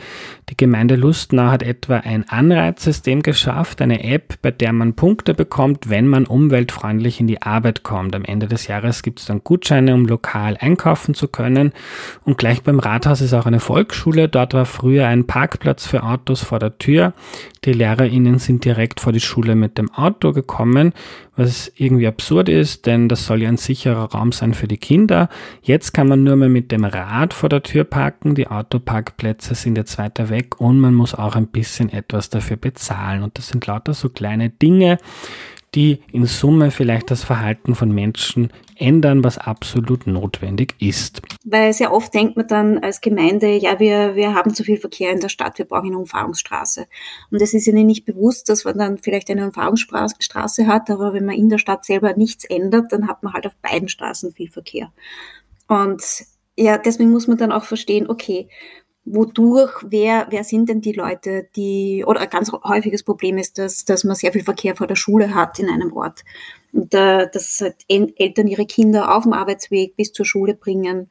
Die 0.49 0.57
Gemeinde 0.57 0.95
Lustenau 0.95 1.49
hat 1.49 1.63
etwa 1.63 1.97
ein 1.97 2.29
Anreizsystem 2.29 3.23
geschafft, 3.23 3.81
eine 3.81 4.03
App, 4.03 4.35
bei 4.41 4.51
der 4.51 4.73
man 4.73 4.93
Punkte 4.93 5.33
bekommt, 5.33 5.89
wenn 5.89 6.07
man 6.07 6.25
umweltfreundlich 6.25 7.19
in 7.19 7.27
die 7.27 7.41
Arbeit 7.41 7.83
kommt. 7.83 8.15
Am 8.15 8.25
Ende 8.25 8.47
des 8.47 8.67
Jahres 8.67 9.01
gibt 9.01 9.19
es 9.19 9.25
dann 9.25 9.43
Gutscheine, 9.43 9.95
um 9.95 10.05
lokal 10.05 10.57
einkaufen 10.59 11.15
zu 11.15 11.27
können. 11.27 11.71
Und 12.23 12.37
gleich 12.37 12.61
beim 12.61 12.79
Rathaus 12.79 13.21
ist 13.21 13.33
auch 13.33 13.45
eine 13.47 13.59
Volksschule. 13.59 14.29
Dort 14.29 14.53
war 14.53 14.65
früher 14.65 15.07
ein 15.07 15.25
Parkplatz 15.25 15.87
für 15.87 16.03
Autos 16.03 16.43
vor 16.43 16.59
der 16.59 16.77
Tür. 16.77 17.13
Die 17.63 17.73
LehrerInnen 17.73 18.39
sind 18.39 18.65
direkt 18.65 18.90
vor 18.99 19.13
die 19.13 19.19
Schule 19.19 19.55
mit 19.55 19.77
dem 19.77 19.91
Auto 19.91 20.33
gekommen, 20.33 20.93
was 21.35 21.71
irgendwie 21.75 22.07
absurd 22.07 22.49
ist, 22.49 22.85
denn 22.85 23.07
das 23.07 23.25
soll 23.25 23.43
ja 23.43 23.49
ein 23.49 23.57
sicherer 23.57 24.11
Raum 24.11 24.31
sein 24.31 24.53
für 24.53 24.67
die 24.67 24.77
Kinder. 24.77 25.29
Jetzt 25.61 25.93
kann 25.93 26.07
man 26.07 26.23
nur 26.23 26.35
mehr 26.35 26.49
mit 26.49 26.71
dem 26.71 26.83
Rad 26.83 27.33
vor 27.33 27.49
der 27.49 27.63
Tür 27.63 27.83
parken. 27.83 28.35
Die 28.35 28.47
Autoparkplätze 28.47 29.55
sind 29.55 29.77
jetzt 29.77 29.97
weiter 29.97 30.29
weg 30.29 30.59
und 30.59 30.79
man 30.79 30.93
muss 30.93 31.15
auch 31.15 31.35
ein 31.35 31.47
bisschen 31.47 31.89
etwas 31.89 32.29
dafür 32.29 32.57
bezahlen. 32.57 33.23
Und 33.23 33.37
das 33.37 33.47
sind 33.47 33.65
lauter 33.65 33.93
so 33.93 34.09
kleine 34.09 34.49
Dinge, 34.49 34.97
die 35.73 36.01
in 36.11 36.25
Summe 36.25 36.69
vielleicht 36.69 37.11
das 37.11 37.23
Verhalten 37.23 37.75
von 37.75 37.91
Menschen 37.91 38.51
ändern, 38.75 39.23
was 39.23 39.37
absolut 39.37 40.05
notwendig 40.07 40.75
ist. 40.79 41.21
Weil 41.45 41.71
sehr 41.71 41.93
oft 41.93 42.13
denkt 42.13 42.35
man 42.35 42.47
dann 42.47 42.79
als 42.79 42.99
Gemeinde, 42.99 43.55
ja, 43.55 43.79
wir, 43.79 44.15
wir 44.15 44.33
haben 44.33 44.53
zu 44.53 44.63
viel 44.63 44.77
Verkehr 44.77 45.11
in 45.11 45.19
der 45.19 45.29
Stadt, 45.29 45.57
wir 45.57 45.65
brauchen 45.65 45.87
eine 45.87 45.97
Umfahrungsstraße. 45.97 46.87
Und 47.29 47.41
es 47.41 47.53
ist 47.53 47.67
ihnen 47.67 47.87
nicht 47.87 48.05
bewusst, 48.05 48.49
dass 48.49 48.65
man 48.65 48.77
dann 48.77 48.97
vielleicht 48.97 49.29
eine 49.29 49.45
Umfahrungsstraße 49.45 50.67
hat, 50.67 50.89
aber 50.89 51.13
wenn 51.13 51.25
man 51.25 51.35
in 51.35 51.49
der 51.49 51.59
Stadt 51.59 51.85
selber 51.85 52.15
nichts 52.15 52.43
ändert, 52.43 52.91
dann 52.91 53.07
hat 53.07 53.23
man 53.23 53.33
halt 53.33 53.47
auf 53.47 53.55
beiden 53.61 53.87
Straßen 53.87 54.33
viel 54.33 54.49
Verkehr. 54.49 54.91
Und 55.67 56.03
ja, 56.57 56.77
deswegen 56.77 57.11
muss 57.11 57.27
man 57.27 57.37
dann 57.37 57.51
auch 57.51 57.63
verstehen, 57.63 58.09
okay, 58.09 58.49
wodurch, 59.05 59.83
wer, 59.87 60.27
wer 60.29 60.43
sind 60.43 60.69
denn 60.69 60.81
die 60.81 60.93
Leute, 60.93 61.47
die, 61.55 62.03
oder 62.05 62.21
ein 62.21 62.29
ganz 62.29 62.51
häufiges 62.51 63.03
Problem 63.03 63.37
ist, 63.37 63.57
dass, 63.57 63.83
dass 63.85 64.03
man 64.03 64.15
sehr 64.15 64.31
viel 64.31 64.43
Verkehr 64.43 64.75
vor 64.75 64.87
der 64.87 64.95
Schule 64.95 65.33
hat 65.33 65.59
in 65.59 65.69
einem 65.69 65.93
Ort. 65.93 66.23
Und 66.71 66.93
äh, 66.93 67.27
dass 67.31 67.63
Eltern 67.87 68.47
ihre 68.47 68.65
Kinder 68.65 69.15
auf 69.15 69.23
dem 69.23 69.33
Arbeitsweg 69.33 69.95
bis 69.95 70.13
zur 70.13 70.25
Schule 70.25 70.53
bringen. 70.53 71.09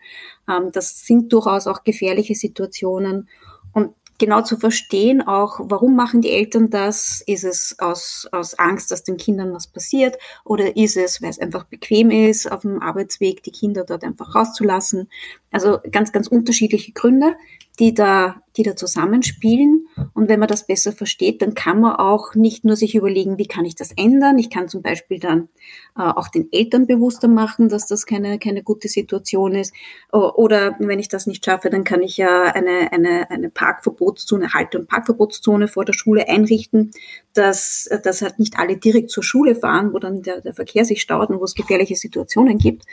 Ähm, 0.49 0.71
das 0.73 1.05
sind 1.07 1.33
durchaus 1.33 1.67
auch 1.67 1.85
gefährliche 1.85 2.35
Situationen. 2.35 3.29
und 3.73 3.95
genau 4.21 4.43
zu 4.43 4.57
verstehen 4.57 5.27
auch, 5.27 5.59
warum 5.65 5.97
machen 5.97 6.21
die 6.21 6.31
Eltern 6.31 6.71
das? 6.71 7.23
Ist 7.27 7.43
es 7.43 7.75
aus, 7.81 8.29
aus 8.31 8.55
Angst, 8.55 8.93
dass 8.93 9.03
den 9.03 9.17
Kindern 9.17 9.53
was 9.53 9.67
passiert? 9.67 10.17
Oder 10.45 10.77
ist 10.77 10.97
es, 10.97 11.21
weil 11.21 11.31
es 11.31 11.41
einfach 11.41 11.65
bequem 11.65 12.13
ist, 12.13 12.53
auf 12.53 12.61
dem 12.61 12.81
Arbeitsweg 12.81 13.43
die 13.43 13.51
Kinder 13.51 13.85
dort 13.85 14.05
einfach 14.05 14.37
rauszulassen? 14.37 15.11
Also 15.51 15.79
ganz, 15.91 16.13
ganz 16.13 16.29
unterschiedliche 16.29 16.93
Gründe, 16.93 17.35
die 17.81 17.95
da, 17.95 18.43
die 18.57 18.63
da 18.63 18.77
zusammenspielen. 18.77 19.80
Und 20.15 20.29
wenn 20.29 20.41
man 20.41 20.49
das 20.49 20.67
besser 20.67 20.93
versteht, 20.93 21.43
dann 21.43 21.55
kann 21.55 21.81
man 21.81 21.97
auch 21.97 22.35
nicht 22.35 22.65
nur 22.65 22.77
sich 22.77 22.95
überlegen, 22.95 23.39
wie 23.39 23.47
kann 23.47 23.65
ich 23.65 23.75
das 23.75 23.93
ändern? 23.93 24.39
Ich 24.39 24.51
kann 24.51 24.69
zum 24.69 24.83
Beispiel 24.83 25.19
dann 25.19 25.49
äh, 25.97 26.03
auch 26.03 26.29
den 26.29 26.49
Eltern 26.53 26.87
bewusster 26.87 27.29
machen, 27.29 27.69
dass 27.69 27.87
das 27.87 28.07
keine, 28.07 28.39
keine 28.39 28.63
gute 28.63 28.89
Situation 28.89 29.55
ist. 29.55 29.75
Oder 30.13 30.77
wenn 30.79 30.99
ich 30.99 31.09
das 31.09 31.27
nicht 31.27 31.45
schaffe, 31.45 31.71
dann 31.71 31.85
kann 31.85 32.03
ich 32.03 32.17
ja 32.17 32.45
eine, 32.45 32.93
eine, 32.93 33.31
eine 33.31 33.51
Parkverbotszone, 33.51 34.53
Halt- 34.53 34.75
und 34.75 34.89
Parkverbotszone 34.89 35.69
vor 35.69 35.85
der 35.85 35.93
Schule 35.93 36.29
einrichten, 36.29 36.91
dass, 37.35 37.89
dass 38.03 38.23
halt 38.23 38.39
nicht 38.39 38.59
alle 38.59 38.77
direkt 38.77 39.11
zur 39.11 39.23
Schule 39.23 39.55
fahren, 39.55 39.93
wo 39.93 39.99
dann 39.99 40.23
der, 40.23 40.41
der 40.41 40.55
Verkehr 40.55 40.85
sich 40.85 41.01
staut 41.01 41.31
und 41.31 41.41
wo 41.41 41.45
es 41.45 41.55
gefährliche 41.55 41.97
Situationen 41.97 42.59
gibt. 42.59 42.85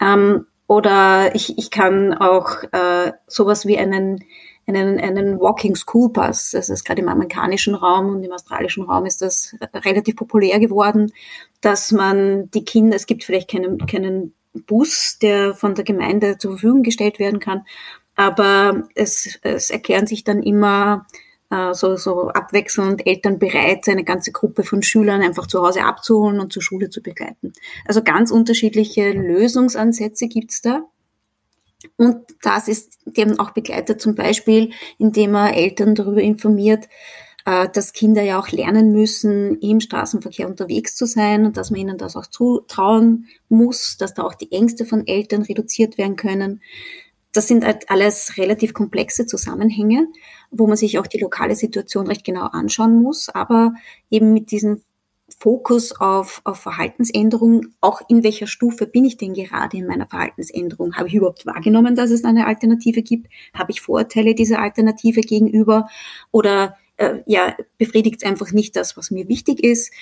Ähm, 0.00 0.46
oder 0.70 1.34
ich, 1.34 1.58
ich 1.58 1.72
kann 1.72 2.14
auch 2.14 2.62
äh, 2.70 3.12
sowas 3.26 3.66
wie 3.66 3.76
einen, 3.76 4.22
einen, 4.76 4.98
einen 4.98 5.40
Walking 5.40 5.76
School 5.76 6.12
Pass, 6.12 6.50
das 6.52 6.68
ist 6.68 6.84
gerade 6.84 7.02
im 7.02 7.08
amerikanischen 7.08 7.74
Raum 7.74 8.10
und 8.10 8.24
im 8.24 8.32
australischen 8.32 8.84
Raum 8.84 9.06
ist 9.06 9.22
das 9.22 9.56
relativ 9.74 10.16
populär 10.16 10.58
geworden, 10.58 11.12
dass 11.60 11.92
man 11.92 12.50
die 12.50 12.64
Kinder, 12.64 12.96
es 12.96 13.06
gibt 13.06 13.24
vielleicht 13.24 13.50
keinen, 13.50 13.78
keinen 13.86 14.34
Bus, 14.52 15.18
der 15.20 15.54
von 15.54 15.74
der 15.74 15.84
Gemeinde 15.84 16.38
zur 16.38 16.52
Verfügung 16.52 16.82
gestellt 16.82 17.18
werden 17.18 17.40
kann, 17.40 17.64
aber 18.16 18.88
es, 18.94 19.38
es 19.42 19.70
erklären 19.70 20.06
sich 20.06 20.24
dann 20.24 20.42
immer 20.42 21.06
äh, 21.50 21.74
so, 21.74 21.96
so 21.96 22.28
abwechselnd 22.28 23.06
Eltern 23.06 23.38
bereit, 23.38 23.88
eine 23.88 24.04
ganze 24.04 24.32
Gruppe 24.32 24.62
von 24.62 24.82
Schülern 24.82 25.20
einfach 25.20 25.46
zu 25.46 25.62
Hause 25.62 25.84
abzuholen 25.84 26.40
und 26.40 26.52
zur 26.52 26.62
Schule 26.62 26.90
zu 26.90 27.02
begleiten. 27.02 27.52
Also 27.86 28.02
ganz 28.02 28.30
unterschiedliche 28.30 29.12
Lösungsansätze 29.12 30.28
gibt's 30.28 30.62
da. 30.62 30.84
Und 31.96 32.24
das 32.42 32.68
ist 32.68 32.98
dem 33.04 33.38
auch 33.38 33.50
begleitet 33.50 34.00
zum 34.00 34.14
Beispiel, 34.14 34.72
indem 34.98 35.34
er 35.34 35.54
Eltern 35.54 35.94
darüber 35.94 36.20
informiert, 36.20 36.88
äh, 37.46 37.68
dass 37.72 37.92
Kinder 37.92 38.22
ja 38.22 38.38
auch 38.38 38.48
lernen 38.48 38.92
müssen, 38.92 39.58
im 39.60 39.80
Straßenverkehr 39.80 40.46
unterwegs 40.46 40.94
zu 40.94 41.06
sein 41.06 41.46
und 41.46 41.56
dass 41.56 41.70
man 41.70 41.80
ihnen 41.80 41.98
das 41.98 42.16
auch 42.16 42.26
zutrauen 42.26 43.28
muss, 43.48 43.96
dass 43.96 44.14
da 44.14 44.22
auch 44.22 44.34
die 44.34 44.52
Ängste 44.52 44.84
von 44.84 45.06
Eltern 45.06 45.42
reduziert 45.42 45.98
werden 45.98 46.16
können. 46.16 46.60
Das 47.32 47.48
sind 47.48 47.64
halt 47.64 47.88
alles 47.90 48.36
relativ 48.36 48.74
komplexe 48.74 49.24
Zusammenhänge 49.24 50.08
wo 50.50 50.66
man 50.66 50.76
sich 50.76 50.98
auch 50.98 51.06
die 51.06 51.20
lokale 51.20 51.54
Situation 51.54 52.06
recht 52.06 52.24
genau 52.24 52.46
anschauen 52.46 53.02
muss, 53.02 53.28
aber 53.28 53.72
eben 54.10 54.32
mit 54.32 54.50
diesem 54.50 54.82
Fokus 55.40 55.98
auf, 55.98 56.42
auf 56.44 56.60
Verhaltensänderung, 56.60 57.68
auch 57.80 58.02
in 58.08 58.22
welcher 58.22 58.46
Stufe 58.46 58.86
bin 58.86 59.06
ich 59.06 59.16
denn 59.16 59.32
gerade 59.32 59.78
in 59.78 59.86
meiner 59.86 60.06
Verhaltensänderung? 60.06 60.96
Habe 60.96 61.08
ich 61.08 61.14
überhaupt 61.14 61.46
wahrgenommen, 61.46 61.96
dass 61.96 62.10
es 62.10 62.24
eine 62.24 62.46
Alternative 62.46 63.00
gibt? 63.00 63.28
Habe 63.54 63.72
ich 63.72 63.80
Vorurteile 63.80 64.34
dieser 64.34 64.60
Alternative 64.60 65.22
gegenüber? 65.22 65.88
Oder 66.30 66.76
äh, 66.98 67.22
ja, 67.24 67.56
befriedigt 67.78 68.22
es 68.22 68.28
einfach 68.28 68.52
nicht 68.52 68.76
das, 68.76 68.98
was 68.98 69.10
mir 69.10 69.28
wichtig 69.28 69.64
ist? 69.64 69.94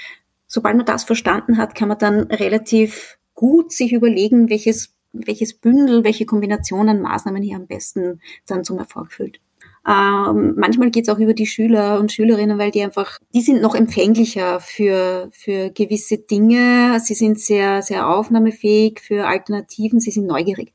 Sobald 0.49 0.76
man 0.76 0.86
das 0.86 1.05
verstanden 1.05 1.57
hat, 1.57 1.76
kann 1.76 1.86
man 1.86 1.99
dann 1.99 2.22
relativ 2.22 3.16
gut 3.34 3.70
sich 3.70 3.93
überlegen, 3.93 4.51
welches, 4.51 4.93
welches 5.12 5.55
Bündel, 5.55 6.03
welche 6.03 6.26
Kombinationen 6.26 7.01
Maßnahmen 7.01 7.45
hier 7.45 7.55
am 7.55 7.68
besten 7.68 8.20
dann 8.47 8.64
zum 8.64 8.78
Erfolg 8.78 9.12
führt. 9.12 9.39
Ähm, 9.89 10.55
manchmal 10.57 10.91
geht 10.91 11.09
es 11.09 11.14
auch 11.14 11.18
über 11.18 11.32
die 11.32 11.47
Schüler 11.47 11.99
und 11.99 12.12
Schülerinnen, 12.12 12.59
weil 12.59 12.70
die 12.70 12.82
einfach, 12.82 13.18
die 13.32 13.41
sind 13.41 13.62
noch 13.62 13.74
empfänglicher 13.74 14.61
für, 14.61 15.30
für 15.32 15.70
gewisse 15.70 16.18
Dinge. 16.18 17.01
Sie 17.01 17.14
sind 17.14 17.41
sehr, 17.41 17.80
sehr 17.80 18.09
aufnahmefähig 18.09 19.01
für 19.01 19.26
Alternativen. 19.26 19.99
Sie 19.99 20.11
sind 20.11 20.26
neugierig. 20.26 20.74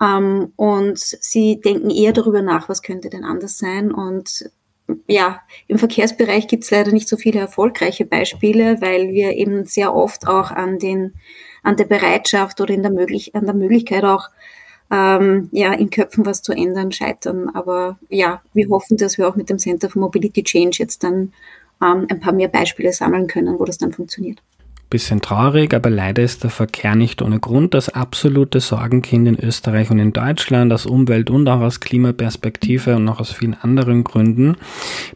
Ähm, 0.00 0.52
und 0.56 0.98
sie 0.98 1.60
denken 1.60 1.90
eher 1.90 2.14
darüber 2.14 2.40
nach, 2.40 2.70
was 2.70 2.82
könnte 2.82 3.10
denn 3.10 3.24
anders 3.24 3.58
sein. 3.58 3.92
Und 3.92 4.50
ja, 5.06 5.40
im 5.68 5.78
Verkehrsbereich 5.78 6.48
gibt 6.48 6.64
es 6.64 6.70
leider 6.70 6.92
nicht 6.92 7.08
so 7.08 7.18
viele 7.18 7.40
erfolgreiche 7.40 8.06
Beispiele, 8.06 8.80
weil 8.80 9.12
wir 9.12 9.36
eben 9.36 9.66
sehr 9.66 9.94
oft 9.94 10.26
auch 10.26 10.50
an 10.50 10.78
den 10.78 11.14
an 11.62 11.76
der 11.76 11.84
Bereitschaft 11.84 12.58
oder 12.62 12.72
in 12.72 12.82
der 12.82 12.90
möglich 12.90 13.34
an 13.34 13.44
der 13.44 13.54
Möglichkeit 13.54 14.04
auch 14.04 14.30
ähm, 14.90 15.48
ja, 15.52 15.72
in 15.72 15.90
Köpfen 15.90 16.26
was 16.26 16.42
zu 16.42 16.52
ändern, 16.52 16.92
scheitern. 16.92 17.50
Aber 17.50 17.98
ja, 18.08 18.42
wir 18.52 18.68
hoffen, 18.68 18.96
dass 18.96 19.18
wir 19.18 19.28
auch 19.28 19.36
mit 19.36 19.50
dem 19.50 19.58
Center 19.58 19.88
for 19.88 20.00
Mobility 20.00 20.42
Change 20.42 20.78
jetzt 20.78 21.04
dann 21.04 21.32
ähm, 21.82 22.06
ein 22.08 22.20
paar 22.20 22.32
mehr 22.32 22.48
Beispiele 22.48 22.92
sammeln 22.92 23.26
können, 23.26 23.58
wo 23.58 23.64
das 23.64 23.78
dann 23.78 23.92
funktioniert. 23.92 24.42
Bisschen 24.90 25.20
traurig, 25.20 25.72
aber 25.72 25.88
leider 25.88 26.24
ist 26.24 26.42
der 26.42 26.50
Verkehr 26.50 26.96
nicht 26.96 27.22
ohne 27.22 27.38
Grund 27.38 27.74
das 27.74 27.90
absolute 27.90 28.58
Sorgenkind 28.58 29.28
in 29.28 29.38
Österreich 29.38 29.88
und 29.92 30.00
in 30.00 30.12
Deutschland, 30.12 30.72
aus 30.72 30.84
Umwelt- 30.84 31.30
und 31.30 31.46
auch 31.46 31.60
aus 31.60 31.78
Klimaperspektive 31.78 32.96
und 32.96 33.04
noch 33.04 33.20
aus 33.20 33.30
vielen 33.30 33.54
anderen 33.54 34.02
Gründen. 34.02 34.56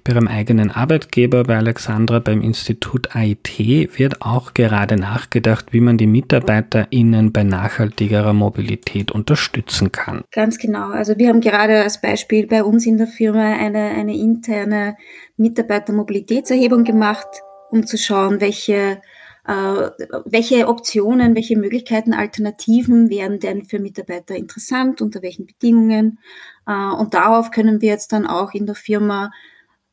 Bei 0.04 0.12
ihrem 0.12 0.28
eigenen 0.28 0.70
Arbeitgeber, 0.70 1.42
bei 1.42 1.56
Alexandra 1.56 2.20
beim 2.20 2.40
Institut 2.40 3.16
AIT, 3.16 3.58
wird 3.98 4.22
auch 4.22 4.54
gerade 4.54 4.94
nachgedacht, 4.94 5.72
wie 5.72 5.80
man 5.80 5.98
die 5.98 6.06
MitarbeiterInnen 6.06 7.32
bei 7.32 7.42
nachhaltigerer 7.42 8.32
Mobilität 8.32 9.10
unterstützen 9.10 9.90
kann. 9.90 10.22
Ganz 10.30 10.58
genau. 10.58 10.90
Also 10.90 11.18
wir 11.18 11.30
haben 11.30 11.40
gerade 11.40 11.82
als 11.82 12.00
Beispiel 12.00 12.46
bei 12.46 12.62
uns 12.62 12.86
in 12.86 12.96
der 12.96 13.08
Firma 13.08 13.54
eine, 13.54 13.90
eine 13.90 14.16
interne 14.16 14.96
Mitarbeitermobilitätserhebung 15.36 16.84
gemacht, 16.84 17.26
um 17.72 17.84
zu 17.84 17.98
schauen, 17.98 18.40
welche 18.40 18.98
welche 19.46 20.68
Optionen, 20.68 21.34
welche 21.34 21.56
Möglichkeiten, 21.56 22.14
Alternativen 22.14 23.10
wären 23.10 23.40
denn 23.40 23.62
für 23.62 23.78
Mitarbeiter 23.78 24.34
interessant, 24.34 25.02
unter 25.02 25.22
welchen 25.22 25.46
Bedingungen. 25.46 26.18
Äh, 26.66 26.72
und 26.72 27.14
darauf 27.14 27.50
können 27.50 27.82
wir 27.82 27.90
jetzt 27.90 28.12
dann 28.12 28.26
auch 28.26 28.54
in 28.54 28.66
der 28.66 28.74
Firma 28.74 29.30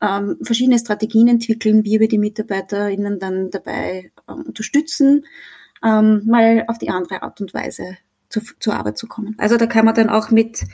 ähm, 0.00 0.38
verschiedene 0.42 0.78
Strategien 0.78 1.28
entwickeln, 1.28 1.84
wie 1.84 2.00
wir 2.00 2.08
die 2.08 2.18
MitarbeiterInnen 2.18 3.18
dann 3.18 3.50
dabei 3.50 4.10
ähm, 4.28 4.44
unterstützen, 4.46 5.26
ähm, 5.84 6.22
mal 6.26 6.64
auf 6.68 6.78
die 6.78 6.88
andere 6.88 7.22
Art 7.22 7.40
und 7.40 7.52
Weise 7.52 7.98
zu, 8.30 8.40
zur 8.58 8.74
Arbeit 8.74 8.96
zu 8.96 9.06
kommen. 9.06 9.34
Also 9.38 9.58
da 9.58 9.66
kann 9.66 9.84
man 9.84 9.94
dann 9.94 10.10
auch 10.10 10.30
mit 10.30 10.64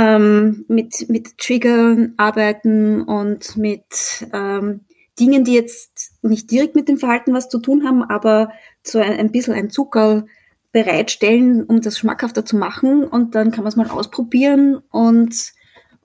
mit, 0.00 1.08
mit 1.08 1.38
Triggern 1.38 2.14
arbeiten 2.18 3.02
und 3.02 3.56
mit 3.56 4.28
ähm, 4.32 4.82
Dingen, 5.18 5.44
die 5.44 5.54
jetzt 5.54 6.12
nicht 6.22 6.50
direkt 6.50 6.74
mit 6.74 6.88
dem 6.88 6.98
Verhalten 6.98 7.34
was 7.34 7.48
zu 7.48 7.58
tun 7.58 7.84
haben, 7.86 8.02
aber 8.02 8.52
so 8.82 8.98
ein, 8.98 9.12
ein 9.18 9.32
bisschen 9.32 9.54
ein 9.54 9.70
Zucker 9.70 10.26
bereitstellen, 10.72 11.64
um 11.64 11.80
das 11.80 11.98
schmackhafter 11.98 12.44
zu 12.44 12.56
machen. 12.56 13.04
Und 13.04 13.34
dann 13.34 13.50
kann 13.50 13.64
man 13.64 13.68
es 13.68 13.76
mal 13.76 13.90
ausprobieren 13.90 14.76
und, 14.90 15.52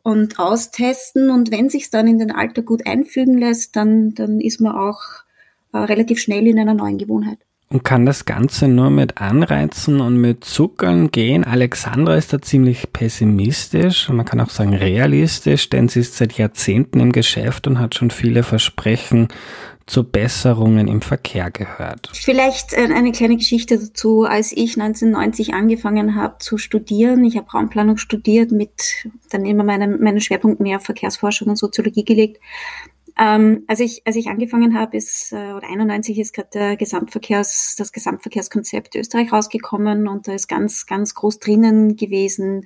und 0.04 0.40
austesten. 0.40 1.30
Und 1.30 1.52
wenn 1.52 1.70
sich 1.70 1.90
dann 1.90 2.08
in 2.08 2.20
den 2.20 2.32
Alltag 2.32 2.66
gut 2.66 2.86
einfügen 2.88 3.38
lässt, 3.38 3.76
dann, 3.76 4.14
dann 4.14 4.40
ist 4.40 4.62
man 4.62 4.76
auch 4.76 5.02
äh, 5.74 5.80
relativ 5.80 6.20
schnell 6.20 6.48
in 6.48 6.60
einer 6.60 6.74
neuen 6.74 6.98
Gewohnheit. 6.98 7.40
Und 7.74 7.84
kann 7.84 8.06
das 8.06 8.26
Ganze 8.26 8.68
nur 8.68 8.92
mit 8.92 9.18
Anreizen 9.18 10.00
und 10.00 10.18
mit 10.18 10.46
Zuckern 10.46 11.10
gehen? 11.10 11.44
Alexandra 11.44 12.16
ist 12.16 12.32
da 12.32 12.40
ziemlich 12.40 12.94
pessimistisch, 12.94 14.10
man 14.10 14.26
kann 14.26 14.40
auch 14.40 14.52
sagen 14.52 14.76
realistisch, 14.76 15.72
denn 15.72 15.90
sie 15.90 16.02
ist 16.02 16.16
seit 16.16 16.34
Jahrzehnten 16.34 17.00
im 17.00 17.12
Geschäft 17.12 17.66
und 17.66 17.80
hat 17.80 17.96
schon 17.96 18.12
viele 18.12 18.44
Versprechen 18.44 19.30
zu 19.88 20.04
Besserungen 20.04 20.88
im 20.88 21.02
Verkehr 21.02 21.50
gehört. 21.50 22.12
Vielleicht 22.14 22.74
äh, 22.74 22.90
eine 22.94 23.12
kleine 23.12 23.38
Geschichte 23.38 23.80
dazu. 23.80 24.24
Als 24.24 24.52
ich 24.52 24.80
1990 24.80 25.56
angefangen 25.56 26.16
habe 26.16 26.38
zu 26.38 26.60
studieren, 26.60 27.26
ich 27.26 27.38
habe 27.38 27.50
Raumplanung 27.50 27.98
studiert, 27.98 28.52
mit 28.52 29.08
dann 29.32 29.46
immer 29.46 29.64
meinen, 29.64 30.02
meinen 30.02 30.22
Schwerpunkt 30.22 30.60
mehr 30.60 30.78
auf 30.78 30.86
Verkehrsforschung 30.86 31.50
und 31.50 31.58
Soziologie 31.58 32.06
gelegt, 32.06 32.40
ähm, 33.20 33.64
als 33.68 33.80
ich 33.80 34.02
als 34.06 34.16
ich 34.16 34.28
angefangen 34.28 34.78
habe, 34.78 34.98
ist 34.98 35.32
äh, 35.32 35.54
oder 35.54 35.68
91 35.70 36.18
ist 36.20 36.34
gerade 36.34 36.50
der 36.54 36.78
Gesamtverkehrs 36.78 37.76
das 37.78 37.92
Gesamtverkehrskonzept 37.92 38.96
Österreich 38.96 39.32
rausgekommen 39.32 40.08
und 40.08 40.28
da 40.28 40.34
ist 40.34 40.48
ganz 40.48 40.86
ganz 40.86 41.14
groß 41.16 41.40
drinnen 41.40 41.96
gewesen. 41.96 42.66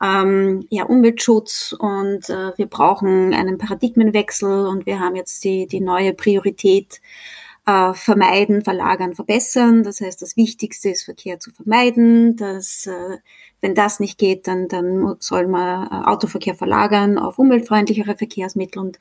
Ähm, 0.00 0.64
ja, 0.70 0.84
Umweltschutz 0.84 1.74
und 1.76 2.30
äh, 2.30 2.56
wir 2.56 2.66
brauchen 2.66 3.34
einen 3.34 3.58
Paradigmenwechsel 3.58 4.66
und 4.66 4.86
wir 4.86 5.00
haben 5.00 5.16
jetzt 5.16 5.42
die, 5.42 5.66
die 5.66 5.80
neue 5.80 6.14
Priorität 6.14 7.00
äh, 7.68 7.92
vermeiden, 7.94 8.62
verlagern, 8.62 9.14
verbessern. 9.14 9.82
Das 9.82 10.00
heißt, 10.00 10.22
das 10.22 10.36
Wichtigste 10.36 10.88
ist 10.90 11.04
Verkehr 11.04 11.38
zu 11.38 11.50
vermeiden. 11.50 12.36
Dass, 12.36 12.86
äh, 12.86 13.18
wenn 13.60 13.74
das 13.74 13.98
nicht 14.00 14.18
geht, 14.18 14.46
dann, 14.46 14.68
dann 14.68 15.16
soll 15.18 15.48
man 15.48 15.86
äh, 15.86 16.08
Autoverkehr 16.08 16.54
verlagern 16.54 17.18
auf 17.18 17.38
umweltfreundlichere 17.38 18.16
Verkehrsmittel. 18.16 18.80
Und 18.80 18.98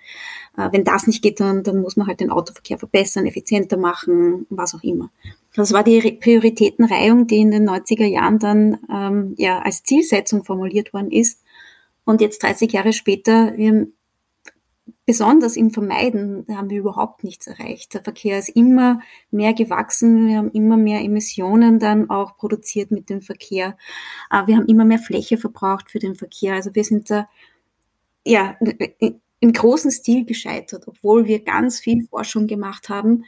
äh, 0.58 0.70
wenn 0.72 0.84
das 0.84 1.08
nicht 1.08 1.22
geht, 1.22 1.40
dann, 1.40 1.64
dann 1.64 1.82
muss 1.82 1.96
man 1.96 2.08
halt 2.08 2.20
den 2.20 2.32
Autoverkehr 2.32 2.78
verbessern, 2.78 3.26
effizienter 3.26 3.78
machen, 3.78 4.48
was 4.50 4.74
auch 4.74 4.84
immer. 4.84 5.10
Das 5.56 5.74
war 5.74 5.84
die 5.84 6.12
Prioritätenreihung, 6.12 7.28
die 7.28 7.38
in 7.38 7.52
den 7.52 7.70
90er 7.70 8.06
Jahren 8.06 8.40
dann 8.40 8.80
ähm, 8.92 9.34
ja 9.38 9.60
als 9.60 9.84
Zielsetzung 9.84 10.44
formuliert 10.44 10.94
worden 10.94 11.12
ist. 11.12 11.42
Und 12.06 12.22
jetzt 12.22 12.42
30 12.44 12.72
Jahre 12.72 12.94
später, 12.94 13.54
wir 13.58 13.88
besonders 15.08 15.56
im 15.56 15.72
Vermeiden 15.72 16.46
haben 16.50 16.70
wir 16.70 16.80
überhaupt 16.80 17.24
nichts 17.24 17.48
erreicht. 17.48 17.94
Der 17.94 18.04
Verkehr 18.04 18.38
ist 18.38 18.50
immer 18.50 19.00
mehr 19.32 19.54
gewachsen, 19.54 20.28
wir 20.28 20.38
haben 20.38 20.52
immer 20.52 20.76
mehr 20.76 21.02
Emissionen 21.02 21.80
dann 21.80 22.10
auch 22.10 22.36
produziert 22.36 22.92
mit 22.92 23.10
dem 23.10 23.22
Verkehr. 23.22 23.78
Äh, 24.30 24.46
wir 24.46 24.58
haben 24.58 24.68
immer 24.68 24.86
mehr 24.86 25.00
Fläche 25.00 25.38
verbraucht 25.38 25.90
für 25.90 26.00
den 26.00 26.16
Verkehr. 26.16 26.56
Also 26.56 26.76
wir 26.76 26.84
sind 26.84 27.10
da 27.10 27.28
ja 28.26 28.58
im 29.40 29.54
großen 29.54 29.92
Stil 29.92 30.26
gescheitert, 30.26 30.84
obwohl 30.88 31.26
wir 31.26 31.42
ganz 31.42 31.80
viel 31.80 32.06
Forschung 32.10 32.46
gemacht 32.46 32.90
haben. 32.90 33.24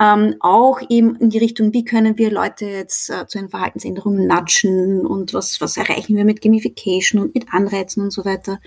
Ähm, 0.00 0.36
auch 0.40 0.80
eben 0.88 1.16
in 1.16 1.28
die 1.28 1.38
Richtung, 1.38 1.74
wie 1.74 1.84
können 1.84 2.16
wir 2.16 2.30
Leute 2.30 2.64
jetzt 2.66 3.10
äh, 3.10 3.26
zu 3.26 3.38
einer 3.38 3.48
Verhaltensänderung 3.48 4.26
natschen 4.26 5.04
und 5.04 5.34
was, 5.34 5.60
was 5.60 5.76
erreichen 5.76 6.16
wir 6.16 6.24
mit 6.24 6.40
Gamification 6.40 7.20
und 7.20 7.34
mit 7.34 7.52
Anreizen 7.52 8.04
und 8.04 8.12
so 8.12 8.24
weiter. 8.24 8.60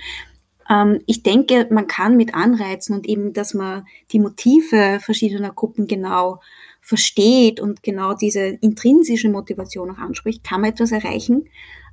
Ähm, 0.72 1.02
ich 1.06 1.22
denke, 1.22 1.68
man 1.70 1.88
kann 1.88 2.16
mit 2.16 2.34
Anreizen 2.34 2.96
und 2.96 3.08
eben, 3.08 3.34
dass 3.34 3.54
man 3.54 3.86
die 4.12 4.20
Motive 4.20 5.00
verschiedener 5.02 5.52
Gruppen 5.52 5.86
genau 5.86 6.40
versteht 6.80 7.60
und 7.60 7.84
genau 7.84 8.14
diese 8.14 8.40
intrinsische 8.62 9.30
Motivation 9.30 9.92
auch 9.92 9.98
anspricht, 9.98 10.44
kann 10.44 10.62
man 10.62 10.72
etwas 10.72 10.92
erreichen. 10.92 11.50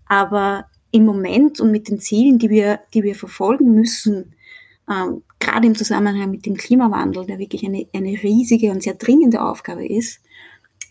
Aber 0.07 0.66
im 0.91 1.05
Moment 1.05 1.61
und 1.61 1.70
mit 1.70 1.89
den 1.89 1.99
Zielen, 1.99 2.39
die 2.39 2.49
wir, 2.49 2.81
die 2.95 3.03
wir 3.03 3.14
verfolgen 3.14 3.74
müssen, 3.74 4.35
ähm, 4.89 5.22
gerade 5.39 5.66
im 5.66 5.74
Zusammenhang 5.74 6.31
mit 6.31 6.47
dem 6.47 6.57
Klimawandel, 6.57 7.26
der 7.26 7.39
wirklich 7.39 7.66
eine, 7.66 7.87
eine 7.93 8.22
riesige 8.22 8.70
und 8.70 8.83
sehr 8.83 8.95
dringende 8.95 9.43
Aufgabe 9.43 9.87
ist, 9.87 10.22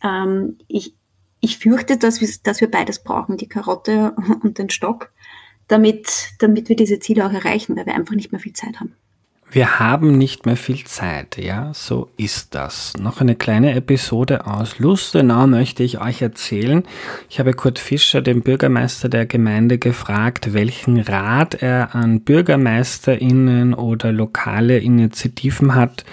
ähm, 0.04 0.58
ich, 0.68 0.94
ich 1.40 1.58
fürchte, 1.58 1.98
dass 1.98 2.22
wir, 2.22 2.30
dass 2.44 2.62
wir 2.62 2.70
beides 2.70 3.04
brauchen, 3.04 3.38
die 3.38 3.50
Karotte 3.50 4.14
und 4.44 4.60
den 4.60 4.70
Stock 4.70 5.12
damit, 5.68 6.30
damit 6.40 6.70
wir 6.70 6.76
diese 6.76 7.00
Ziele 7.00 7.26
auch 7.26 7.34
erreichen, 7.34 7.76
weil 7.76 7.86
wir 7.86 7.96
einfach 7.96 8.16
nicht 8.16 8.32
mehr 8.32 8.42
viel 8.42 8.54
Zeit 8.54 8.80
haben. 8.80 8.94
Wir 9.50 9.80
haben 9.80 10.18
nicht 10.18 10.46
mehr 10.46 10.58
viel 10.58 10.84
Zeit, 10.84 11.38
ja, 11.38 11.72
so 11.74 12.10
ist 12.18 12.54
das. 12.54 12.98
Noch 12.98 13.22
eine 13.22 13.34
kleine 13.36 13.76
Episode 13.76 14.46
aus 14.46 14.78
Lustenau 14.78 15.48
möchte 15.48 15.84
ich 15.84 16.02
euch 16.02 16.22
erzählen. 16.22 16.84
Ich 17.30 17.40
habe 17.40 17.54
Kurt 17.54 17.80
Fischer, 17.80 18.22
den 18.22 18.42
Bürgermeister 18.42 19.08
der 19.08 19.26
Gemeinde, 19.26 19.78
gefragt, 19.78 20.54
welchen 20.54 21.00
Rat 21.00 21.56
er 21.56 21.96
an 21.96 22.22
BürgermeisterInnen 22.22 23.74
oder 23.74 24.12
lokale 24.12 24.80
Initiativen 24.80 25.76
hat, 25.76 26.04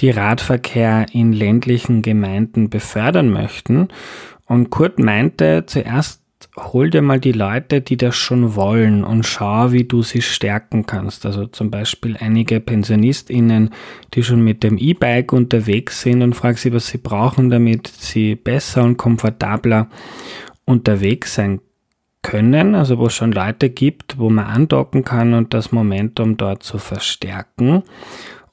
die 0.00 0.08
Radverkehr 0.10 1.04
in 1.12 1.34
ländlichen 1.34 2.00
Gemeinden 2.00 2.70
befördern 2.70 3.28
möchten. 3.28 3.88
Und 4.46 4.70
Kurt 4.70 4.98
meinte 4.98 5.64
zuerst 5.66 6.19
hol 6.72 6.90
dir 6.90 7.02
mal 7.02 7.20
die 7.20 7.32
Leute, 7.32 7.80
die 7.80 7.96
das 7.96 8.16
schon 8.16 8.54
wollen 8.54 9.04
und 9.04 9.26
schau, 9.26 9.72
wie 9.72 9.84
du 9.84 10.02
sie 10.02 10.22
stärken 10.22 10.86
kannst. 10.86 11.26
Also 11.26 11.46
zum 11.46 11.70
Beispiel 11.70 12.16
einige 12.18 12.60
PensionistInnen, 12.60 13.70
die 14.14 14.22
schon 14.22 14.42
mit 14.42 14.62
dem 14.62 14.78
E-Bike 14.78 15.32
unterwegs 15.32 16.02
sind 16.02 16.22
und 16.22 16.34
frag 16.34 16.58
sie, 16.58 16.72
was 16.72 16.88
sie 16.88 16.98
brauchen, 16.98 17.50
damit 17.50 17.86
sie 17.86 18.34
besser 18.34 18.84
und 18.84 18.96
komfortabler 18.96 19.88
unterwegs 20.64 21.34
sein 21.34 21.60
können. 22.22 22.74
Also 22.74 22.98
wo 22.98 23.06
es 23.06 23.14
schon 23.14 23.32
Leute 23.32 23.70
gibt, 23.70 24.18
wo 24.18 24.30
man 24.30 24.46
andocken 24.46 25.04
kann 25.04 25.34
und 25.34 25.54
das 25.54 25.72
Momentum 25.72 26.36
dort 26.36 26.62
zu 26.62 26.78
verstärken. 26.78 27.82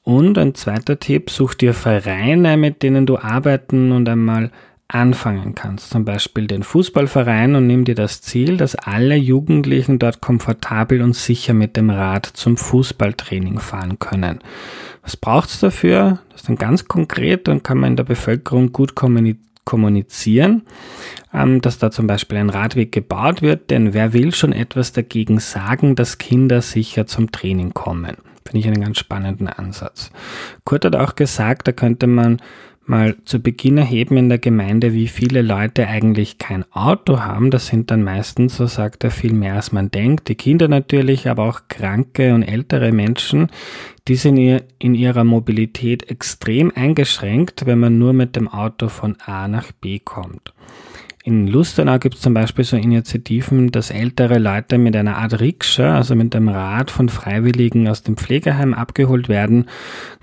Und 0.02 0.38
ein 0.38 0.54
zweiter 0.54 0.98
Tipp, 0.98 1.28
such 1.28 1.54
dir 1.54 1.74
Vereine, 1.74 2.56
mit 2.56 2.82
denen 2.82 3.04
du 3.04 3.18
arbeiten 3.18 3.92
und 3.92 4.08
einmal 4.08 4.50
anfangen 4.88 5.54
kannst, 5.54 5.90
zum 5.90 6.06
Beispiel 6.06 6.46
den 6.46 6.62
Fußballverein 6.62 7.54
und 7.54 7.66
nimm 7.66 7.84
dir 7.84 7.94
das 7.94 8.22
Ziel, 8.22 8.56
dass 8.56 8.74
alle 8.74 9.16
Jugendlichen 9.16 9.98
dort 9.98 10.22
komfortabel 10.22 11.02
und 11.02 11.14
sicher 11.14 11.52
mit 11.52 11.76
dem 11.76 11.90
Rad 11.90 12.24
zum 12.24 12.56
Fußballtraining 12.56 13.58
fahren 13.60 13.98
können. 13.98 14.40
Was 15.02 15.16
braucht's 15.16 15.60
dafür? 15.60 16.20
Das 16.30 16.40
ist 16.40 16.48
dann 16.48 16.56
ganz 16.56 16.88
konkret 16.88 17.50
und 17.50 17.64
kann 17.64 17.78
man 17.78 17.92
in 17.92 17.96
der 17.96 18.04
Bevölkerung 18.04 18.72
gut 18.72 18.94
kommunizieren, 18.94 20.62
ähm, 21.34 21.60
dass 21.60 21.78
da 21.78 21.90
zum 21.90 22.06
Beispiel 22.06 22.38
ein 22.38 22.50
Radweg 22.50 22.90
gebaut 22.90 23.42
wird, 23.42 23.68
denn 23.68 23.92
wer 23.92 24.14
will 24.14 24.34
schon 24.34 24.52
etwas 24.52 24.92
dagegen 24.92 25.38
sagen, 25.38 25.96
dass 25.96 26.16
Kinder 26.16 26.62
sicher 26.62 27.06
zum 27.06 27.30
Training 27.30 27.74
kommen? 27.74 28.16
Finde 28.46 28.60
ich 28.60 28.66
einen 28.66 28.80
ganz 28.80 28.98
spannenden 28.98 29.48
Ansatz. 29.48 30.10
Kurt 30.64 30.86
hat 30.86 30.96
auch 30.96 31.16
gesagt, 31.16 31.68
da 31.68 31.72
könnte 31.72 32.06
man 32.06 32.40
mal 32.88 33.16
zu 33.24 33.40
Beginn 33.40 33.78
erheben 33.78 34.16
in 34.16 34.28
der 34.28 34.38
Gemeinde, 34.38 34.92
wie 34.92 35.08
viele 35.08 35.42
Leute 35.42 35.86
eigentlich 35.86 36.38
kein 36.38 36.64
Auto 36.72 37.20
haben. 37.20 37.50
Das 37.50 37.66
sind 37.66 37.90
dann 37.90 38.02
meistens, 38.02 38.56
so 38.56 38.66
sagt 38.66 39.04
er, 39.04 39.10
viel 39.10 39.32
mehr 39.32 39.54
als 39.54 39.72
man 39.72 39.90
denkt. 39.90 40.28
Die 40.28 40.34
Kinder 40.34 40.68
natürlich, 40.68 41.28
aber 41.28 41.44
auch 41.44 41.62
kranke 41.68 42.34
und 42.34 42.42
ältere 42.42 42.92
Menschen, 42.92 43.48
die 44.08 44.16
sind 44.16 44.38
in 44.78 44.94
ihrer 44.94 45.24
Mobilität 45.24 46.10
extrem 46.10 46.72
eingeschränkt, 46.74 47.66
wenn 47.66 47.78
man 47.78 47.98
nur 47.98 48.12
mit 48.12 48.36
dem 48.36 48.48
Auto 48.48 48.88
von 48.88 49.16
A 49.24 49.48
nach 49.48 49.72
B 49.72 49.98
kommt. 49.98 50.54
In 51.28 51.46
Lustenau 51.46 51.98
gibt 51.98 52.14
es 52.14 52.22
zum 52.22 52.32
Beispiel 52.32 52.64
so 52.64 52.78
Initiativen, 52.78 53.70
dass 53.70 53.90
ältere 53.90 54.38
Leute 54.38 54.78
mit 54.78 54.96
einer 54.96 55.18
Art 55.18 55.40
Rikscha, 55.40 55.94
also 55.94 56.14
mit 56.14 56.34
einem 56.34 56.48
Rad 56.48 56.90
von 56.90 57.10
Freiwilligen 57.10 57.86
aus 57.86 58.02
dem 58.02 58.16
Pflegeheim 58.16 58.72
abgeholt 58.72 59.28
werden, 59.28 59.66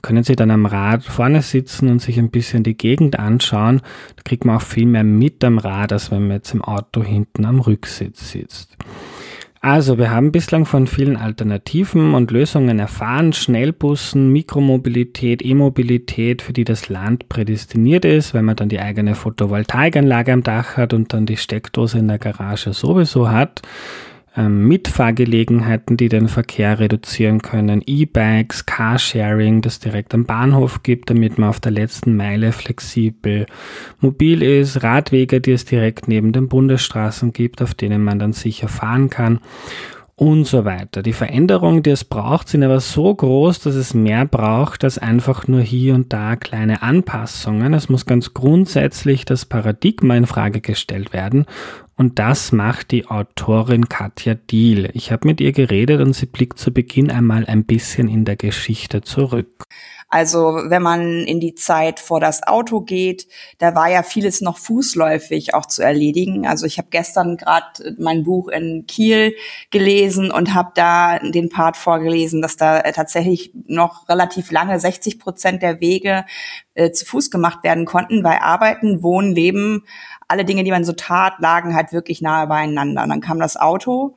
können 0.01 0.23
sie 0.23 0.35
dann 0.35 0.49
am 0.49 0.65
Rad 0.65 1.03
vorne 1.03 1.43
sitzen 1.43 1.89
und 1.89 2.01
sich 2.01 2.17
ein 2.17 2.31
bisschen 2.31 2.63
die 2.63 2.75
Gegend 2.75 3.19
anschauen. 3.19 3.81
Da 4.15 4.23
kriegt 4.23 4.45
man 4.45 4.55
auch 4.55 4.63
viel 4.63 4.87
mehr 4.87 5.03
mit 5.03 5.43
am 5.43 5.59
Rad, 5.59 5.93
als 5.93 6.09
wenn 6.09 6.23
man 6.23 6.37
jetzt 6.37 6.55
im 6.55 6.63
Auto 6.63 7.03
hinten 7.03 7.45
am 7.45 7.59
Rücksitz 7.59 8.31
sitzt. 8.31 8.75
Also, 9.65 9.97
wir 9.97 10.11
haben 10.11 10.31
bislang 10.31 10.65
von 10.67 10.85
vielen 10.85 11.17
Alternativen 11.17 12.13
und 12.13 12.29
Lösungen 12.29 12.77
erfahren. 12.77 13.33
Schnellbussen, 13.33 14.31
Mikromobilität, 14.31 15.43
E-Mobilität, 15.43 16.43
für 16.43 16.53
die 16.53 16.65
das 16.65 16.87
Land 16.87 17.29
prädestiniert 17.29 18.05
ist, 18.05 18.35
wenn 18.35 18.45
man 18.45 18.55
dann 18.55 18.69
die 18.69 18.79
eigene 18.79 19.15
Photovoltaikanlage 19.15 20.33
am 20.33 20.43
Dach 20.43 20.77
hat 20.77 20.93
und 20.93 21.13
dann 21.13 21.25
die 21.25 21.37
Steckdose 21.37 21.97
in 21.97 22.07
der 22.07 22.19
Garage 22.19 22.73
sowieso 22.73 23.31
hat 23.31 23.63
ähm, 24.37 24.67
Mitfahrgelegenheiten, 24.67 25.97
die 25.97 26.09
den 26.09 26.27
Verkehr 26.27 26.79
reduzieren 26.79 27.41
können, 27.41 27.81
E-Bikes, 27.85 28.65
Carsharing, 28.65 29.61
das 29.61 29.79
direkt 29.79 30.13
am 30.13 30.25
Bahnhof 30.25 30.83
gibt, 30.83 31.09
damit 31.09 31.37
man 31.37 31.49
auf 31.49 31.59
der 31.59 31.71
letzten 31.71 32.15
Meile 32.15 32.51
flexibel 32.51 33.45
mobil 33.99 34.43
ist, 34.43 34.83
Radwege, 34.83 35.41
die 35.41 35.51
es 35.51 35.65
direkt 35.65 36.07
neben 36.07 36.33
den 36.33 36.49
Bundesstraßen 36.49 37.33
gibt, 37.33 37.61
auf 37.61 37.73
denen 37.73 38.03
man 38.03 38.19
dann 38.19 38.33
sicher 38.33 38.67
fahren 38.67 39.09
kann 39.09 39.39
und 40.17 40.45
so 40.45 40.63
weiter. 40.63 41.03
Die 41.03 41.13
Veränderungen, 41.13 41.83
die 41.83 41.89
es 41.89 42.05
braucht, 42.05 42.47
sind 42.47 42.63
aber 42.63 42.79
so 42.79 43.13
groß, 43.13 43.59
dass 43.59 43.75
es 43.75 43.93
mehr 43.93 44.25
braucht 44.25 44.85
als 44.85 44.97
einfach 44.97 45.47
nur 45.47 45.59
hier 45.59 45.93
und 45.93 46.13
da 46.13 46.37
kleine 46.37 46.81
Anpassungen. 46.81 47.73
Es 47.73 47.89
muss 47.89 48.05
ganz 48.05 48.33
grundsätzlich 48.33 49.25
das 49.25 49.45
Paradigma 49.45 50.15
in 50.15 50.25
Frage 50.25 50.61
gestellt 50.61 51.11
werden 51.11 51.45
und 51.97 52.19
das 52.19 52.51
macht 52.51 52.91
die 52.91 53.07
Autorin 53.07 53.87
Katja 53.87 54.35
Diel. 54.35 54.89
Ich 54.93 55.11
habe 55.11 55.27
mit 55.27 55.39
ihr 55.39 55.53
geredet 55.53 56.01
und 56.01 56.13
sie 56.13 56.25
blickt 56.25 56.59
zu 56.59 56.73
Beginn 56.73 57.09
einmal 57.09 57.45
ein 57.45 57.63
bisschen 57.63 58.09
in 58.09 58.25
der 58.25 58.35
Geschichte 58.35 59.01
zurück. 59.01 59.63
Also 60.15 60.61
wenn 60.67 60.81
man 60.81 61.25
in 61.25 61.41
die 61.41 61.55
Zeit 61.55 61.99
vor 61.99 62.21
das 62.21 62.41
Auto 62.47 62.79
geht, 62.79 63.27
da 63.57 63.75
war 63.75 63.91
ja 63.91 64.01
vieles 64.01 64.39
noch 64.39 64.57
fußläufig 64.57 65.53
auch 65.53 65.65
zu 65.65 65.81
erledigen. 65.81 66.47
Also 66.47 66.65
ich 66.65 66.77
habe 66.77 66.87
gestern 66.89 67.35
gerade 67.35 67.97
mein 67.97 68.23
Buch 68.23 68.47
in 68.47 68.85
Kiel 68.87 69.35
gelesen 69.71 70.31
und 70.31 70.53
habe 70.53 70.71
da 70.73 71.19
den 71.19 71.49
Part 71.49 71.75
vorgelesen, 71.75 72.41
dass 72.41 72.55
da 72.55 72.79
tatsächlich 72.93 73.51
noch 73.67 74.07
relativ 74.07 74.51
lange 74.51 74.79
60 74.79 75.19
Prozent 75.19 75.61
der 75.61 75.81
Wege 75.81 76.23
äh, 76.75 76.91
zu 76.91 77.05
Fuß 77.05 77.29
gemacht 77.29 77.65
werden 77.65 77.83
konnten, 77.83 78.23
weil 78.23 78.37
Arbeiten, 78.37 79.03
Wohnen, 79.03 79.35
Leben 79.35 79.83
alle 80.29 80.45
Dinge, 80.45 80.63
die 80.63 80.71
man 80.71 80.85
so 80.85 80.93
tat, 80.93 81.39
lagen 81.39 81.75
halt 81.75 81.91
wirklich 81.91 82.21
nahe 82.21 82.47
beieinander. 82.47 83.03
Und 83.03 83.09
dann 83.09 83.19
kam 83.19 83.37
das 83.37 83.57
Auto. 83.57 84.15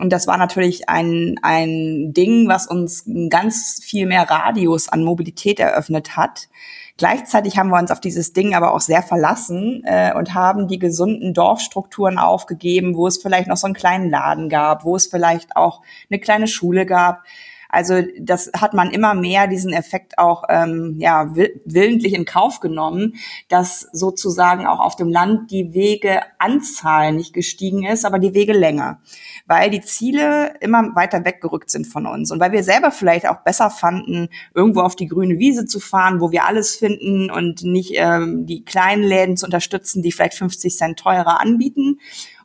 Und 0.00 0.10
das 0.10 0.26
war 0.26 0.38
natürlich 0.38 0.88
ein, 0.88 1.36
ein 1.42 2.14
Ding, 2.14 2.48
was 2.48 2.66
uns 2.66 3.04
ganz 3.28 3.80
viel 3.84 4.06
mehr 4.06 4.28
Radius 4.28 4.88
an 4.88 5.04
Mobilität 5.04 5.60
eröffnet 5.60 6.16
hat. 6.16 6.48
Gleichzeitig 6.96 7.58
haben 7.58 7.68
wir 7.68 7.78
uns 7.78 7.90
auf 7.90 8.00
dieses 8.00 8.32
Ding 8.32 8.54
aber 8.54 8.72
auch 8.74 8.80
sehr 8.80 9.02
verlassen 9.02 9.82
äh, 9.84 10.14
und 10.14 10.34
haben 10.34 10.68
die 10.68 10.78
gesunden 10.78 11.34
Dorfstrukturen 11.34 12.18
aufgegeben, 12.18 12.96
wo 12.96 13.06
es 13.06 13.18
vielleicht 13.18 13.48
noch 13.48 13.58
so 13.58 13.66
einen 13.66 13.74
kleinen 13.74 14.08
Laden 14.08 14.48
gab, 14.48 14.84
wo 14.84 14.96
es 14.96 15.06
vielleicht 15.06 15.54
auch 15.54 15.82
eine 16.10 16.18
kleine 16.18 16.48
Schule 16.48 16.86
gab. 16.86 17.22
Also 17.70 18.02
das 18.18 18.50
hat 18.54 18.74
man 18.74 18.90
immer 18.90 19.14
mehr 19.14 19.46
diesen 19.46 19.72
Effekt 19.72 20.18
auch 20.18 20.44
ähm, 20.48 20.96
ja, 20.98 21.34
willentlich 21.64 22.14
in 22.14 22.24
Kauf 22.24 22.60
genommen, 22.60 23.14
dass 23.48 23.88
sozusagen 23.92 24.66
auch 24.66 24.80
auf 24.80 24.96
dem 24.96 25.08
Land 25.08 25.50
die 25.50 25.72
Wegeanzahl 25.72 27.12
nicht 27.12 27.32
gestiegen 27.32 27.84
ist, 27.84 28.04
aber 28.04 28.18
die 28.18 28.34
Wegelänge, 28.34 28.98
weil 29.46 29.70
die 29.70 29.80
Ziele 29.80 30.54
immer 30.60 30.94
weiter 30.94 31.24
weggerückt 31.24 31.70
sind 31.70 31.86
von 31.86 32.06
uns. 32.06 32.30
Und 32.30 32.40
weil 32.40 32.52
wir 32.52 32.64
selber 32.64 32.90
vielleicht 32.90 33.28
auch 33.28 33.42
besser 33.42 33.70
fanden, 33.70 34.28
irgendwo 34.54 34.80
auf 34.80 34.96
die 34.96 35.06
grüne 35.06 35.38
Wiese 35.38 35.66
zu 35.66 35.80
fahren, 35.80 36.20
wo 36.20 36.32
wir 36.32 36.46
alles 36.46 36.74
finden 36.76 37.30
und 37.30 37.62
nicht 37.62 37.92
ähm, 37.94 38.46
die 38.46 38.64
kleinen 38.64 39.02
Läden 39.02 39.36
zu 39.36 39.46
unterstützen, 39.46 40.02
die 40.02 40.12
vielleicht 40.12 40.34
50 40.34 40.76
Cent 40.76 40.98
teurer 40.98 41.40
anbieten 41.40 41.98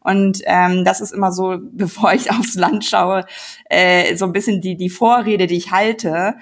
Und 0.05 0.41
ähm, 0.45 0.85
das 0.85 1.01
ist 1.01 1.11
immer 1.11 1.31
so, 1.31 1.57
bevor 1.71 2.13
ich 2.13 2.31
aufs 2.31 2.55
Land 2.55 2.85
schaue, 2.85 3.25
äh, 3.69 4.15
so 4.15 4.25
ein 4.25 4.33
bisschen 4.33 4.61
die, 4.61 4.77
die 4.77 4.89
Vorrede, 4.89 5.47
die 5.47 5.57
ich 5.57 5.71
halte. 5.71 6.35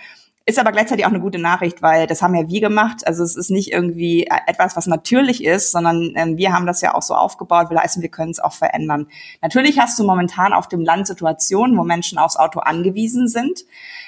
Ist 0.46 0.60
aber 0.60 0.74
gleichzeitig 0.74 1.06
auch 1.06 1.10
eine 1.10 1.22
gute 1.22 1.40
Nachricht, 1.40 1.82
weil 1.82 2.06
das 2.06 2.22
haben 2.22 2.36
ja 2.36 2.50
wir 2.50 2.60
gemacht. 2.60 3.08
Also 3.08 3.24
es 3.24 3.38
ist 3.38 3.50
nicht 3.50 3.72
irgendwie 3.72 4.28
etwas, 4.46 4.76
was 4.76 4.88
natürlich 4.88 5.42
ist, 5.42 5.72
sondern 5.72 6.12
ähm, 6.16 6.36
wir 6.36 6.52
haben 6.52 6.66
das 6.66 6.82
ja 6.82 6.94
auch 6.96 7.02
so 7.02 7.14
aufgebaut. 7.14 7.70
Wir 7.70 7.78
leisten, 7.78 8.02
wir 8.02 8.10
können 8.10 8.32
es 8.32 8.42
auch 8.42 8.52
verändern. 8.52 9.08
Natürlich 9.42 9.80
hast 9.80 9.98
du 9.98 10.04
momentan 10.04 10.52
auf 10.52 10.68
dem 10.68 10.82
Land 10.82 11.08
Situationen, 11.08 11.78
wo 11.78 11.86
Menschen 11.86 12.18
aufs 12.18 12.36
Auto 12.36 12.60
angewiesen 12.60 13.30
sind. 13.30 13.64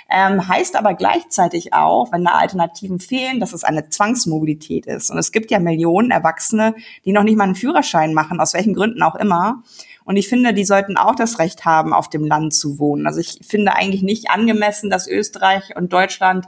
Ähm, 0.10 0.46
heißt 0.46 0.76
aber 0.76 0.94
gleichzeitig 0.94 1.74
auch, 1.74 2.12
wenn 2.12 2.26
da 2.26 2.32
Alternativen 2.32 3.00
fehlen, 3.00 3.40
dass 3.40 3.54
es 3.54 3.64
eine 3.64 3.88
Zwangsmobilität 3.88 4.88
ist. 4.88 5.10
Und 5.12 5.18
es 5.18 5.32
gibt 5.32 5.52
ja 5.52 5.60
Millionen 5.60 6.12
Erwachsene, 6.12 6.76
die 7.06 7.14
noch 7.14 7.24
nicht 7.24 7.38
mal 7.38 7.46
einen 7.46 7.56
Führerschein 7.56 8.14
machen, 8.14 8.42
aus 8.42 8.54
welchen 8.54 8.74
Gründen 8.74 9.02
auch 9.04 9.16
immer. 9.16 9.64
Und 10.06 10.18
ich 10.18 10.30
finde, 10.30 10.54
die 10.54 10.66
sollten 10.66 10.98
auch 10.98 11.16
das 11.16 11.40
Recht 11.40 11.66
haben, 11.66 11.94
auf 11.94 12.10
dem 12.10 12.24
Land 12.24 12.54
zu 12.54 12.80
wohnen. 12.80 13.08
Also 13.08 13.20
ich 13.20 13.40
finde 13.42 13.76
eigentlich 13.76 14.04
nicht 14.04 14.30
angemessen, 14.30 14.90
dass 14.90 15.08
Österreich 15.08 15.76
und 15.76 15.92
Deutschland 15.92 16.48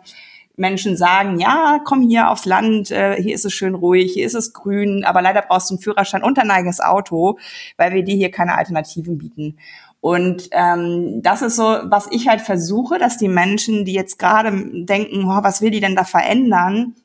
Menschen 0.56 0.98
sagen, 0.98 1.40
ja, 1.40 1.80
komm 1.84 2.08
hier 2.08 2.30
aufs 2.30 2.46
Land, 2.46 2.90
äh, 2.90 3.22
hier 3.22 3.36
ist 3.36 3.46
es 3.46 3.54
schön 3.54 3.76
ruhig, 3.76 4.14
hier 4.14 4.26
ist 4.26 4.34
es 4.34 4.54
grün, 4.54 5.04
aber 5.06 5.22
leider 5.22 5.44
brauchst 5.44 5.70
du 5.70 5.76
einen 5.76 5.82
Führerschein 5.82 6.24
und 6.24 6.40
ein 6.40 6.50
eigenes 6.50 6.80
Auto, 6.80 7.38
weil 7.78 7.94
wir 7.94 8.04
dir 8.04 8.16
hier 8.16 8.32
keine 8.32 8.58
Alternativen 8.58 9.18
bieten. 9.20 9.58
Und 10.02 10.50
ähm, 10.52 11.22
das 11.22 11.42
ist 11.42 11.56
so, 11.56 11.64
was 11.64 12.08
ich 12.12 12.28
halt 12.28 12.42
versuche, 12.42 12.98
dass 12.98 13.18
die 13.18 13.28
Menschen, 13.28 13.86
die 13.86 13.94
jetzt 13.94 14.18
gerade 14.18 14.52
denken, 14.52 15.26
oh, 15.26 15.44
was 15.44 15.62
will 15.62 15.72
die 15.72 15.80
denn 15.80 15.96
da 15.96 16.04
verändern, 16.04 16.96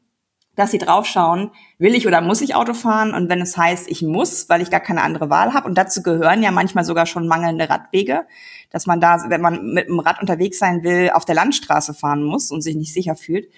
dass 0.54 0.70
sie 0.70 0.78
draufschauen, 0.78 1.50
will 1.78 1.94
ich 1.94 2.06
oder 2.06 2.20
muss 2.20 2.40
ich 2.42 2.54
Auto 2.54 2.74
fahren? 2.74 3.14
Und 3.14 3.28
wenn 3.28 3.40
es 3.40 3.56
heißt, 3.56 3.90
ich 3.90 4.02
muss, 4.02 4.48
weil 4.48 4.60
ich 4.60 4.70
gar 4.70 4.80
keine 4.80 5.02
andere 5.02 5.30
Wahl 5.30 5.54
habe, 5.54 5.66
und 5.66 5.76
dazu 5.76 6.02
gehören 6.02 6.42
ja 6.42 6.50
manchmal 6.50 6.84
sogar 6.84 7.06
schon 7.06 7.26
mangelnde 7.26 7.68
Radwege, 7.70 8.26
dass 8.70 8.86
man 8.86 9.00
da, 9.00 9.24
wenn 9.28 9.40
man 9.40 9.72
mit 9.72 9.88
dem 9.88 10.00
Rad 10.00 10.20
unterwegs 10.20 10.58
sein 10.58 10.82
will, 10.82 11.10
auf 11.12 11.24
der 11.24 11.34
Landstraße 11.34 11.94
fahren 11.94 12.22
muss 12.22 12.50
und 12.50 12.62
sich 12.62 12.76
nicht 12.76 12.92
sicher 12.92 13.16
fühlt, 13.16 13.48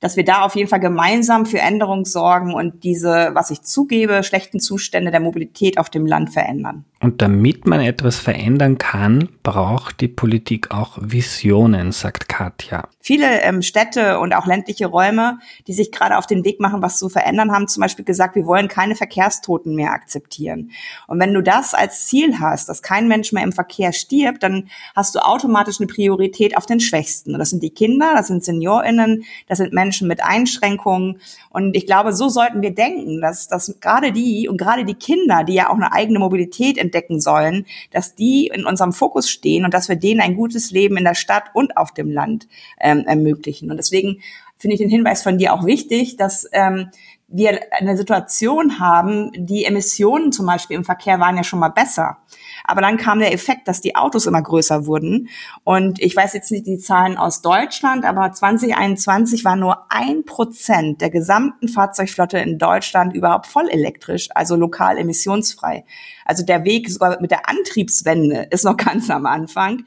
dass 0.00 0.16
wir 0.16 0.24
da 0.24 0.42
auf 0.42 0.54
jeden 0.54 0.68
Fall 0.68 0.80
gemeinsam 0.80 1.44
für 1.44 1.58
Änderung 1.58 2.04
sorgen 2.04 2.54
und 2.54 2.84
diese, 2.84 3.30
was 3.32 3.50
ich 3.50 3.62
zugebe, 3.62 4.22
schlechten 4.22 4.60
Zustände 4.60 5.10
der 5.10 5.20
Mobilität 5.20 5.78
auf 5.78 5.90
dem 5.90 6.06
Land 6.06 6.32
verändern. 6.32 6.84
Und 7.00 7.22
damit 7.22 7.64
man 7.66 7.80
etwas 7.80 8.18
verändern 8.18 8.76
kann, 8.78 9.28
braucht 9.44 10.00
die 10.00 10.08
Politik 10.08 10.72
auch 10.72 10.98
Visionen, 11.00 11.92
sagt 11.92 12.28
Katja. 12.28 12.88
Viele 13.00 13.40
ähm, 13.42 13.62
Städte 13.62 14.18
und 14.18 14.34
auch 14.34 14.46
ländliche 14.46 14.86
Räume, 14.86 15.38
die 15.68 15.72
sich 15.72 15.92
gerade 15.92 16.18
auf 16.18 16.26
den 16.26 16.44
Weg 16.44 16.58
machen, 16.58 16.82
was 16.82 16.98
zu 16.98 17.08
verändern, 17.08 17.52
haben 17.52 17.68
zum 17.68 17.82
Beispiel 17.82 18.04
gesagt, 18.04 18.34
wir 18.34 18.46
wollen 18.46 18.66
keine 18.66 18.96
Verkehrstoten 18.96 19.76
mehr 19.76 19.92
akzeptieren. 19.92 20.72
Und 21.06 21.20
wenn 21.20 21.32
du 21.32 21.40
das 21.40 21.72
als 21.72 22.06
Ziel 22.06 22.40
hast, 22.40 22.68
dass 22.68 22.82
kein 22.82 23.06
Mensch 23.06 23.32
mehr 23.32 23.44
im 23.44 23.52
Verkehr 23.52 23.92
stirbt, 23.92 24.42
dann 24.42 24.68
hast 24.96 25.14
du 25.14 25.20
automatisch 25.20 25.78
eine 25.78 25.86
Priorität 25.86 26.56
auf 26.56 26.66
den 26.66 26.80
Schwächsten. 26.80 27.32
Und 27.32 27.38
das 27.38 27.50
sind 27.50 27.62
die 27.62 27.70
Kinder, 27.70 28.12
das 28.16 28.26
sind 28.26 28.44
SeniorInnen, 28.44 29.24
das 29.46 29.58
sind 29.58 29.72
Menschen 29.72 29.87
mit 30.02 30.22
Einschränkungen. 30.22 31.20
Und 31.50 31.76
ich 31.76 31.86
glaube, 31.86 32.12
so 32.12 32.28
sollten 32.28 32.62
wir 32.62 32.74
denken, 32.74 33.20
dass, 33.20 33.48
dass 33.48 33.76
gerade 33.80 34.12
die 34.12 34.48
und 34.48 34.58
gerade 34.58 34.84
die 34.84 34.94
Kinder, 34.94 35.44
die 35.44 35.54
ja 35.54 35.70
auch 35.70 35.76
eine 35.76 35.92
eigene 35.92 36.18
Mobilität 36.18 36.78
entdecken 36.78 37.20
sollen, 37.20 37.66
dass 37.90 38.14
die 38.14 38.48
in 38.48 38.64
unserem 38.64 38.92
Fokus 38.92 39.30
stehen 39.30 39.64
und 39.64 39.74
dass 39.74 39.88
wir 39.88 39.96
denen 39.96 40.20
ein 40.20 40.36
gutes 40.36 40.70
Leben 40.70 40.96
in 40.96 41.04
der 41.04 41.14
Stadt 41.14 41.44
und 41.54 41.76
auf 41.76 41.92
dem 41.92 42.10
Land 42.10 42.48
ähm, 42.80 43.04
ermöglichen. 43.06 43.70
Und 43.70 43.76
deswegen 43.76 44.20
finde 44.58 44.74
ich 44.74 44.80
den 44.80 44.90
Hinweis 44.90 45.22
von 45.22 45.38
dir 45.38 45.54
auch 45.54 45.64
wichtig, 45.64 46.16
dass 46.16 46.48
ähm, 46.52 46.88
wir 47.28 47.60
eine 47.72 47.96
Situation 47.96 48.80
haben, 48.80 49.30
die 49.36 49.66
Emissionen 49.66 50.32
zum 50.32 50.46
Beispiel 50.46 50.76
im 50.76 50.84
Verkehr 50.84 51.20
waren 51.20 51.36
ja 51.36 51.44
schon 51.44 51.58
mal 51.58 51.68
besser. 51.68 52.16
Aber 52.64 52.80
dann 52.80 52.96
kam 52.96 53.18
der 53.18 53.34
Effekt, 53.34 53.68
dass 53.68 53.82
die 53.82 53.96
Autos 53.96 54.24
immer 54.24 54.40
größer 54.40 54.86
wurden. 54.86 55.28
Und 55.62 56.00
ich 56.00 56.16
weiß 56.16 56.32
jetzt 56.32 56.50
nicht 56.50 56.66
die 56.66 56.78
Zahlen 56.78 57.18
aus 57.18 57.42
Deutschland, 57.42 58.06
aber 58.06 58.32
2021 58.32 59.44
war 59.44 59.56
nur 59.56 59.86
ein 59.90 60.24
Prozent 60.24 61.02
der 61.02 61.10
gesamten 61.10 61.68
Fahrzeugflotte 61.68 62.38
in 62.38 62.58
Deutschland 62.58 63.14
überhaupt 63.14 63.46
voll 63.46 63.68
elektrisch, 63.68 64.28
also 64.34 64.56
lokal 64.56 64.96
emissionsfrei. 64.96 65.84
Also 66.24 66.44
der 66.44 66.64
Weg 66.64 66.90
sogar 66.90 67.20
mit 67.20 67.30
der 67.30 67.48
Antriebswende 67.48 68.48
ist 68.50 68.64
noch 68.64 68.76
ganz 68.78 69.10
am 69.10 69.26
Anfang. 69.26 69.84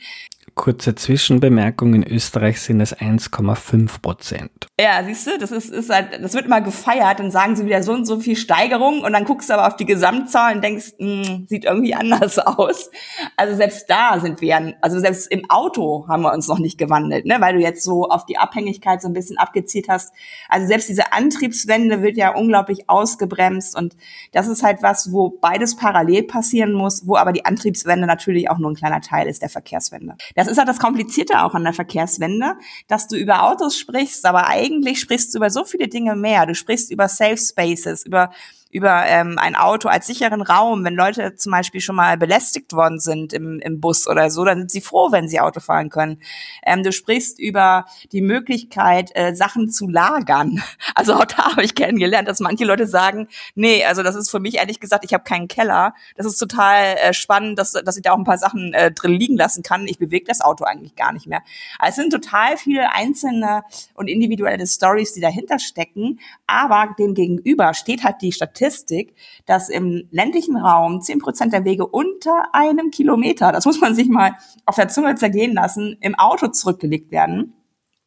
Kurze 0.55 0.95
Zwischenbemerkung, 0.95 1.93
in 1.93 2.03
Österreich 2.03 2.61
sind 2.61 2.81
es 2.81 2.95
1,5 2.95 4.01
Prozent. 4.01 4.67
Ja, 4.79 5.03
siehst 5.03 5.27
du, 5.27 5.37
das 5.37 5.51
ist, 5.51 5.69
ist 5.69 5.89
halt, 5.89 6.21
das 6.21 6.33
wird 6.33 6.45
immer 6.45 6.61
gefeiert, 6.61 7.19
dann 7.19 7.31
sagen 7.31 7.55
sie 7.55 7.65
wieder 7.65 7.83
so 7.83 7.93
und 7.93 8.05
so 8.05 8.19
viel 8.19 8.35
Steigerung 8.35 9.01
und 9.01 9.13
dann 9.13 9.25
guckst 9.25 9.49
du 9.49 9.53
aber 9.53 9.67
auf 9.67 9.75
die 9.75 9.85
Gesamtzahl 9.85 10.55
und 10.55 10.63
denkst, 10.63 10.93
mh, 10.99 11.27
hm, 11.27 11.45
sieht 11.47 11.65
irgendwie 11.65 11.95
anders 11.95 12.37
aus. 12.39 12.89
Also 13.37 13.55
selbst 13.55 13.89
da 13.89 14.19
sind 14.19 14.41
wir, 14.41 14.75
also 14.81 14.99
selbst 14.99 15.31
im 15.31 15.49
Auto 15.49 16.07
haben 16.07 16.23
wir 16.23 16.33
uns 16.33 16.47
noch 16.47 16.59
nicht 16.59 16.77
gewandelt, 16.77 17.25
ne, 17.25 17.37
weil 17.39 17.53
du 17.53 17.61
jetzt 17.61 17.83
so 17.83 18.09
auf 18.09 18.25
die 18.25 18.37
Abhängigkeit 18.37 19.01
so 19.01 19.07
ein 19.07 19.13
bisschen 19.13 19.37
abgezielt 19.37 19.87
hast. 19.87 20.13
Also 20.49 20.67
selbst 20.67 20.89
diese 20.89 21.13
Antriebswende 21.13 22.01
wird 22.01 22.17
ja 22.17 22.35
unglaublich 22.35 22.89
ausgebremst 22.89 23.77
und 23.77 23.95
das 24.31 24.47
ist 24.47 24.63
halt 24.63 24.81
was, 24.81 25.11
wo 25.11 25.29
beides 25.29 25.75
parallel 25.75 26.23
passieren 26.23 26.73
muss, 26.73 27.07
wo 27.07 27.15
aber 27.15 27.31
die 27.31 27.45
Antriebswende 27.45 28.07
natürlich 28.07 28.49
auch 28.49 28.57
nur 28.57 28.71
ein 28.71 28.75
kleiner 28.75 29.01
Teil 29.01 29.27
ist 29.27 29.41
der 29.41 29.49
Verkehrswende. 29.49 30.15
Das 30.41 30.47
ist 30.47 30.57
halt 30.57 30.67
das 30.67 30.79
Komplizierte 30.79 31.43
auch 31.43 31.53
an 31.53 31.63
der 31.63 31.71
Verkehrswende, 31.71 32.55
dass 32.87 33.07
du 33.07 33.15
über 33.15 33.43
Autos 33.43 33.77
sprichst, 33.77 34.25
aber 34.25 34.47
eigentlich 34.47 34.99
sprichst 34.99 35.31
du 35.31 35.37
über 35.37 35.51
so 35.51 35.65
viele 35.65 35.87
Dinge 35.87 36.15
mehr. 36.15 36.47
Du 36.47 36.55
sprichst 36.55 36.89
über 36.89 37.07
Safe 37.07 37.37
Spaces, 37.37 38.03
über 38.07 38.31
über 38.71 39.03
ähm, 39.05 39.37
ein 39.37 39.55
Auto 39.55 39.89
als 39.89 40.07
sicheren 40.07 40.41
Raum. 40.41 40.83
Wenn 40.85 40.95
Leute 40.95 41.35
zum 41.35 41.51
Beispiel 41.51 41.81
schon 41.81 41.95
mal 41.95 42.17
belästigt 42.17 42.73
worden 42.73 42.99
sind 42.99 43.33
im, 43.33 43.59
im 43.59 43.81
Bus 43.81 44.07
oder 44.07 44.29
so, 44.29 44.45
dann 44.45 44.59
sind 44.59 44.71
sie 44.71 44.81
froh, 44.81 45.11
wenn 45.11 45.27
sie 45.27 45.39
Auto 45.39 45.59
fahren 45.59 45.89
können. 45.89 46.19
Ähm, 46.65 46.81
du 46.81 46.91
sprichst 46.91 47.37
über 47.39 47.85
die 48.11 48.21
Möglichkeit, 48.21 49.11
äh, 49.13 49.35
Sachen 49.35 49.69
zu 49.69 49.87
lagern. 49.87 50.63
Also 50.93 51.13
auch 51.13 51.25
da 51.25 51.51
habe 51.51 51.63
ich 51.63 51.73
kennengelernt, 51.73 52.27
dass 52.27 52.39
manche 52.41 52.65
Leute 52.65 52.85
sagen, 52.85 53.27
nee, 53.55 53.83
also 53.85 54.03
das 54.03 54.15
ist 54.15 54.29
für 54.29 54.39
mich 54.39 54.57
ehrlich 54.57 54.79
gesagt, 54.79 55.05
ich 55.05 55.13
habe 55.13 55.23
keinen 55.23 55.47
Keller. 55.47 55.93
Das 56.15 56.25
ist 56.25 56.37
total 56.37 56.97
äh, 56.97 57.13
spannend, 57.13 57.57
dass, 57.57 57.71
dass 57.71 57.95
ich 57.95 58.03
da 58.03 58.11
auch 58.11 58.17
ein 58.17 58.23
paar 58.23 58.37
Sachen 58.37 58.73
äh, 58.73 58.91
drin 58.91 59.13
liegen 59.13 59.37
lassen 59.37 59.63
kann. 59.63 59.87
Ich 59.87 59.97
bewege 59.97 60.25
das 60.27 60.41
Auto 60.41 60.63
eigentlich 60.65 60.95
gar 60.95 61.13
nicht 61.13 61.27
mehr. 61.27 61.41
Also 61.79 61.89
es 61.91 61.95
sind 61.95 62.11
total 62.11 62.57
viele 62.57 62.93
einzelne 62.93 63.63
und 63.95 64.09
individuelle 64.09 64.67
Stories, 64.67 65.13
die 65.13 65.21
dahinter 65.21 65.59
stecken. 65.59 66.19
Aber 66.45 66.93
dem 66.99 67.13
gegenüber 67.13 67.73
steht 67.73 68.03
halt 68.03 68.21
die 68.21 68.31
Statistik 68.31 68.60
Statistik, 68.61 69.15
dass 69.45 69.69
im 69.69 70.07
ländlichen 70.11 70.55
Raum 70.55 71.01
zehn 71.01 71.19
Prozent 71.19 71.53
der 71.53 71.65
Wege 71.65 71.87
unter 71.87 72.53
einem 72.53 72.91
Kilometer, 72.91 73.51
das 73.51 73.65
muss 73.65 73.81
man 73.81 73.95
sich 73.95 74.07
mal 74.07 74.33
auf 74.65 74.75
der 74.75 74.87
Zunge 74.87 75.15
zergehen 75.15 75.53
lassen, 75.53 75.97
im 76.01 76.15
Auto 76.15 76.47
zurückgelegt 76.47 77.11
werden. 77.11 77.53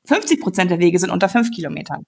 50 0.06 0.42
Prozent 0.42 0.70
der 0.70 0.80
Wege 0.80 0.98
sind 0.98 1.10
unter 1.10 1.30
fünf 1.30 1.50
Kilometern. 1.50 2.04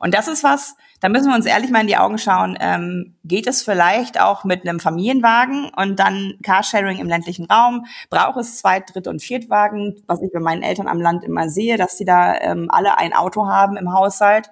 Und 0.00 0.14
das 0.14 0.26
ist 0.26 0.42
was, 0.42 0.74
da 1.00 1.08
müssen 1.08 1.28
wir 1.28 1.36
uns 1.36 1.46
ehrlich 1.46 1.70
mal 1.70 1.80
in 1.80 1.86
die 1.86 1.96
Augen 1.96 2.18
schauen. 2.18 2.58
Ähm, 2.60 3.14
geht 3.22 3.46
es 3.46 3.62
vielleicht 3.62 4.20
auch 4.20 4.42
mit 4.42 4.66
einem 4.66 4.80
Familienwagen 4.80 5.70
und 5.76 6.00
dann 6.00 6.34
Carsharing 6.42 6.98
im 6.98 7.06
ländlichen 7.06 7.46
Raum? 7.46 7.86
Braucht 8.10 8.38
es 8.38 8.58
Zweit-, 8.58 8.92
Dritt- 8.92 9.06
und 9.06 9.22
Viertwagen? 9.22 10.02
Was 10.08 10.22
ich 10.22 10.32
bei 10.32 10.40
meinen 10.40 10.62
Eltern 10.62 10.88
am 10.88 11.00
Land 11.00 11.22
immer 11.22 11.48
sehe, 11.48 11.76
dass 11.76 11.96
sie 11.96 12.04
da 12.04 12.36
ähm, 12.40 12.66
alle 12.68 12.98
ein 12.98 13.12
Auto 13.12 13.46
haben 13.46 13.76
im 13.76 13.92
Haushalt. 13.92 14.50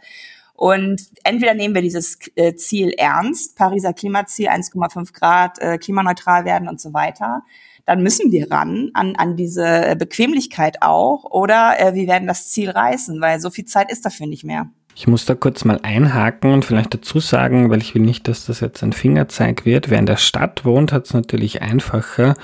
Und 0.55 1.03
entweder 1.25 1.55
nehmen 1.55 1.75
wir 1.75 1.83
dieses 1.83 2.19
äh, 2.37 2.55
Ziel 2.55 2.91
ernst, 2.97 3.57
Pariser 3.57 3.93
Klimaziel 3.93 4.49
1,5 4.49 5.13
Grad, 5.13 5.59
äh, 5.59 5.79
klimaneutral 5.79 6.45
werden 6.45 6.69
und 6.69 6.81
so 6.81 6.95
weiter, 6.95 7.43
dann 7.87 8.03
müssen 8.03 8.33
wir 8.33 8.51
ran 8.51 8.91
an, 8.95 9.15
an 9.17 9.37
diese 9.37 9.95
Bequemlichkeit 9.99 10.81
auch, 10.81 11.25
oder 11.25 11.75
äh, 11.79 11.95
wir 11.95 12.07
werden 12.07 12.27
das 12.27 12.49
Ziel 12.51 12.71
reißen, 12.71 13.21
weil 13.21 13.41
so 13.41 13.51
viel 13.51 13.67
Zeit 13.67 13.91
ist 13.91 14.07
dafür 14.07 14.27
nicht 14.27 14.45
mehr. 14.45 14.71
Ich 14.97 15.09
muss 15.09 15.25
da 15.25 15.35
kurz 15.35 15.65
mal 15.65 15.81
einhaken 15.83 16.53
und 16.53 16.65
vielleicht 16.65 16.95
dazu 16.95 17.19
sagen, 17.19 17.69
weil 17.69 17.83
ich 17.83 17.97
will 17.97 18.03
nicht, 18.03 18.29
dass 18.29 18.47
das 18.47 18.61
jetzt 18.61 18.83
ein 18.85 18.93
Fingerzeig 18.93 19.65
wird. 19.65 19.91
Wer 19.91 19.99
in 19.99 20.07
der 20.07 20.17
Stadt 20.17 20.65
wohnt, 20.65 20.93
hat 20.93 21.07
es 21.07 21.15
natürlich 21.15 21.63
einfacher, 21.63 22.37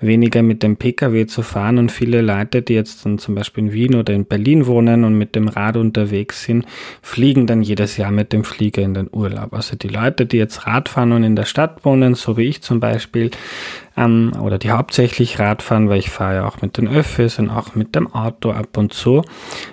weniger 0.00 0.42
mit 0.42 0.62
dem 0.62 0.76
Pkw 0.76 1.26
zu 1.26 1.42
fahren 1.42 1.78
und 1.78 1.90
viele 1.90 2.20
Leute, 2.20 2.62
die 2.62 2.74
jetzt 2.74 3.04
dann 3.04 3.18
zum 3.18 3.34
Beispiel 3.34 3.64
in 3.64 3.72
Wien 3.72 3.94
oder 3.94 4.12
in 4.12 4.26
Berlin 4.26 4.66
wohnen 4.66 5.04
und 5.04 5.16
mit 5.16 5.34
dem 5.34 5.48
Rad 5.48 5.76
unterwegs 5.76 6.42
sind, 6.44 6.66
fliegen 7.02 7.46
dann 7.46 7.62
jedes 7.62 7.96
Jahr 7.96 8.10
mit 8.10 8.32
dem 8.32 8.44
Flieger 8.44 8.82
in 8.82 8.94
den 8.94 9.08
Urlaub. 9.10 9.54
Also 9.54 9.76
die 9.76 9.88
Leute, 9.88 10.26
die 10.26 10.36
jetzt 10.36 10.66
Rad 10.66 10.88
fahren 10.88 11.12
und 11.12 11.24
in 11.24 11.36
der 11.36 11.44
Stadt 11.44 11.84
wohnen, 11.84 12.14
so 12.14 12.36
wie 12.36 12.44
ich 12.44 12.62
zum 12.62 12.80
Beispiel, 12.80 13.30
ähm, 13.96 14.32
oder 14.40 14.58
die 14.58 14.70
hauptsächlich 14.70 15.38
Rad 15.38 15.62
fahren, 15.62 15.88
weil 15.88 15.98
ich 15.98 16.10
fahre 16.10 16.36
ja 16.36 16.46
auch 16.46 16.60
mit 16.60 16.76
den 16.76 16.88
Öffis 16.88 17.38
und 17.38 17.50
auch 17.50 17.74
mit 17.74 17.94
dem 17.94 18.12
Auto 18.12 18.50
ab 18.50 18.76
und 18.76 18.92
zu, 18.92 19.22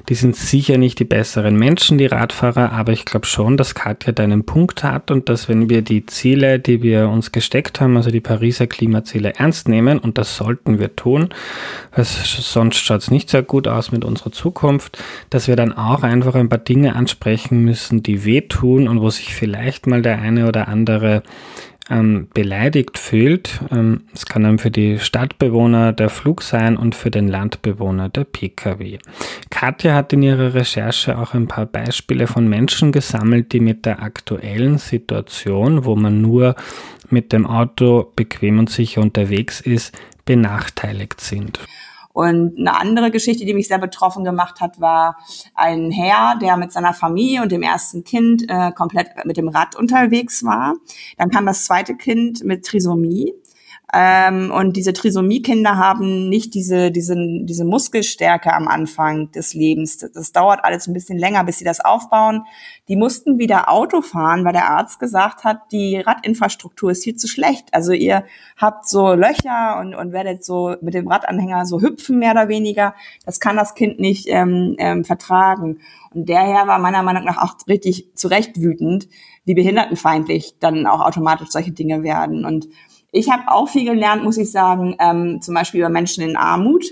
die 0.10 0.16
sind 0.16 0.36
sicher 0.36 0.78
nicht 0.78 1.00
die 1.00 1.06
besseren 1.06 1.58
Menschen, 1.58 1.98
die 1.98 2.06
Radfahrer, 2.06 2.72
aber 2.72 2.94
ich 2.94 3.06
glaube 3.06 3.26
schon, 3.26 3.58
dass 3.58 3.76
Katja 3.76 4.14
da 4.14 4.24
einen 4.24 4.46
Punkt 4.46 4.84
hat 4.84 5.12
und 5.12 5.30
dass 5.30 5.50
wenn 5.50 5.70
wir 5.70 5.82
die 5.82 6.06
Ziele, 6.06 6.60
die 6.60 6.82
wir 6.82 7.10
uns 7.10 7.32
gesteckt 7.32 7.82
haben, 7.82 7.98
also 7.98 8.12
die 8.12 8.22
Pariser 8.22 8.68
Klimaziele 8.68 9.34
ernst 9.36 9.68
nehmen 9.68 10.00
und 10.00 10.13
und 10.14 10.20
das 10.20 10.38
sollten 10.38 10.78
wir 10.78 10.96
tun, 10.96 11.30
weil 11.96 12.06
sonst 12.06 12.78
schaut 12.78 13.02
es 13.02 13.10
nicht 13.10 13.32
sehr 13.32 13.42
gut 13.42 13.68
aus 13.68 13.92
mit 13.92 14.06
unserer 14.06 14.32
Zukunft, 14.32 15.04
dass 15.32 15.48
wir 15.48 15.56
dann 15.56 15.74
auch 15.74 16.04
einfach 16.04 16.36
ein 16.36 16.50
paar 16.50 16.60
Dinge 16.60 16.96
ansprechen 16.96 17.64
müssen, 17.64 18.04
die 18.04 18.24
wehtun 18.24 18.88
und 18.88 19.02
wo 19.02 19.10
sich 19.10 19.34
vielleicht 19.34 19.88
mal 19.88 20.04
der 20.04 20.20
eine 20.20 20.48
oder 20.48 20.68
andere 20.68 21.24
ähm, 21.90 22.28
beleidigt 22.34 23.00
fühlt. 23.00 23.60
Ähm, 23.72 24.02
es 24.14 24.28
kann 24.28 24.44
dann 24.44 24.60
für 24.60 24.70
die 24.70 25.00
Stadtbewohner 25.00 25.94
der 25.94 26.10
Flug 26.10 26.44
sein 26.44 26.78
und 26.78 26.94
für 26.94 27.10
den 27.10 27.28
Landbewohner 27.28 28.10
der 28.10 28.24
Pkw. 28.24 29.00
Katja 29.50 29.96
hat 29.96 30.14
in 30.14 30.22
ihrer 30.22 30.54
Recherche 30.54 31.18
auch 31.18 31.34
ein 31.34 31.48
paar 31.48 31.66
Beispiele 31.66 32.28
von 32.28 32.48
Menschen 32.48 32.92
gesammelt, 32.92 33.52
die 33.52 33.60
mit 33.60 33.86
der 33.86 34.02
aktuellen 34.04 34.78
Situation, 34.78 35.86
wo 35.86 35.96
man 35.96 36.22
nur 36.22 36.56
mit 37.14 37.32
dem 37.32 37.46
Auto 37.46 38.12
bequem 38.16 38.60
und 38.60 38.70
sicher 38.70 39.02
unterwegs 39.02 39.62
ist, 39.62 39.96
benachteiligt 40.26 41.22
sind. 41.22 41.60
Und 42.14 42.60
eine 42.60 42.80
andere 42.80 43.10
Geschichte, 43.10 43.44
die 43.44 43.56
mich 43.56 43.68
sehr 43.68 43.80
betroffen 43.80 44.24
gemacht 44.24 44.62
hat, 44.62 44.80
war 44.80 45.18
ein 45.56 45.90
Herr, 45.90 46.38
der 46.40 46.58
mit 46.58 46.72
seiner 46.72 46.94
Familie 46.94 47.42
und 47.42 47.52
dem 47.52 47.64
ersten 47.64 48.04
Kind 48.04 48.46
äh, 48.48 48.72
komplett 48.72 49.08
mit 49.26 49.38
dem 49.38 49.48
Rad 49.48 49.76
unterwegs 49.76 50.44
war. 50.44 50.76
Dann 51.18 51.32
kam 51.32 51.48
das 51.48 51.66
zweite 51.66 51.96
Kind 51.96 52.44
mit 52.44 52.66
Trisomie 52.66 53.34
ähm, 53.96 54.52
und 54.52 54.76
diese 54.76 54.92
Trisomie-Kinder 54.92 55.78
haben 55.78 56.28
nicht 56.28 56.56
diese, 56.56 56.90
diese, 56.90 57.16
diese 57.16 57.64
Muskelstärke 57.64 58.52
am 58.52 58.68
Anfang 58.68 59.32
des 59.32 59.54
Lebens. 59.54 60.00
Das, 60.00 60.12
das 60.12 60.32
dauert 60.32 60.66
alles 60.66 60.88
ein 60.88 60.94
bisschen 60.94 61.20
länger, 61.20 61.44
bis 61.44 61.60
sie 61.60 61.66
das 61.66 61.80
aufbauen. 61.80 62.44
Die 62.88 62.96
mussten 62.96 63.38
wieder 63.38 63.70
Auto 63.70 64.02
fahren, 64.02 64.46
weil 64.46 64.54
der 64.54 64.72
Arzt 64.72 65.00
gesagt 65.00 65.44
hat, 65.44 65.60
die 65.72 65.98
Radinfrastruktur 65.98 66.90
ist 66.90 67.04
viel 67.04 67.16
zu 67.16 67.28
schlecht. 67.28 67.68
Also 67.72 67.92
ihr 67.92 68.26
habt 68.58 68.88
so 68.88 69.14
Löcher 69.14 69.80
und, 69.80 69.94
und 69.94 70.12
werdet 70.12 70.44
so 70.44 70.76
mit 70.82 70.96
dem 70.96 71.08
Radanhänger 71.08 71.68
so 71.68 71.80
hüpfen, 71.80 72.18
mehr 72.18 72.32
oder 72.32 72.48
weniger. 72.48 72.96
Das 73.28 73.40
kann 73.40 73.58
das 73.58 73.76
Kind 73.76 74.00
nicht 74.00 74.26
ähm, 74.28 74.76
ähm, 74.80 75.06
vertragen. 75.06 75.78
Und 76.10 76.30
der 76.30 76.42
Herr 76.42 76.66
war 76.66 76.80
meiner 76.80 77.04
Meinung 77.04 77.26
nach 77.26 77.38
auch 77.38 77.56
richtig 77.68 78.10
zurecht 78.16 78.60
wütend, 78.60 79.08
wie 79.46 79.54
behindertenfeindlich 79.54 80.56
dann 80.60 80.88
auch 80.88 81.02
automatisch 81.02 81.50
solche 81.50 81.74
Dinge 81.74 82.02
werden. 82.02 82.44
Und 82.44 82.68
ich 83.14 83.30
habe 83.30 83.44
auch 83.48 83.70
viel 83.70 83.86
gelernt, 83.86 84.24
muss 84.24 84.38
ich 84.38 84.52
sagen, 84.52 84.96
ähm, 85.00 85.40
zum 85.40 85.54
Beispiel 85.54 85.82
über 85.82 85.90
Menschen 85.90 86.24
in 86.24 86.36
Armut, 86.36 86.86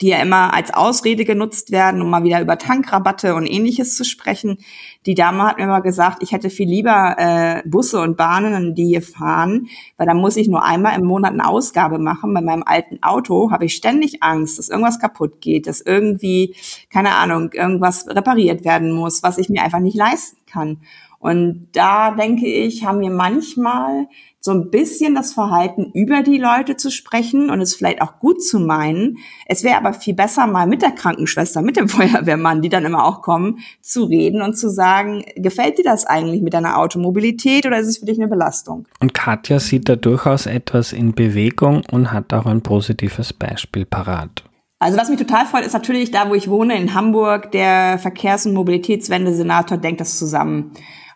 die 0.00 0.08
ja 0.08 0.18
immer 0.18 0.52
als 0.54 0.74
Ausrede 0.74 1.24
genutzt 1.24 1.70
werden, 1.70 2.02
um 2.02 2.10
mal 2.10 2.24
wieder 2.24 2.40
über 2.40 2.58
Tankrabatte 2.58 3.34
und 3.36 3.46
ähnliches 3.46 3.94
zu 3.94 4.04
sprechen. 4.04 4.58
Die 5.06 5.14
Dame 5.14 5.44
hat 5.44 5.58
mir 5.58 5.66
mal 5.66 5.80
gesagt, 5.80 6.22
ich 6.22 6.32
hätte 6.32 6.50
viel 6.50 6.68
lieber 6.68 7.14
äh, 7.16 7.62
Busse 7.68 8.00
und 8.00 8.16
Bahnen, 8.16 8.74
die 8.74 8.86
hier 8.86 9.02
fahren, 9.02 9.68
weil 9.98 10.06
dann 10.06 10.16
muss 10.16 10.36
ich 10.36 10.48
nur 10.48 10.64
einmal 10.64 10.98
im 10.98 11.06
Monat 11.06 11.32
eine 11.32 11.46
Ausgabe 11.46 11.98
machen. 11.98 12.34
Bei 12.34 12.40
meinem 12.40 12.64
alten 12.64 13.00
Auto 13.02 13.52
habe 13.52 13.66
ich 13.66 13.76
ständig 13.76 14.22
Angst, 14.22 14.58
dass 14.58 14.68
irgendwas 14.68 14.98
kaputt 14.98 15.40
geht, 15.40 15.68
dass 15.68 15.80
irgendwie, 15.80 16.56
keine 16.90 17.14
Ahnung, 17.14 17.52
irgendwas 17.52 18.08
repariert 18.08 18.64
werden 18.64 18.90
muss, 18.90 19.22
was 19.22 19.38
ich 19.38 19.48
mir 19.48 19.62
einfach 19.62 19.80
nicht 19.80 19.96
leisten 19.96 20.38
kann. 20.46 20.78
Und 21.20 21.68
da 21.72 22.12
denke 22.12 22.46
ich, 22.46 22.86
haben 22.86 23.00
wir 23.00 23.10
manchmal 23.10 24.08
so 24.40 24.52
ein 24.52 24.70
bisschen 24.70 25.14
das 25.14 25.34
Verhalten 25.34 25.90
über 25.92 26.22
die 26.22 26.38
Leute 26.38 26.76
zu 26.76 26.90
sprechen 26.90 27.50
und 27.50 27.60
es 27.60 27.74
vielleicht 27.74 28.00
auch 28.00 28.18
gut 28.18 28.42
zu 28.42 28.58
meinen. 28.58 29.18
Es 29.46 29.64
wäre 29.64 29.76
aber 29.76 29.92
viel 29.92 30.14
besser, 30.14 30.46
mal 30.46 30.66
mit 30.66 30.80
der 30.80 30.92
Krankenschwester, 30.92 31.60
mit 31.60 31.76
dem 31.76 31.88
Feuerwehrmann, 31.90 32.62
die 32.62 32.70
dann 32.70 32.86
immer 32.86 33.04
auch 33.04 33.20
kommen, 33.20 33.58
zu 33.82 34.04
reden 34.04 34.40
und 34.40 34.56
zu 34.56 34.70
sagen, 34.70 35.24
gefällt 35.36 35.78
dir 35.78 35.84
das 35.84 36.06
eigentlich 36.06 36.40
mit 36.40 36.54
deiner 36.54 36.78
Automobilität 36.78 37.66
oder 37.66 37.78
ist 37.78 37.88
es 37.88 37.98
für 37.98 38.06
dich 38.06 38.18
eine 38.18 38.28
Belastung? 38.28 38.86
Und 39.00 39.12
Katja 39.12 39.60
sieht 39.60 39.88
da 39.88 39.96
durchaus 39.96 40.46
etwas 40.46 40.92
in 40.92 41.14
Bewegung 41.14 41.82
und 41.90 42.12
hat 42.12 42.32
auch 42.32 42.46
ein 42.46 42.62
positives 42.62 43.34
Beispiel 43.34 43.84
parat. 43.84 44.44
Also 44.82 44.96
was 44.96 45.10
mich 45.10 45.18
total 45.18 45.44
freut, 45.44 45.66
ist 45.66 45.74
natürlich 45.74 46.10
da, 46.10 46.30
wo 46.30 46.34
ich 46.34 46.48
wohne, 46.48 46.74
in 46.78 46.94
Hamburg, 46.94 47.52
der 47.52 47.98
Verkehrs- 47.98 48.46
und 48.46 48.54
Mobilitätswende-Senator 48.54 49.76
denkt 49.76 50.00
das 50.00 50.18
zusammen. 50.18 50.72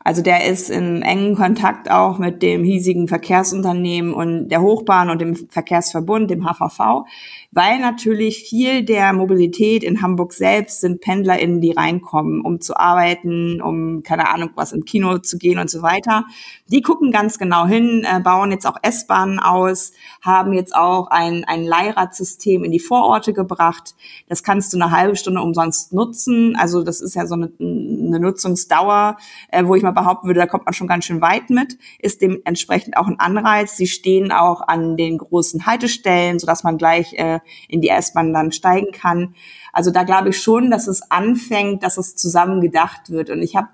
Also 0.07 0.21
der 0.21 0.45
ist 0.45 0.69
in 0.69 1.01
engen 1.01 1.35
Kontakt 1.35 1.91
auch 1.91 2.19
mit 2.19 2.43
dem 2.43 2.63
hiesigen 2.63 3.09
Verkehrsunternehmen 3.09 4.13
und 4.13 4.49
der 4.49 4.61
Hochbahn 4.61 5.09
und 5.09 5.19
dem 5.19 5.35
Verkehrsverbund, 5.35 6.31
dem 6.31 6.45
HVV, 6.45 7.07
weil 7.55 7.79
natürlich 7.79 8.45
viel 8.49 8.83
der 8.83 9.13
Mobilität 9.13 9.85
in 9.85 10.03
Hamburg 10.03 10.33
selbst 10.33 10.81
sind 10.81 11.01
PendlerInnen, 11.01 11.61
die 11.61 11.71
reinkommen, 11.71 12.41
um 12.41 12.61
zu 12.61 12.77
arbeiten, 12.77 13.63
um, 13.63 14.03
keine 14.03 14.29
Ahnung, 14.29 14.51
was 14.57 14.73
im 14.73 14.85
Kino 14.85 15.19
zu 15.19 15.39
gehen 15.39 15.61
und 15.61 15.71
so 15.71 15.81
weiter. 15.81 16.25
Die 16.67 16.83
gucken 16.83 17.13
ganz 17.13 17.39
genau 17.39 17.65
hin, 17.65 18.05
äh, 18.05 18.19
bauen 18.19 18.51
jetzt 18.51 18.67
auch 18.67 18.77
S-Bahnen 18.83 19.39
aus, 19.39 19.93
haben 20.21 20.53
jetzt 20.53 20.75
auch 20.75 21.09
ein, 21.09 21.45
ein 21.45 21.63
Leihradsystem 21.63 22.65
in 22.65 22.73
die 22.73 22.81
Vororte 22.81 23.33
gebracht. 23.33 23.95
Das 24.29 24.43
kannst 24.43 24.73
du 24.73 24.79
eine 24.81 24.91
halbe 24.91 25.15
Stunde 25.15 25.41
umsonst 25.41 25.93
nutzen. 25.93 26.57
Also 26.57 26.83
das 26.83 27.01
ist 27.01 27.15
ja 27.15 27.27
so 27.27 27.35
eine, 27.35 27.53
eine 27.61 28.19
Nutzungsdauer, 28.19 29.17
äh, 29.53 29.65
wo 29.65 29.77
ich 29.77 29.85
mal 29.85 29.93
behaupten 29.93 30.27
würde, 30.27 30.41
da 30.41 30.47
kommt 30.47 30.65
man 30.65 30.75
schon 30.75 30.89
ganz 30.89 31.05
schön 31.05 31.21
weit 31.21 31.51
mit. 31.51 31.79
Ist 32.01 32.21
dementsprechend 32.21 32.97
auch 32.97 33.07
ein 33.07 33.21
Anreiz. 33.21 33.77
Sie 33.77 33.87
stehen 33.87 34.33
auch 34.33 34.61
an 34.67 34.97
den 34.97 35.19
großen 35.19 35.67
Haltestellen, 35.67 36.41
sodass 36.41 36.65
man 36.65 36.79
gleich 36.79 37.13
äh, 37.15 37.39
in 37.69 37.81
die 37.81 37.89
S-Bahn 37.89 38.33
dann 38.33 38.53
steigen 38.53 38.93
kann. 38.93 39.35
Also 39.73 39.91
da 39.91 40.05
glaube 40.05 40.31
ich 40.31 40.41
schon, 40.41 40.71
dass 40.71 40.87
es 40.87 41.11
anfängt, 41.11 41.83
dass 41.83 41.99
es 41.99 42.17
zusammen 42.17 42.61
gedacht 42.61 43.11
wird. 43.11 43.31
Und 43.31 43.43
ich 43.43 43.57
habe 43.57 43.69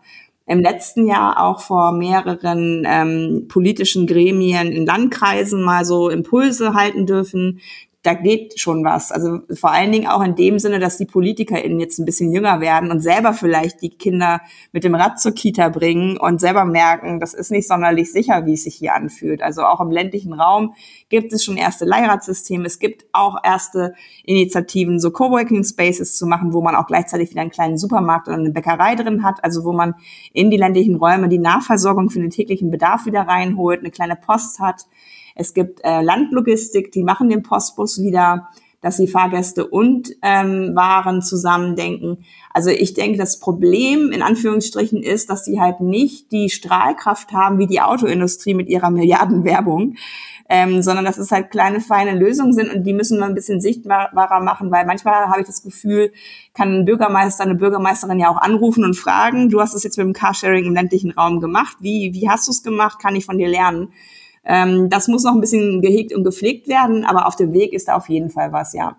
im 0.47 0.61
letzten 0.61 1.07
Jahr 1.07 1.41
auch 1.45 1.61
vor 1.61 1.93
mehreren 1.93 2.85
ähm, 2.85 3.47
politischen 3.49 4.07
Gremien 4.07 4.73
in 4.73 4.85
Landkreisen 4.85 5.63
mal 5.63 5.85
so 5.85 6.09
Impulse 6.09 6.75
halten 6.75 7.07
dürfen, 7.07 7.61
da 8.03 8.15
geht 8.15 8.59
schon 8.59 8.83
was. 8.83 9.13
Also 9.13 9.41
vor 9.53 9.73
allen 9.73 9.93
Dingen 9.93 10.07
auch 10.07 10.23
in 10.23 10.35
dem 10.35 10.59
Sinne, 10.59 10.79
dass 10.79 10.97
die 10.97 11.05
PolitikerInnen 11.05 11.79
jetzt 11.81 11.99
ein 11.99 12.07
bisschen 12.07 12.33
jünger 12.33 12.61
werden 12.61 12.91
und 12.91 13.01
selber 13.01 13.35
vielleicht 13.35 13.83
die 13.83 13.91
Kinder 13.91 14.41
mit 14.73 14.85
dem 14.85 14.95
Rad 14.95 15.21
zur 15.21 15.33
Kita 15.33 15.69
bringen 15.69 16.17
und 16.17 16.41
selber 16.41 16.65
merken, 16.65 17.21
das 17.21 17.35
ist 17.35 17.51
nicht 17.51 17.69
sonderlich 17.69 18.11
sicher, 18.11 18.47
wie 18.47 18.55
es 18.55 18.65
sich 18.65 18.77
hier 18.77 18.95
anfühlt. 18.95 19.43
Also 19.43 19.65
auch 19.65 19.81
im 19.81 19.91
ländlichen 19.91 20.33
Raum 20.33 20.75
gibt 21.11 21.35
es 21.35 21.45
schon 21.45 21.59
erste 21.59 21.85
Leihradsysteme. 21.85 22.65
Es 22.65 22.79
gibt 22.79 23.05
auch 23.13 23.37
erste 23.45 23.95
Initiativen, 24.25 24.99
so 24.99 25.11
Coworking 25.11 25.63
Spaces 25.63 26.17
zu 26.17 26.27
machen, 26.27 26.55
wo 26.55 26.63
man 26.63 26.77
auch 26.77 26.87
gleichzeitig 26.87 27.31
wieder 27.31 27.43
einen 27.43 27.51
kleinen 27.51 27.77
Supermarkt 27.77 28.29
oder 28.29 28.39
eine 28.39 28.51
Bäckerei 28.51 28.95
drin 28.95 29.25
hat. 29.25 29.45
Also 29.45 29.65
wo 29.65 29.73
man 29.73 29.95
in 30.33 30.51
die 30.51 30.57
ländlichen 30.57 30.97
Räume 30.97 31.29
die 31.29 31.39
Nahversorgung 31.39 32.09
für 32.09 32.21
den 32.21 32.31
täglichen 32.31 32.71
Bedarf 32.71 33.05
wieder 33.05 33.23
reinholt, 33.23 33.81
eine 33.81 33.91
kleine 33.91 34.17
Post 34.17 34.59
hat 34.59 34.87
es 35.41 35.55
gibt 35.55 35.81
äh, 35.85 36.03
Landlogistik, 36.03 36.93
die 36.93 37.03
machen 37.03 37.31
den 37.31 37.43
Postbus 37.43 38.03
wieder, 38.03 38.51
dass 38.83 38.99
sie 38.99 39.09
Fahrgäste 39.09 39.67
und 39.67 40.11
ähm, 40.23 40.75
Waren 40.75 41.23
zusammendenken. 41.23 42.25
Also 42.53 42.69
ich 42.69 42.93
denke, 42.93 43.17
das 43.17 43.41
Problem 43.41 44.13
in 44.13 44.21
Anführungsstrichen 44.21 45.03
ist, 45.03 45.31
dass 45.31 45.47
sie 45.47 45.59
halt 45.59 45.81
nicht 45.81 46.31
die 46.31 46.51
Strahlkraft 46.51 47.33
haben 47.33 47.59
wie 47.59 47.67
die 47.67 47.81
Autoindustrie 47.81 48.53
mit 48.53 48.69
ihrer 48.69 48.91
Milliardenwerbung, 48.91 49.97
ähm, 50.51 50.83
sondern 50.83 51.07
dass 51.07 51.17
es 51.17 51.31
halt 51.31 51.51
kleine, 51.51 51.81
feine 51.81 52.19
Lösungen 52.19 52.53
sind 52.53 52.75
und 52.75 52.85
die 52.85 52.93
müssen 52.93 53.19
wir 53.19 53.25
ein 53.25 53.35
bisschen 53.35 53.63
sichtbarer 53.63 54.41
machen, 54.41 54.71
weil 54.71 54.85
manchmal 54.85 55.29
habe 55.29 55.41
ich 55.41 55.47
das 55.47 55.63
Gefühl, 55.63 56.13
kann 56.53 56.81
ein 56.81 56.85
Bürgermeister, 56.85 57.45
eine 57.45 57.55
Bürgermeisterin 57.55 58.19
ja 58.19 58.29
auch 58.29 58.39
anrufen 58.39 58.85
und 58.85 58.95
fragen, 58.95 59.49
du 59.49 59.61
hast 59.61 59.75
es 59.75 59.85
jetzt 59.85 59.97
mit 59.97 60.07
dem 60.07 60.13
Carsharing 60.13 60.67
im 60.67 60.75
ländlichen 60.75 61.13
Raum 61.13 61.41
gemacht, 61.41 61.79
wie, 61.81 62.13
wie 62.13 62.29
hast 62.29 62.47
du 62.47 62.51
es 62.53 62.63
gemacht, 62.63 62.99
kann 63.01 63.17
ich 63.17 63.25
von 63.25 63.39
dir 63.39 63.49
lernen? 63.49 63.93
Ähm, 64.45 64.89
das 64.89 65.09
muss 65.09 65.25
noch 65.25 65.35
ein 65.35 65.41
bisschen 65.41 65.83
gehegt 65.83 66.15
und 66.15 66.25
gepflegt 66.25 66.69
werden, 66.69 67.05
aber 67.05 67.27
auf 67.27 67.37
dem 67.37 67.53
Weg 67.53 67.73
ist 67.73 67.89
da 67.89 67.97
auf 67.97 68.09
jeden 68.09 68.31
Fall 68.31 68.53
was, 68.53 68.73
ja. 68.73 68.97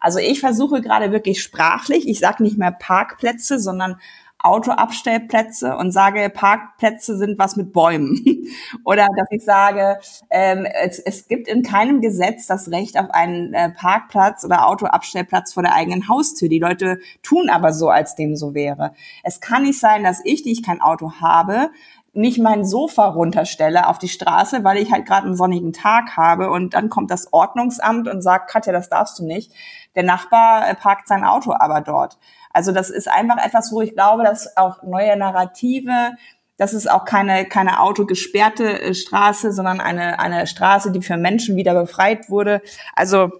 Also 0.00 0.18
ich 0.18 0.40
versuche 0.40 0.80
gerade 0.80 1.12
wirklich 1.12 1.42
sprachlich, 1.42 2.08
ich 2.08 2.18
sage 2.18 2.42
nicht 2.42 2.58
mehr 2.58 2.72
Parkplätze, 2.72 3.60
sondern 3.60 3.96
Autoabstellplätze 4.42 5.76
und 5.76 5.92
sage, 5.92 6.30
Parkplätze 6.30 7.16
sind 7.16 7.38
was 7.38 7.56
mit 7.56 7.72
Bäumen. 7.72 8.18
Oder 8.84 9.06
dass 9.16 9.28
ich 9.30 9.44
sage, 9.44 9.98
ähm, 10.30 10.66
es, 10.82 10.98
es 10.98 11.28
gibt 11.28 11.48
in 11.48 11.62
keinem 11.62 12.00
Gesetz 12.00 12.46
das 12.46 12.70
Recht 12.70 12.98
auf 12.98 13.10
einen 13.10 13.52
äh, 13.52 13.70
Parkplatz 13.70 14.44
oder 14.44 14.66
Autoabstellplatz 14.66 15.52
vor 15.52 15.62
der 15.62 15.74
eigenen 15.74 16.08
Haustür. 16.08 16.48
Die 16.48 16.58
Leute 16.58 17.00
tun 17.22 17.50
aber 17.50 17.72
so, 17.72 17.88
als 17.88 18.14
dem 18.14 18.36
so 18.36 18.54
wäre. 18.54 18.94
Es 19.22 19.40
kann 19.40 19.64
nicht 19.64 19.78
sein, 19.78 20.04
dass 20.04 20.20
ich, 20.24 20.42
die 20.42 20.52
ich 20.52 20.62
kein 20.62 20.80
Auto 20.80 21.12
habe, 21.20 21.70
nicht 22.12 22.38
mein 22.38 22.64
Sofa 22.64 23.06
runterstelle 23.06 23.86
auf 23.86 23.98
die 23.98 24.08
Straße, 24.08 24.64
weil 24.64 24.78
ich 24.78 24.90
halt 24.90 25.06
gerade 25.06 25.26
einen 25.26 25.36
sonnigen 25.36 25.72
Tag 25.72 26.16
habe 26.16 26.50
und 26.50 26.74
dann 26.74 26.90
kommt 26.90 27.10
das 27.10 27.32
Ordnungsamt 27.32 28.08
und 28.08 28.22
sagt, 28.22 28.50
Katja, 28.50 28.72
das 28.72 28.88
darfst 28.88 29.18
du 29.18 29.24
nicht. 29.24 29.52
Der 29.94 30.02
Nachbar 30.02 30.68
äh, 30.68 30.74
parkt 30.74 31.08
sein 31.08 31.24
Auto 31.24 31.52
aber 31.52 31.80
dort. 31.80 32.18
Also 32.52 32.72
das 32.72 32.90
ist 32.90 33.08
einfach 33.08 33.38
etwas, 33.44 33.72
wo 33.72 33.80
ich 33.80 33.94
glaube, 33.94 34.24
dass 34.24 34.56
auch 34.56 34.82
neue 34.82 35.16
Narrative, 35.16 36.12
das 36.56 36.74
ist 36.74 36.90
auch 36.90 37.04
keine, 37.04 37.46
keine 37.46 37.80
autogesperrte 37.80 38.82
äh, 38.82 38.94
Straße, 38.94 39.52
sondern 39.52 39.80
eine, 39.80 40.18
eine 40.18 40.46
Straße, 40.46 40.90
die 40.90 41.02
für 41.02 41.16
Menschen 41.16 41.56
wieder 41.56 41.74
befreit 41.74 42.28
wurde. 42.28 42.60
Also 42.94 43.30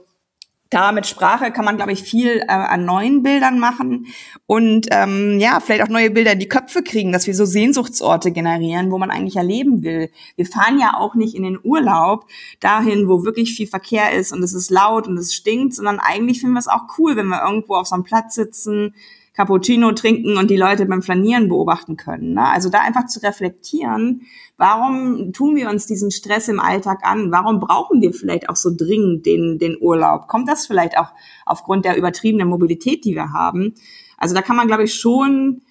da 0.70 0.92
mit 0.92 1.06
Sprache 1.06 1.50
kann 1.50 1.64
man, 1.64 1.76
glaube 1.76 1.92
ich, 1.92 2.02
viel 2.02 2.38
äh, 2.38 2.46
an 2.46 2.84
neuen 2.84 3.22
Bildern 3.24 3.58
machen 3.58 4.06
und 4.46 4.86
ähm, 4.92 5.40
ja, 5.40 5.58
vielleicht 5.58 5.82
auch 5.82 5.88
neue 5.88 6.10
Bilder 6.10 6.32
in 6.32 6.38
die 6.38 6.48
Köpfe 6.48 6.82
kriegen, 6.82 7.12
dass 7.12 7.26
wir 7.26 7.34
so 7.34 7.44
Sehnsuchtsorte 7.44 8.30
generieren, 8.30 8.92
wo 8.92 8.98
man 8.98 9.10
eigentlich 9.10 9.36
erleben 9.36 9.82
will. 9.82 10.10
Wir 10.36 10.46
fahren 10.46 10.78
ja 10.78 10.94
auch 10.96 11.16
nicht 11.16 11.34
in 11.34 11.42
den 11.42 11.58
Urlaub 11.62 12.26
dahin, 12.60 13.08
wo 13.08 13.24
wirklich 13.24 13.54
viel 13.54 13.66
Verkehr 13.66 14.12
ist 14.12 14.32
und 14.32 14.42
es 14.44 14.54
ist 14.54 14.70
laut 14.70 15.08
und 15.08 15.18
es 15.18 15.34
stinkt, 15.34 15.74
sondern 15.74 15.98
eigentlich 15.98 16.40
finden 16.40 16.54
wir 16.54 16.60
es 16.60 16.68
auch 16.68 16.84
cool, 16.98 17.16
wenn 17.16 17.26
wir 17.26 17.42
irgendwo 17.42 17.74
auf 17.74 17.88
so 17.88 17.96
einem 17.96 18.04
Platz 18.04 18.36
sitzen, 18.36 18.94
Cappuccino 19.40 19.92
trinken 19.92 20.36
und 20.36 20.50
die 20.50 20.58
Leute 20.58 20.84
beim 20.84 21.00
Flanieren 21.00 21.48
beobachten 21.48 21.96
können. 21.96 22.34
Ne? 22.34 22.46
Also 22.46 22.68
da 22.68 22.80
einfach 22.80 23.06
zu 23.06 23.22
reflektieren, 23.22 24.26
warum 24.58 25.32
tun 25.32 25.56
wir 25.56 25.70
uns 25.70 25.86
diesen 25.86 26.10
Stress 26.10 26.48
im 26.48 26.60
Alltag 26.60 26.98
an? 27.04 27.32
Warum 27.32 27.58
brauchen 27.58 28.02
wir 28.02 28.12
vielleicht 28.12 28.50
auch 28.50 28.56
so 28.56 28.70
dringend 28.70 29.24
den, 29.24 29.58
den 29.58 29.78
Urlaub? 29.80 30.28
Kommt 30.28 30.46
das 30.46 30.66
vielleicht 30.66 30.98
auch 30.98 31.12
aufgrund 31.46 31.86
der 31.86 31.96
übertriebenen 31.96 32.48
Mobilität, 32.48 33.06
die 33.06 33.14
wir 33.14 33.32
haben? 33.32 33.74
Also 34.18 34.34
da 34.34 34.42
kann 34.42 34.56
man, 34.56 34.66
glaube 34.66 34.84
ich, 34.84 34.94
schon 34.94 35.62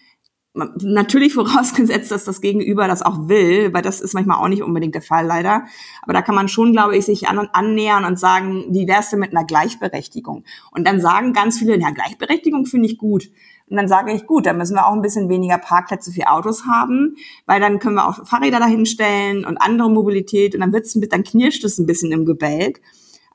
natürlich 0.53 1.33
vorausgesetzt, 1.35 2.11
dass 2.11 2.23
das 2.23 2.41
Gegenüber 2.41 2.87
das 2.87 3.01
auch 3.01 3.27
will, 3.27 3.73
weil 3.73 3.81
das 3.81 4.01
ist 4.01 4.13
manchmal 4.13 4.37
auch 4.37 4.47
nicht 4.47 4.63
unbedingt 4.63 4.95
der 4.95 5.01
Fall 5.01 5.25
leider. 5.25 5.65
Aber 6.01 6.13
da 6.13 6.21
kann 6.21 6.35
man 6.35 6.47
schon, 6.47 6.71
glaube 6.71 6.97
ich, 6.97 7.05
sich 7.05 7.27
an, 7.27 7.49
annähern 7.53 8.05
und 8.05 8.19
sagen, 8.19 8.65
wie 8.69 8.87
wär's 8.87 9.09
denn 9.09 9.19
mit 9.19 9.31
einer 9.31 9.45
Gleichberechtigung? 9.45 10.43
Und 10.71 10.87
dann 10.87 10.99
sagen 10.99 11.33
ganz 11.33 11.59
viele, 11.59 11.79
ja, 11.79 11.91
Gleichberechtigung 11.91 12.65
finde 12.65 12.87
ich 12.87 12.97
gut. 12.97 13.29
Und 13.69 13.77
dann 13.77 13.87
sage 13.87 14.11
ich, 14.11 14.25
gut, 14.25 14.45
dann 14.45 14.57
müssen 14.57 14.75
wir 14.75 14.87
auch 14.87 14.93
ein 14.93 15.01
bisschen 15.01 15.29
weniger 15.29 15.57
Parkplätze 15.57 16.11
für 16.11 16.27
Autos 16.27 16.65
haben, 16.65 17.15
weil 17.45 17.59
dann 17.59 17.79
können 17.79 17.95
wir 17.95 18.07
auch 18.07 18.25
Fahrräder 18.25 18.59
dahinstellen 18.59 19.45
und 19.45 19.57
andere 19.57 19.89
Mobilität 19.89 20.55
und 20.55 20.61
dann 20.61 20.73
wird's, 20.73 20.93
dann 20.93 21.23
knirscht 21.23 21.63
es 21.63 21.77
ein 21.77 21.85
bisschen 21.85 22.11
im 22.11 22.25
Gebälk. 22.25 22.81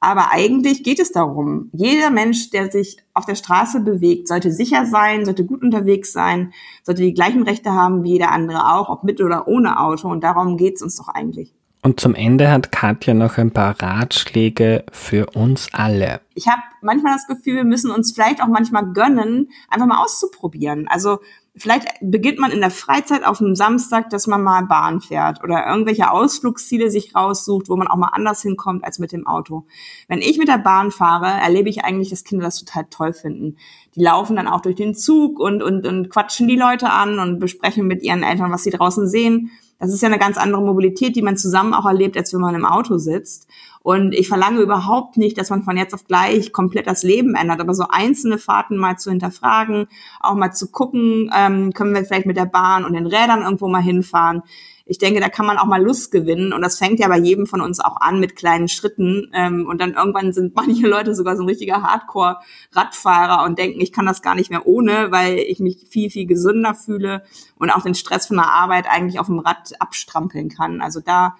Aber 0.01 0.32
eigentlich 0.32 0.82
geht 0.82 1.01
es 1.01 1.12
darum, 1.12 1.70
jeder 1.72 2.11
Mensch, 2.11 2.51
der 2.51 2.70
sich 2.70 2.99
auf 3.14 3.24
der 3.24 3.37
Straße 3.37 3.80
bewegt, 3.80 4.28
sollte 4.28 4.53
sicher 4.53 4.85
sein, 4.85 5.24
sollte 5.24 5.47
gut 5.47 5.62
unterwegs 5.62 6.12
sein, 6.12 6.53
sollte 6.82 7.03
die 7.03 7.14
gleichen 7.14 7.43
Rechte 7.43 7.72
haben 7.72 8.05
wie 8.05 8.12
jeder 8.12 8.30
andere 8.30 8.74
auch, 8.74 8.91
ob 8.91 9.03
mit 9.05 9.22
oder 9.22 9.49
ohne 9.49 9.80
Auto. 9.80 10.09
Und 10.09 10.22
darum 10.22 10.59
geht 10.59 10.76
es 10.76 10.82
uns 10.82 10.97
doch 10.97 11.09
eigentlich. 11.09 11.55
Und 11.85 12.01
zum 12.01 12.14
Ende 12.14 12.51
hat 12.51 12.72
Katja 12.72 13.12
noch 13.12 13.37
ein 13.37 13.51
paar 13.51 13.78
Ratschläge 13.78 14.85
für 14.91 15.26
uns 15.35 15.68
alle. 15.70 16.22
Ich 16.35 16.49
habe 16.49 16.62
manchmal 16.80 17.12
das 17.12 17.26
Gefühl, 17.26 17.57
wir 17.57 17.64
müssen 17.64 17.91
uns 17.91 18.12
vielleicht 18.12 18.43
auch 18.43 18.47
manchmal 18.47 18.95
gönnen, 18.95 19.51
einfach 19.68 19.87
mal 19.87 20.03
auszuprobieren. 20.03 20.89
Also 20.89 21.18
vielleicht 21.55 21.87
beginnt 22.01 22.39
man 22.39 22.53
in 22.53 22.62
der 22.62 22.70
Freizeit 22.70 23.22
auf 23.22 23.43
einem 23.43 23.55
Samstag, 23.55 24.09
dass 24.09 24.26
man 24.26 24.43
mal 24.43 24.62
Bahn 24.62 25.03
fährt 25.03 25.45
oder 25.45 25.66
irgendwelche 25.66 26.11
Ausflugsziele 26.11 26.91
sich 26.91 27.14
raussucht, 27.14 27.68
wo 27.68 27.76
man 27.76 27.89
auch 27.89 27.97
mal 27.97 28.12
anders 28.14 28.41
hinkommt 28.41 28.82
als 28.82 28.99
mit 28.99 29.12
dem 29.12 29.26
Auto. 29.26 29.66
Wenn 30.09 30.22
ich 30.22 30.39
mit 30.39 30.49
der 30.49 30.57
Bahn 30.57 30.91
fahre, 30.91 31.26
erlebe 31.26 31.68
ich 31.68 31.85
eigentlich, 31.85 32.09
dass 32.09 32.24
Kinder 32.24 32.47
das 32.47 32.64
total 32.64 32.87
toll 32.89 33.12
finden. 33.12 33.59
Die 33.95 34.03
laufen 34.03 34.37
dann 34.37 34.49
auch 34.49 34.62
durch 34.62 34.76
den 34.76 34.95
Zug 34.95 35.39
und, 35.39 35.62
und, 35.62 35.87
und 35.87 36.09
quatschen 36.09 36.49
die 36.49 36.57
Leute 36.57 36.89
an 36.89 37.18
und 37.18 37.41
besprechen 37.41 37.87
mit 37.87 38.03
ihren 38.03 38.22
Eltern, 38.22 38.51
was 38.51 38.64
sie 38.64 38.70
draußen 38.70 39.07
sehen. 39.07 39.51
Das 39.79 39.93
ist 39.93 40.03
ja 40.03 40.09
eine 40.09 40.18
ganz 40.18 40.39
andere 40.39 40.62
Mobilität, 40.62 41.16
die 41.16 41.22
man 41.22 41.37
zusammen 41.37 41.75
auch 41.75 41.87
erlebt, 41.87 42.16
als 42.16 42.33
wenn 42.33 42.41
man 42.41 42.55
im 42.55 42.64
Auto 42.64 42.99
sitzt. 42.99 43.49
Und 43.83 44.14
ich 44.14 44.29
verlange 44.29 44.61
überhaupt 44.61 45.18
nicht, 45.18 45.37
dass 45.37 45.51
man 45.51 45.62
von 45.62 45.77
jetzt 45.77 45.93
auf 45.93 46.07
gleich 46.07 46.53
komplett 46.53 46.87
das 46.87 47.03
Leben 47.03 47.35
ändert, 47.35 47.61
aber 47.61 47.75
so 47.75 47.85
einzelne 47.89 48.39
Fahrten 48.39 48.79
mal 48.79 48.97
zu 48.97 49.11
hinterfragen, 49.11 49.89
auch 50.20 50.37
mal 50.37 50.53
zu 50.53 50.70
gucken, 50.70 51.31
ähm, 51.37 51.72
können 51.72 51.95
wir 51.95 52.05
vielleicht 52.05 52.25
mit 52.25 52.39
der 52.39 52.47
Bahn 52.47 52.87
und 52.87 52.95
den 52.95 53.07
Rädern 53.07 53.43
irgendwo 53.43 53.68
mal 53.68 53.83
hinfahren. 53.83 54.43
Ich 54.87 54.99
denke, 54.99 55.20
da 55.20 55.30
kann 55.30 55.47
man 55.47 55.57
auch 55.57 55.64
mal 55.64 55.82
Lust 55.82 56.11
gewinnen 56.11 56.53
und 56.53 56.61
das 56.61 56.78
fängt 56.78 56.99
ja 56.99 57.09
bei 57.09 57.18
jedem 57.18 57.47
von 57.47 57.62
uns 57.62 57.80
auch 57.80 58.01
an 58.01 58.20
mit 58.20 58.37
kleinen 58.37 58.68
Schritten 58.68 59.30
ähm, 59.32 59.66
und 59.66 59.80
dann 59.80 59.95
irgendwann 59.95 60.32
sind 60.32 60.55
manche 60.57 60.87
Leute 60.87 61.14
sogar 61.14 61.37
so 61.37 61.43
ein 61.43 61.49
richtiger 61.49 61.82
Hardcore-Radfahrer 61.82 63.45
und 63.45 63.59
denken, 63.59 63.80
ich 63.80 63.93
kann 63.93 64.05
das 64.05 64.20
gar 64.20 64.35
nicht 64.35 64.51
mehr 64.51 64.66
ohne, 64.66 65.11
weil 65.11 65.39
ich 65.39 65.59
mich 65.59 65.87
viel, 65.89 66.11
viel 66.11 66.26
gesünder 66.26 66.74
fühle 66.74 67.24
und 67.57 67.70
auch 67.70 67.82
den 67.82 67.95
Stress 67.95 68.26
von 68.26 68.37
der 68.37 68.53
Arbeit 68.53 68.87
eigentlich 68.89 69.18
auf 69.18 69.26
dem 69.26 69.39
Rad 69.39 69.72
abstrampeln 69.80 70.51
kann. 70.51 70.82
Also 70.82 71.01
da 71.01 71.37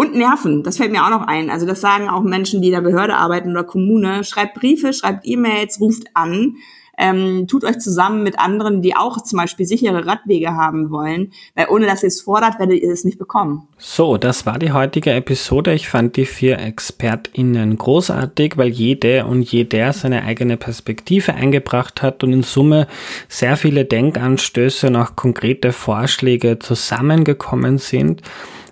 und 0.00 0.14
Nerven, 0.14 0.62
das 0.62 0.76
fällt 0.76 0.92
mir 0.92 1.04
auch 1.04 1.10
noch 1.10 1.26
ein. 1.26 1.50
Also 1.50 1.66
das 1.66 1.80
sagen 1.80 2.08
auch 2.08 2.22
Menschen, 2.22 2.62
die 2.62 2.68
in 2.68 2.74
der 2.74 2.82
Behörde 2.82 3.16
arbeiten 3.16 3.50
oder 3.50 3.64
Kommune. 3.64 4.22
Schreibt 4.22 4.54
Briefe, 4.54 4.92
schreibt 4.92 5.26
E-Mails, 5.26 5.80
ruft 5.80 6.04
an. 6.14 6.54
Ähm, 6.98 7.46
tut 7.46 7.64
euch 7.64 7.78
zusammen 7.78 8.24
mit 8.24 8.38
anderen, 8.38 8.82
die 8.82 8.96
auch 8.96 9.22
zum 9.22 9.38
Beispiel 9.38 9.66
sichere 9.66 10.04
Radwege 10.04 10.54
haben 10.54 10.90
wollen, 10.90 11.32
weil 11.54 11.68
ohne 11.68 11.86
dass 11.86 12.02
ihr 12.02 12.08
es 12.08 12.20
fordert, 12.20 12.58
werdet 12.58 12.82
ihr 12.82 12.92
es 12.92 13.04
nicht 13.04 13.18
bekommen. 13.18 13.68
So, 13.78 14.16
das 14.16 14.46
war 14.46 14.58
die 14.58 14.72
heutige 14.72 15.12
Episode. 15.12 15.72
Ich 15.72 15.88
fand 15.88 16.16
die 16.16 16.26
vier 16.26 16.58
ExpertInnen 16.58 17.78
großartig, 17.78 18.56
weil 18.56 18.68
jede 18.68 19.26
und 19.26 19.42
jeder 19.42 19.92
seine 19.92 20.24
eigene 20.24 20.56
Perspektive 20.56 21.34
eingebracht 21.34 22.02
hat 22.02 22.24
und 22.24 22.32
in 22.32 22.42
Summe 22.42 22.88
sehr 23.28 23.56
viele 23.56 23.84
Denkanstöße 23.84 24.88
und 24.88 24.96
auch 24.96 25.14
konkrete 25.14 25.72
Vorschläge 25.72 26.58
zusammengekommen 26.58 27.78
sind 27.78 28.22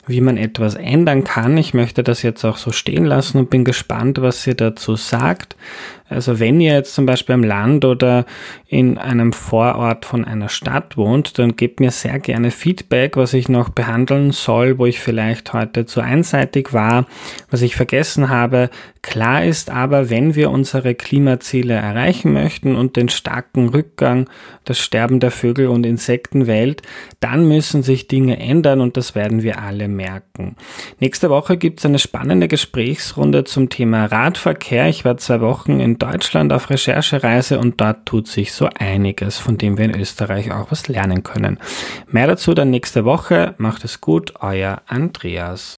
wie 0.07 0.21
man 0.21 0.37
etwas 0.37 0.77
ändern 0.77 1.25
kann. 1.25 1.57
Ich 1.59 1.75
möchte 1.75 2.03
das 2.03 2.23
jetzt 2.23 2.45
auch 2.45 2.57
so 2.57 2.71
stehen 2.71 3.05
lassen 3.05 3.39
und 3.39 3.51
bin 3.51 3.65
gespannt, 3.65 4.21
was 4.21 4.43
sie 4.43 4.55
dazu 4.55 4.97
sagt. 4.97 5.57
Also 6.09 6.39
wenn 6.39 6.61
ihr 6.61 6.73
jetzt 6.73 6.95
zum 6.95 7.05
Beispiel 7.05 7.35
am 7.35 7.43
Land 7.43 7.85
oder 7.85 8.27
in 8.69 8.99
einem 8.99 9.33
Vorort 9.33 10.05
von 10.05 10.25
einer 10.25 10.49
Stadt 10.49 10.97
wohnt, 10.97 11.39
dann 11.39 11.57
gebt 11.57 11.81
mir 11.81 11.91
sehr 11.91 12.19
gerne 12.19 12.51
Feedback, 12.51 13.17
was 13.17 13.33
ich 13.33 13.49
noch 13.49 13.69
behandeln 13.69 14.33
soll, 14.33 14.79
wo 14.79 14.87
ich 14.87 15.01
vielleicht 15.01 15.53
heute 15.53 15.87
zu 15.87 16.01
einseitig 16.01 16.73
war, 16.73 17.07
was 17.51 17.63
ich 17.63 17.77
vergessen 17.77 18.29
habe. 18.29 18.71
Klar 19.03 19.45
ist 19.45 19.71
aber, 19.71 20.11
wenn 20.11 20.35
wir 20.35 20.51
unsere 20.51 20.97
Klimaziele 20.97 21.75
erreichen 21.75 22.33
möchten 22.33 22.75
und 22.75 22.97
den 22.97 23.09
starken 23.09 23.69
Rückgang, 23.69 24.29
das 24.65 24.81
Sterben 24.81 25.21
der 25.21 25.31
Vögel 25.31 25.69
und 25.69 25.87
Insektenwelt, 25.87 26.83
dann 27.21 27.47
müssen 27.47 27.85
sich 27.85 28.09
Dinge 28.09 28.41
ändern 28.41 28.81
und 28.81 28.97
das 28.97 29.15
werden 29.15 29.45
wir 29.45 29.63
alle 29.63 29.87
merken. 29.87 30.57
Nächste 30.99 31.31
Woche 31.31 31.57
gibt 31.57 31.79
es 31.79 31.87
eine 31.87 32.01
spannende 32.01 32.49
Gesprächsrunde 32.49 33.45
zum 33.45 33.69
Thema 33.69 34.07
Radverkehr. 34.07 34.89
Ich 34.89 35.05
war 35.05 35.17
zwei 35.19 35.41
Wochen 35.41 35.79
Deutschland 35.99 36.53
auf 36.53 36.71
Recherchereise 36.71 37.59
und 37.59 37.81
dort 37.81 38.07
tut 38.07 38.29
sich 38.29 38.53
so 38.53 38.69
einiges, 38.79 39.39
von 39.39 39.59
dem 39.59 39.79
wir 39.79 39.85
in 39.87 39.99
Österreich 39.99 40.53
auch 40.53 40.71
was 40.71 40.89
lernen 40.89 41.23
können. 41.23 41.59
Mehr 42.09 42.27
dazu 42.27 42.55
dann 42.55 42.71
nächste 42.71 43.05
Woche. 43.05 43.55
Macht 43.59 43.85
es 43.85 44.01
gut, 44.01 44.35
euer 44.41 44.83
Andreas. 44.87 45.75